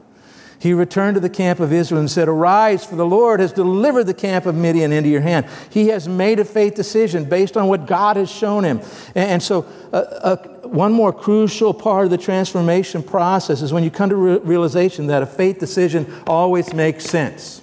He 0.61 0.75
returned 0.75 1.15
to 1.15 1.21
the 1.21 1.31
camp 1.31 1.59
of 1.59 1.73
Israel 1.73 2.01
and 2.01 2.11
said, 2.11 2.29
Arise, 2.29 2.85
for 2.85 2.95
the 2.95 3.07
Lord 3.07 3.41
has 3.41 3.51
delivered 3.51 4.05
the 4.05 4.13
camp 4.13 4.45
of 4.45 4.55
Midian 4.55 4.93
into 4.93 5.09
your 5.09 5.23
hand. 5.23 5.47
He 5.71 5.89
has 5.89 6.07
made 6.07 6.39
a 6.39 6.45
faith 6.45 6.75
decision 6.75 7.25
based 7.25 7.57
on 7.57 7.67
what 7.67 7.87
God 7.87 8.17
has 8.19 8.31
shown 8.31 8.65
him. 8.65 8.83
And, 9.15 9.43
so, 9.43 9.67
uh, 9.91 9.97
uh, 9.97 10.37
one 10.69 10.93
more 10.93 11.15
crucial 11.15 11.73
part 11.73 12.05
of 12.05 12.11
the 12.11 12.19
transformation 12.19 13.03
process 13.03 13.63
is 13.63 13.73
when 13.73 13.83
you 13.83 13.91
come 13.91 14.11
to 14.11 14.17
re- 14.17 14.39
realization 14.39 15.07
that 15.07 15.23
a 15.23 15.27
faith 15.27 15.59
decision 15.59 16.07
always 16.27 16.75
makes 16.75 17.05
sense. 17.05 17.63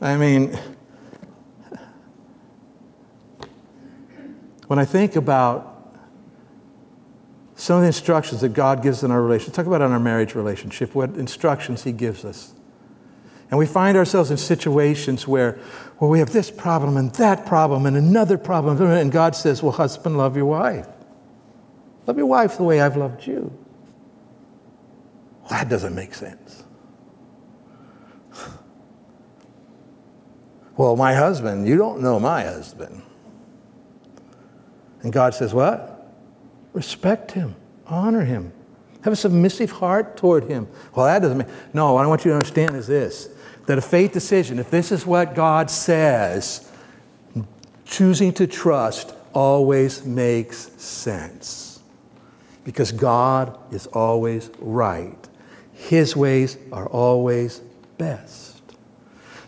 I 0.00 0.16
mean, 0.16 0.58
when 4.66 4.78
I 4.78 4.86
think 4.86 5.16
about 5.16 5.73
some 7.56 7.76
of 7.76 7.82
the 7.82 7.86
instructions 7.86 8.40
that 8.40 8.50
God 8.50 8.82
gives 8.82 9.02
in 9.04 9.10
our 9.10 9.22
relationship. 9.22 9.54
Talk 9.54 9.66
about 9.66 9.80
in 9.80 9.92
our 9.92 10.00
marriage 10.00 10.34
relationship, 10.34 10.94
what 10.94 11.10
instructions 11.10 11.84
He 11.84 11.92
gives 11.92 12.24
us. 12.24 12.52
And 13.50 13.58
we 13.58 13.66
find 13.66 13.96
ourselves 13.96 14.30
in 14.30 14.36
situations 14.36 15.28
where, 15.28 15.58
well, 16.00 16.10
we 16.10 16.18
have 16.18 16.32
this 16.32 16.50
problem 16.50 16.96
and 16.96 17.12
that 17.14 17.46
problem 17.46 17.86
and 17.86 17.96
another 17.96 18.36
problem. 18.36 18.80
And 18.82 19.12
God 19.12 19.36
says, 19.36 19.62
well, 19.62 19.72
husband, 19.72 20.18
love 20.18 20.36
your 20.36 20.46
wife. 20.46 20.88
Love 22.06 22.16
your 22.16 22.26
wife 22.26 22.56
the 22.56 22.64
way 22.64 22.80
I've 22.80 22.96
loved 22.96 23.26
you. 23.26 23.56
Well, 25.42 25.50
that 25.50 25.68
doesn't 25.68 25.94
make 25.94 26.14
sense. 26.14 26.64
Well, 30.76 30.96
my 30.96 31.14
husband, 31.14 31.68
you 31.68 31.76
don't 31.76 32.00
know 32.00 32.18
my 32.18 32.42
husband. 32.42 33.00
And 35.02 35.12
God 35.12 35.32
says, 35.32 35.54
What? 35.54 35.93
Respect 36.74 37.30
him, 37.30 37.54
honor 37.86 38.24
him, 38.24 38.52
have 39.02 39.12
a 39.12 39.16
submissive 39.16 39.70
heart 39.70 40.16
toward 40.16 40.44
him. 40.44 40.66
Well, 40.94 41.06
that 41.06 41.20
doesn't 41.20 41.38
mean, 41.38 41.48
no, 41.72 41.94
what 41.94 42.04
I 42.04 42.08
want 42.08 42.24
you 42.24 42.32
to 42.32 42.36
understand 42.36 42.76
is 42.76 42.86
this 42.86 43.30
that 43.66 43.78
a 43.78 43.82
faith 43.82 44.12
decision, 44.12 44.58
if 44.58 44.70
this 44.70 44.92
is 44.92 45.06
what 45.06 45.34
God 45.34 45.70
says, 45.70 46.70
choosing 47.86 48.32
to 48.34 48.46
trust 48.46 49.14
always 49.32 50.04
makes 50.04 50.70
sense. 50.82 51.80
Because 52.62 52.92
God 52.92 53.58
is 53.72 53.86
always 53.86 54.50
right, 54.58 55.16
His 55.72 56.14
ways 56.14 56.58
are 56.72 56.86
always 56.88 57.60
best. 57.96 58.62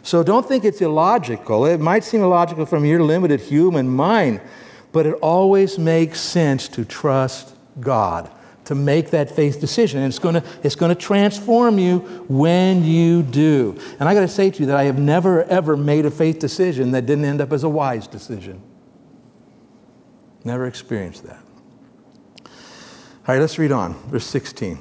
So 0.02 0.22
don't 0.22 0.46
think 0.46 0.64
it's 0.64 0.80
illogical. 0.80 1.66
It 1.66 1.80
might 1.80 2.04
seem 2.04 2.22
illogical 2.22 2.64
from 2.64 2.84
your 2.84 3.02
limited 3.02 3.40
human 3.40 3.88
mind 3.88 4.40
but 4.96 5.04
it 5.04 5.12
always 5.20 5.78
makes 5.78 6.18
sense 6.18 6.68
to 6.68 6.82
trust 6.82 7.54
God, 7.78 8.30
to 8.64 8.74
make 8.74 9.10
that 9.10 9.30
faith 9.30 9.60
decision. 9.60 9.98
And 10.00 10.08
it's 10.08 10.18
going 10.18 10.36
to, 10.36 10.44
it's 10.62 10.74
going 10.74 10.88
to 10.88 10.94
transform 10.94 11.78
you 11.78 11.98
when 12.28 12.82
you 12.82 13.22
do. 13.22 13.78
And 14.00 14.08
I 14.08 14.14
got 14.14 14.22
to 14.22 14.28
say 14.28 14.50
to 14.50 14.60
you 14.60 14.64
that 14.64 14.76
I 14.78 14.84
have 14.84 14.98
never, 14.98 15.44
ever 15.44 15.76
made 15.76 16.06
a 16.06 16.10
faith 16.10 16.38
decision 16.38 16.92
that 16.92 17.04
didn't 17.04 17.26
end 17.26 17.42
up 17.42 17.52
as 17.52 17.62
a 17.62 17.68
wise 17.68 18.06
decision. 18.06 18.62
Never 20.44 20.64
experienced 20.66 21.24
that. 21.24 21.42
All 22.46 23.34
right, 23.34 23.38
let's 23.38 23.58
read 23.58 23.72
on. 23.72 23.92
Verse 24.08 24.24
16. 24.24 24.78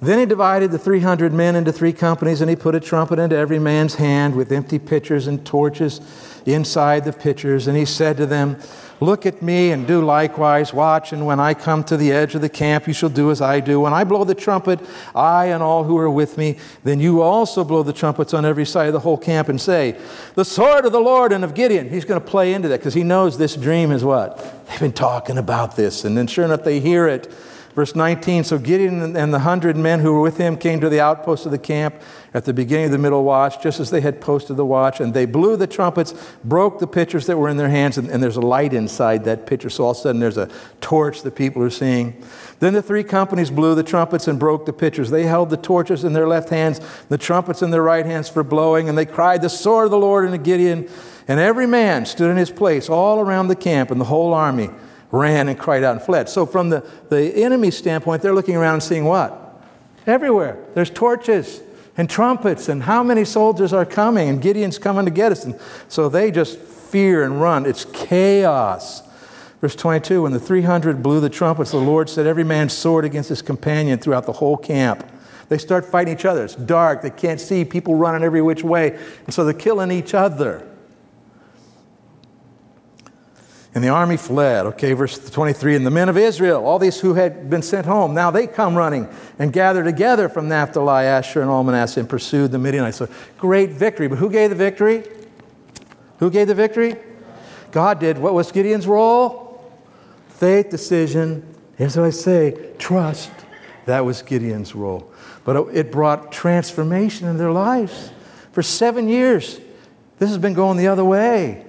Then 0.00 0.18
he 0.18 0.24
divided 0.24 0.70
the 0.70 0.78
300 0.78 1.34
men 1.34 1.54
into 1.54 1.70
three 1.70 1.92
companies, 1.92 2.40
and 2.40 2.48
he 2.48 2.56
put 2.56 2.74
a 2.74 2.80
trumpet 2.80 3.18
into 3.18 3.36
every 3.36 3.58
man's 3.58 3.96
hand 3.96 4.36
with 4.36 4.52
empty 4.52 4.78
pitchers 4.78 5.26
and 5.26 5.44
torches 5.44 6.00
inside 6.46 7.04
the 7.04 7.12
pitchers. 7.12 7.66
And 7.66 7.76
he 7.76 7.84
said 7.84 8.16
to 8.16 8.24
them, 8.26 8.58
Look 9.00 9.26
at 9.26 9.42
me 9.42 9.72
and 9.72 9.86
do 9.86 10.04
likewise. 10.04 10.72
Watch, 10.72 11.12
and 11.12 11.26
when 11.26 11.40
I 11.40 11.54
come 11.54 11.82
to 11.84 11.96
the 11.96 12.12
edge 12.12 12.34
of 12.34 12.40
the 12.40 12.48
camp, 12.48 12.86
you 12.86 12.92
shall 12.92 13.08
do 13.08 13.30
as 13.30 13.40
I 13.40 13.60
do. 13.60 13.80
When 13.80 13.92
I 13.92 14.04
blow 14.04 14.24
the 14.24 14.34
trumpet, 14.34 14.80
I 15.14 15.46
and 15.46 15.62
all 15.62 15.84
who 15.84 15.98
are 15.98 16.10
with 16.10 16.38
me, 16.38 16.58
then 16.84 17.00
you 17.00 17.20
also 17.20 17.64
blow 17.64 17.82
the 17.82 17.92
trumpets 17.92 18.32
on 18.32 18.44
every 18.44 18.64
side 18.64 18.86
of 18.86 18.92
the 18.92 19.00
whole 19.00 19.18
camp 19.18 19.48
and 19.48 19.60
say, 19.60 19.98
The 20.34 20.44
sword 20.44 20.84
of 20.86 20.92
the 20.92 21.00
Lord 21.00 21.32
and 21.32 21.44
of 21.44 21.54
Gideon. 21.54 21.88
He's 21.88 22.04
going 22.04 22.20
to 22.20 22.26
play 22.26 22.54
into 22.54 22.68
that 22.68 22.80
because 22.80 22.94
he 22.94 23.02
knows 23.02 23.36
this 23.36 23.56
dream 23.56 23.90
is 23.90 24.04
what? 24.04 24.38
They've 24.68 24.80
been 24.80 24.92
talking 24.92 25.38
about 25.38 25.76
this. 25.76 26.04
And 26.04 26.16
then 26.16 26.26
sure 26.26 26.44
enough, 26.44 26.64
they 26.64 26.80
hear 26.80 27.08
it. 27.08 27.32
Verse 27.74 27.96
19 27.96 28.44
So 28.44 28.58
Gideon 28.58 29.16
and 29.16 29.34
the 29.34 29.40
hundred 29.40 29.76
men 29.76 30.00
who 30.00 30.12
were 30.12 30.20
with 30.20 30.36
him 30.36 30.56
came 30.56 30.80
to 30.80 30.88
the 30.88 31.00
outpost 31.00 31.44
of 31.44 31.52
the 31.52 31.58
camp 31.58 31.94
at 32.32 32.44
the 32.44 32.52
beginning 32.52 32.86
of 32.86 32.92
the 32.92 32.98
middle 32.98 33.24
watch, 33.24 33.60
just 33.60 33.80
as 33.80 33.90
they 33.90 34.00
had 34.00 34.20
posted 34.20 34.56
the 34.56 34.64
watch, 34.64 35.00
and 35.00 35.12
they 35.12 35.26
blew 35.26 35.56
the 35.56 35.66
trumpets, 35.66 36.14
broke 36.44 36.78
the 36.78 36.86
pitchers 36.86 37.26
that 37.26 37.36
were 37.36 37.48
in 37.48 37.56
their 37.56 37.68
hands, 37.68 37.98
and, 37.98 38.08
and 38.08 38.22
there's 38.22 38.36
a 38.36 38.40
light 38.40 38.72
inside 38.72 39.24
that 39.24 39.46
pitcher. 39.46 39.68
So 39.70 39.84
all 39.84 39.90
of 39.90 39.96
a 39.96 40.00
sudden 40.00 40.20
there's 40.20 40.36
a 40.36 40.48
torch 40.80 41.22
that 41.22 41.34
people 41.34 41.62
are 41.62 41.70
seeing. 41.70 42.22
Then 42.60 42.74
the 42.74 42.82
three 42.82 43.04
companies 43.04 43.50
blew 43.50 43.74
the 43.74 43.82
trumpets 43.82 44.28
and 44.28 44.38
broke 44.38 44.66
the 44.66 44.72
pitchers. 44.72 45.10
They 45.10 45.24
held 45.24 45.50
the 45.50 45.56
torches 45.56 46.04
in 46.04 46.12
their 46.12 46.28
left 46.28 46.50
hands, 46.50 46.80
the 47.08 47.18
trumpets 47.18 47.60
in 47.60 47.70
their 47.70 47.82
right 47.82 48.06
hands 48.06 48.28
for 48.28 48.44
blowing, 48.44 48.88
and 48.88 48.96
they 48.96 49.06
cried, 49.06 49.42
The 49.42 49.50
sword 49.50 49.86
of 49.86 49.90
the 49.90 49.98
Lord 49.98 50.28
and 50.28 50.44
Gideon. 50.44 50.88
And 51.26 51.40
every 51.40 51.66
man 51.66 52.06
stood 52.06 52.30
in 52.30 52.36
his 52.36 52.50
place 52.50 52.88
all 52.88 53.18
around 53.18 53.48
the 53.48 53.56
camp, 53.56 53.90
and 53.90 54.00
the 54.00 54.04
whole 54.04 54.34
army 54.34 54.70
ran 55.14 55.48
and 55.48 55.58
cried 55.58 55.84
out 55.84 55.92
and 55.92 56.02
fled. 56.02 56.28
So, 56.28 56.46
from 56.46 56.70
the, 56.70 56.84
the 57.08 57.34
enemy 57.42 57.70
standpoint, 57.70 58.22
they're 58.22 58.34
looking 58.34 58.56
around 58.56 58.74
and 58.74 58.82
seeing 58.82 59.04
what? 59.04 59.40
Everywhere. 60.06 60.58
There's 60.74 60.90
torches 60.90 61.62
and 61.96 62.10
trumpets, 62.10 62.68
and 62.68 62.82
how 62.82 63.02
many 63.02 63.24
soldiers 63.24 63.72
are 63.72 63.86
coming, 63.86 64.28
and 64.28 64.42
Gideon's 64.42 64.78
coming 64.78 65.04
to 65.04 65.10
get 65.12 65.30
us. 65.30 65.44
And 65.44 65.58
so 65.88 66.08
they 66.08 66.30
just 66.30 66.58
fear 66.58 67.22
and 67.22 67.40
run. 67.40 67.66
It's 67.66 67.84
chaos. 67.84 69.02
Verse 69.60 69.76
22 69.76 70.22
When 70.22 70.32
the 70.32 70.40
300 70.40 71.02
blew 71.02 71.20
the 71.20 71.30
trumpets, 71.30 71.70
the 71.70 71.76
Lord 71.76 72.10
set 72.10 72.26
every 72.26 72.44
man's 72.44 72.72
sword 72.72 73.04
against 73.04 73.28
his 73.28 73.42
companion 73.42 73.98
throughout 73.98 74.26
the 74.26 74.32
whole 74.32 74.56
camp. 74.56 75.08
They 75.48 75.58
start 75.58 75.84
fighting 75.84 76.14
each 76.14 76.24
other. 76.24 76.44
It's 76.44 76.54
dark. 76.54 77.02
They 77.02 77.10
can't 77.10 77.40
see. 77.40 77.64
People 77.64 77.94
running 77.94 78.22
every 78.22 78.42
which 78.42 78.64
way. 78.64 78.98
And 79.24 79.32
so 79.32 79.44
they're 79.44 79.54
killing 79.54 79.90
each 79.90 80.14
other. 80.14 80.66
And 83.74 83.82
the 83.82 83.88
army 83.88 84.16
fled. 84.16 84.66
Okay, 84.66 84.92
verse 84.92 85.18
23. 85.30 85.74
And 85.74 85.84
the 85.84 85.90
men 85.90 86.08
of 86.08 86.16
Israel, 86.16 86.64
all 86.64 86.78
these 86.78 87.00
who 87.00 87.14
had 87.14 87.50
been 87.50 87.62
sent 87.62 87.86
home, 87.86 88.14
now 88.14 88.30
they 88.30 88.46
come 88.46 88.76
running 88.76 89.08
and 89.38 89.52
gather 89.52 89.82
together 89.82 90.28
from 90.28 90.48
Naphtali, 90.48 91.04
Asher, 91.04 91.40
and 91.42 91.50
all 91.50 91.64
Manasseh 91.64 92.00
and 92.00 92.08
pursued 92.08 92.52
the 92.52 92.58
Midianites. 92.58 92.98
So 92.98 93.08
great 93.36 93.70
victory. 93.70 94.06
But 94.06 94.18
who 94.18 94.30
gave 94.30 94.50
the 94.50 94.56
victory? 94.56 95.02
Who 96.20 96.30
gave 96.30 96.46
the 96.46 96.54
victory? 96.54 96.94
God 97.72 97.98
did. 97.98 98.18
What 98.18 98.34
was 98.34 98.52
Gideon's 98.52 98.86
role? 98.86 99.68
Faith, 100.28 100.70
decision. 100.70 101.44
Here's 101.76 101.96
what 101.96 102.06
I 102.06 102.10
say 102.10 102.70
trust. 102.78 103.32
That 103.86 104.04
was 104.04 104.22
Gideon's 104.22 104.76
role. 104.76 105.12
But 105.44 105.74
it 105.74 105.90
brought 105.90 106.30
transformation 106.30 107.26
in 107.26 107.38
their 107.38 107.50
lives. 107.50 108.12
For 108.52 108.62
seven 108.62 109.08
years, 109.08 109.58
this 110.18 110.28
has 110.28 110.38
been 110.38 110.54
going 110.54 110.78
the 110.78 110.86
other 110.86 111.04
way. 111.04 111.66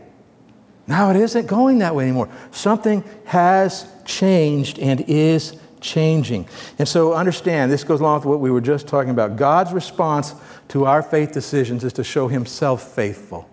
Now 0.88 1.09
it 1.09 1.15
isn't 1.15 1.47
going 1.47 1.79
that 1.79 1.95
way 1.95 2.03
anymore. 2.03 2.29
Something 2.51 3.03
has 3.25 3.88
changed 4.05 4.77
and 4.79 5.01
is 5.01 5.57
changing. 5.81 6.47
And 6.77 6.88
so 6.88 7.13
understand, 7.13 7.71
this 7.71 7.83
goes 7.83 8.01
along 8.01 8.19
with 8.19 8.25
what 8.25 8.39
we 8.39 8.51
were 8.51 8.61
just 8.61 8.88
talking 8.88 9.11
about. 9.11 9.36
God's 9.36 9.73
response 9.73 10.36
to 10.69 10.86
our 10.86 11.01
faith 11.01 11.31
decisions 11.31 11.83
is 11.83 11.93
to 11.93 12.03
show 12.03 12.27
himself 12.27 12.93
faithful. 12.93 13.49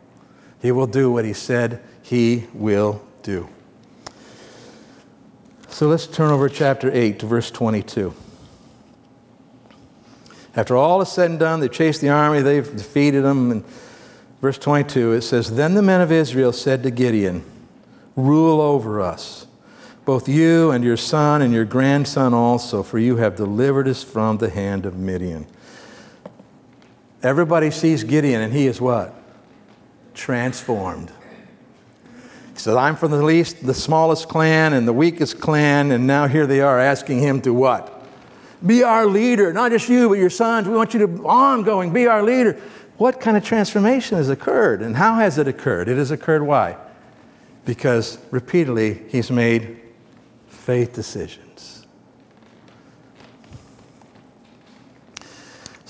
He 0.61 0.73
will 0.73 0.87
do 0.87 1.11
what 1.11 1.25
he 1.25 1.33
said 1.33 1.83
he 2.03 2.47
will 2.53 3.03
do. 3.23 3.49
So 5.69 5.89
let's 5.89 6.07
turn 6.07 6.31
over 6.31 6.49
chapter 6.49 6.91
8 6.93 7.19
to 7.21 7.27
verse 7.27 7.51
22. 7.51 8.15
After 10.55 10.77
all 10.77 11.01
is 11.01 11.11
said 11.11 11.31
and 11.31 11.39
done, 11.39 11.61
they've 11.61 11.73
chased 11.73 12.03
the 12.03 12.11
army, 12.11 12.43
they've 12.43 12.77
defeated 12.77 13.25
them, 13.25 13.51
and 13.51 13.65
verse 14.43 14.59
22, 14.59 15.13
it 15.13 15.23
says, 15.23 15.55
Then 15.55 15.75
the 15.75 15.83
men 15.83 16.03
of 16.03 16.13
Israel 16.13 16.53
said 16.53 16.83
to 16.83 16.91
Gideon, 16.91 17.45
Rule 18.17 18.61
over 18.61 19.01
us, 19.01 19.47
both 20.05 20.29
you 20.29 20.73
and 20.73 20.85
your 20.85 20.99
son 20.99 21.41
and 21.41 21.55
your 21.55 21.65
grandson 21.65 22.35
also, 22.35 22.83
for 22.83 22.99
you 22.99 23.17
have 23.17 23.37
delivered 23.37 23.89
us 23.89 24.03
from 24.03 24.37
the 24.37 24.51
hand 24.51 24.85
of 24.85 24.97
Midian. 24.97 25.47
Everybody 27.23 27.71
sees 27.71 28.03
Gideon, 28.03 28.43
and 28.43 28.53
he 28.53 28.67
is 28.67 28.81
what? 28.81 29.15
Transformed. 30.13 31.13
He 32.53 32.59
said, 32.59 32.77
I'm 32.77 32.97
from 32.97 33.13
the 33.13 33.23
least, 33.23 33.65
the 33.65 33.73
smallest 33.73 34.29
clan 34.29 34.73
and 34.73 34.87
the 34.87 34.93
weakest 34.93 35.41
clan, 35.41 35.93
and 35.93 36.07
now 36.07 36.27
here 36.27 36.49
they 36.49 36.61
are 36.61 36.81
asking 36.81 37.21
him 37.21 37.41
to 37.43 37.55
what? 37.55 38.01
Be 38.67 38.83
our 38.83 39.07
leader. 39.07 39.53
Not 39.53 39.71
just 39.71 39.89
you, 39.89 40.09
but 40.09 40.19
your 40.19 40.31
sons. 40.31 40.69
We 40.69 40.75
want 40.75 40.95
you 40.95 41.07
to 41.07 41.25
ongoing 41.25 41.93
be 41.93 42.09
our 42.09 42.23
leader 42.23 42.61
what 42.99 43.21
kind 43.21 43.37
of 43.37 43.45
transformation 43.45 44.17
has 44.17 44.29
occurred 44.29 44.83
and 44.83 44.97
how 44.97 45.17
has 45.17 45.39
it 45.39 45.49
occurred? 45.49 45.89
It 45.89 45.97
has 45.97 46.11
occurred 46.11 46.43
why? 46.43 46.77
Because 47.65 48.19
repeatedly 48.31 49.03
he's 49.09 49.31
made 49.31 49.81
faith 50.49 50.93
decisions. 50.93 51.87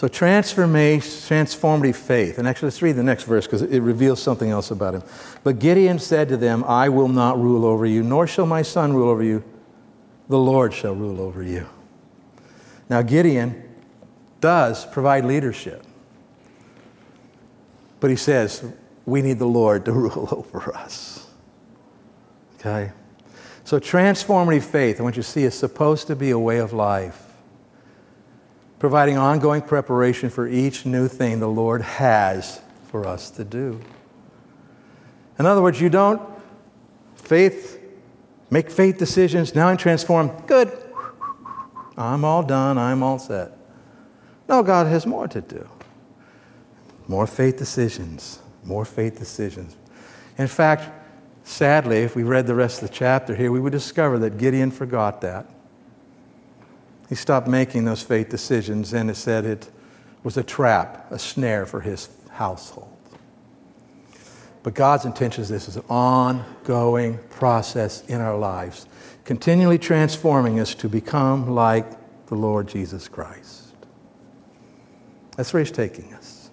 So, 0.03 0.09
transformation, 0.09 1.09
transformative 1.09 1.95
faith. 1.95 2.39
And 2.39 2.49
actually, 2.49 2.67
let's 2.67 2.83
read 2.83 2.97
the 2.97 3.05
next 3.05 3.23
verse 3.23 3.47
because 3.47 3.63
it 3.63 3.79
reveals 3.79 4.21
something 4.21 4.51
else 4.51 4.73
about 4.73 4.97
him. 4.97 5.05
But 5.45 5.61
Gideon 5.61 6.01
said 6.01 6.29
to 6.31 6.37
them, 6.37 6.65
I 6.65 6.89
will 6.89 7.07
not 7.07 7.41
rule 7.41 7.65
over 7.65 7.87
you, 7.87 8.03
nor 8.03 8.27
shall 8.27 8.45
my 8.45 8.63
son 8.63 8.95
rule 8.95 9.09
over 9.09 9.23
you. 9.23 9.45
The 10.29 10.39
Lord 10.39 10.75
shall 10.75 10.97
rule 10.97 11.21
over 11.21 11.41
you. 11.41 11.69
Now, 12.89 13.03
Gideon 13.03 13.63
does 14.41 14.87
provide 14.87 15.25
leadership. 15.25 15.87
But 18.03 18.11
he 18.11 18.17
says, 18.17 18.65
we 19.07 19.23
need 19.23 19.39
the 19.39 19.47
Lord 19.47 19.85
to 19.85 19.93
rule 19.93 20.29
over 20.33 20.75
us. 20.75 21.25
Okay? 22.59 22.91
So, 23.63 23.79
transformative 23.79 24.65
faith, 24.65 24.99
I 24.99 25.05
want 25.05 25.17
you 25.17 25.23
to 25.23 25.29
see, 25.29 25.45
is 25.45 25.55
supposed 25.55 26.09
to 26.09 26.17
be 26.17 26.33
a 26.33 26.39
way 26.39 26.59
of 26.59 26.73
life, 26.73 27.23
providing 28.81 29.19
ongoing 29.19 29.63
preparation 29.63 30.31
for 30.31 30.49
each 30.49 30.85
new 30.85 31.07
thing 31.07 31.39
the 31.39 31.47
Lord 31.47 31.81
has 31.81 32.61
for 32.89 33.07
us 33.07 33.31
to 33.31 33.45
do. 33.45 33.81
In 35.39 35.47
other 35.47 35.63
words, 35.63 35.81
you 35.81 35.89
don't 35.89 36.21
faith, 37.15 37.81
make 38.51 38.69
faith 38.69 38.99
decisions, 38.99 39.55
now 39.55 39.69
I'm 39.69 39.77
transformed. 39.77 40.49
Good. 40.49 40.77
I'm 41.97 42.25
all 42.25 42.43
done, 42.43 42.79
I'm 42.79 43.05
all 43.05 43.21
set. 43.21 43.53
No, 44.49 44.65
God 44.65 44.89
has 44.89 45.07
more 45.07 45.29
to 45.29 45.41
do. 45.41 45.69
More 47.09 47.27
faith 47.27 47.57
decisions, 47.57 48.39
more 48.65 48.85
faith 48.85 49.19
decisions. 49.19 49.77
In 50.39 50.47
fact, 50.47 50.91
sadly, 51.45 51.99
if 51.99 52.17
we 52.17 52.23
read 52.23 52.47
the 52.47 52.55
rest 52.55 52.83
of 52.83 52.89
the 52.89 52.95
chapter 52.95 53.35
here, 53.35 53.51
we 53.51 53.61
would 53.61 53.73
discover 53.73 54.19
that 54.21 54.39
Gideon 54.39 54.71
forgot 54.71 55.21
that. 55.21 55.47
He 57.09 57.15
stopped 57.15 57.47
making 57.47 57.85
those 57.85 58.03
faith 58.03 58.29
decisions 58.29 58.95
and 58.95 59.11
it 59.11 59.17
said 59.17 59.45
it 59.45 59.71
was 60.23 60.37
a 60.37 60.43
trap, 60.43 61.11
a 61.11 61.19
snare 61.19 61.67
for 61.67 61.81
his 61.81 62.09
household. 62.31 62.89
But 64.63 64.75
God's 64.75 65.05
intention 65.05 65.43
is 65.43 65.49
this 65.49 65.69
is 65.69 65.77
an 65.77 65.85
ongoing 65.89 67.19
process 67.31 68.05
in 68.07 68.21
our 68.21 68.39
lives, 68.39 68.87
continually 69.25 69.79
transforming 69.79 70.61
us 70.61 70.75
to 70.77 70.89
become 70.89 71.51
like 71.51 71.87
the 72.27 72.35
Lord 72.37 72.69
Jesus 72.69 73.09
Christ. 73.09 73.75
That's 75.37 75.53
where 75.53 75.63
He's 75.63 75.73
taking 75.73 76.15
us. 76.15 76.51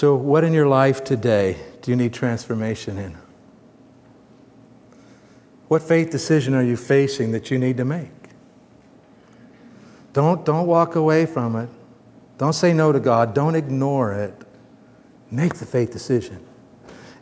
So, 0.00 0.14
what 0.14 0.44
in 0.44 0.54
your 0.54 0.66
life 0.66 1.04
today 1.04 1.58
do 1.82 1.90
you 1.90 1.96
need 1.98 2.14
transformation 2.14 2.96
in? 2.96 3.18
What 5.68 5.82
faith 5.82 6.08
decision 6.08 6.54
are 6.54 6.62
you 6.62 6.78
facing 6.78 7.32
that 7.32 7.50
you 7.50 7.58
need 7.58 7.76
to 7.76 7.84
make? 7.84 8.08
Don't, 10.14 10.42
don't 10.46 10.66
walk 10.66 10.94
away 10.94 11.26
from 11.26 11.54
it. 11.54 11.68
Don't 12.38 12.54
say 12.54 12.72
no 12.72 12.92
to 12.92 12.98
God. 12.98 13.34
Don't 13.34 13.54
ignore 13.54 14.14
it. 14.14 14.32
Make 15.30 15.56
the 15.56 15.66
faith 15.66 15.92
decision. 15.92 16.42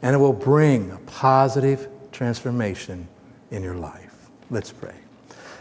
And 0.00 0.14
it 0.14 0.20
will 0.20 0.32
bring 0.32 0.92
a 0.92 0.98
positive 0.98 1.88
transformation 2.12 3.08
in 3.50 3.64
your 3.64 3.74
life. 3.74 4.28
Let's 4.50 4.70
pray. 4.70 4.94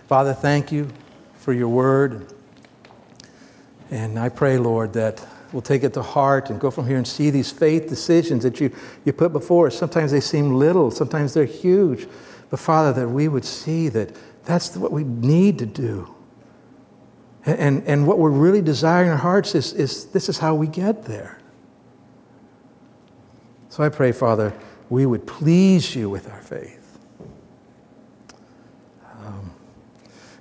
Father, 0.06 0.36
thank 0.36 0.72
you 0.72 0.88
for 1.34 1.52
your 1.52 1.70
word. 1.70 2.32
And 3.90 4.20
I 4.20 4.30
pray, 4.30 4.60
Lord, 4.60 4.94
that 4.94 5.26
we'll 5.54 5.62
take 5.62 5.84
it 5.84 5.94
to 5.94 6.02
heart 6.02 6.50
and 6.50 6.60
go 6.60 6.72
from 6.72 6.88
here 6.88 6.98
and 6.98 7.08
see 7.08 7.30
these 7.30 7.52
faith 7.52 7.88
decisions 7.88 8.44
that 8.44 8.60
you, 8.60 8.74
you 9.06 9.14
put 9.14 9.32
before 9.32 9.68
us. 9.68 9.78
Sometimes 9.78 10.12
they 10.12 10.20
seem 10.20 10.54
little, 10.54 10.92
sometimes 10.92 11.34
they're 11.34 11.46
huge. 11.46 12.08
But 12.50 12.60
Father, 12.60 12.94
that 12.94 13.10
we 13.10 13.28
would 13.28 13.46
see 13.46 13.90
that 13.90 14.16
that's 14.46 14.76
what 14.78 14.92
we 14.92 15.04
need 15.04 15.60
to 15.60 15.66
do. 15.66 16.14
And, 17.46 17.84
and 17.88 18.06
what 18.06 18.20
we're 18.20 18.30
really 18.30 18.62
desiring 18.62 19.08
in 19.08 19.14
our 19.14 19.18
hearts 19.18 19.56
is, 19.56 19.72
is 19.74 20.06
this 20.08 20.28
is 20.28 20.38
how 20.38 20.54
we 20.56 20.68
get 20.68 21.06
there. 21.06 21.40
So 23.70 23.84
I 23.84 23.90
pray, 23.90 24.12
Father, 24.12 24.54
we 24.90 25.06
would 25.06 25.26
please 25.26 25.96
you 25.96 26.10
with 26.10 26.30
our 26.30 26.42
faith. 26.42 26.98
Um, 29.20 29.52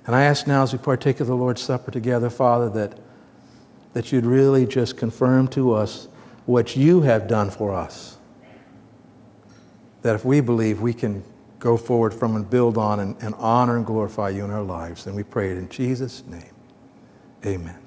and 0.05 0.15
I 0.15 0.23
ask 0.23 0.47
now 0.47 0.63
as 0.63 0.73
we 0.73 0.79
partake 0.79 1.19
of 1.19 1.27
the 1.27 1.35
Lord's 1.35 1.61
Supper 1.61 1.91
together, 1.91 2.29
Father, 2.29 2.69
that, 2.71 2.99
that 3.97 4.11
you'd 4.11 4.27
really 4.27 4.67
just 4.67 4.95
confirm 4.95 5.47
to 5.47 5.73
us 5.73 6.07
what 6.45 6.75
you 6.75 7.01
have 7.01 7.27
done 7.27 7.49
for 7.49 7.73
us. 7.73 8.17
That 10.03 10.13
if 10.13 10.23
we 10.23 10.39
believe, 10.39 10.81
we 10.81 10.93
can 10.93 11.23
go 11.57 11.77
forward 11.77 12.13
from 12.13 12.35
and 12.35 12.47
build 12.47 12.77
on 12.77 12.99
and, 12.99 13.15
and 13.23 13.33
honor 13.39 13.75
and 13.75 13.83
glorify 13.83 14.29
you 14.29 14.45
in 14.45 14.51
our 14.51 14.61
lives. 14.61 15.07
And 15.07 15.15
we 15.15 15.23
pray 15.23 15.49
it 15.49 15.57
in 15.57 15.67
Jesus' 15.69 16.23
name. 16.27 16.53
Amen. 17.43 17.86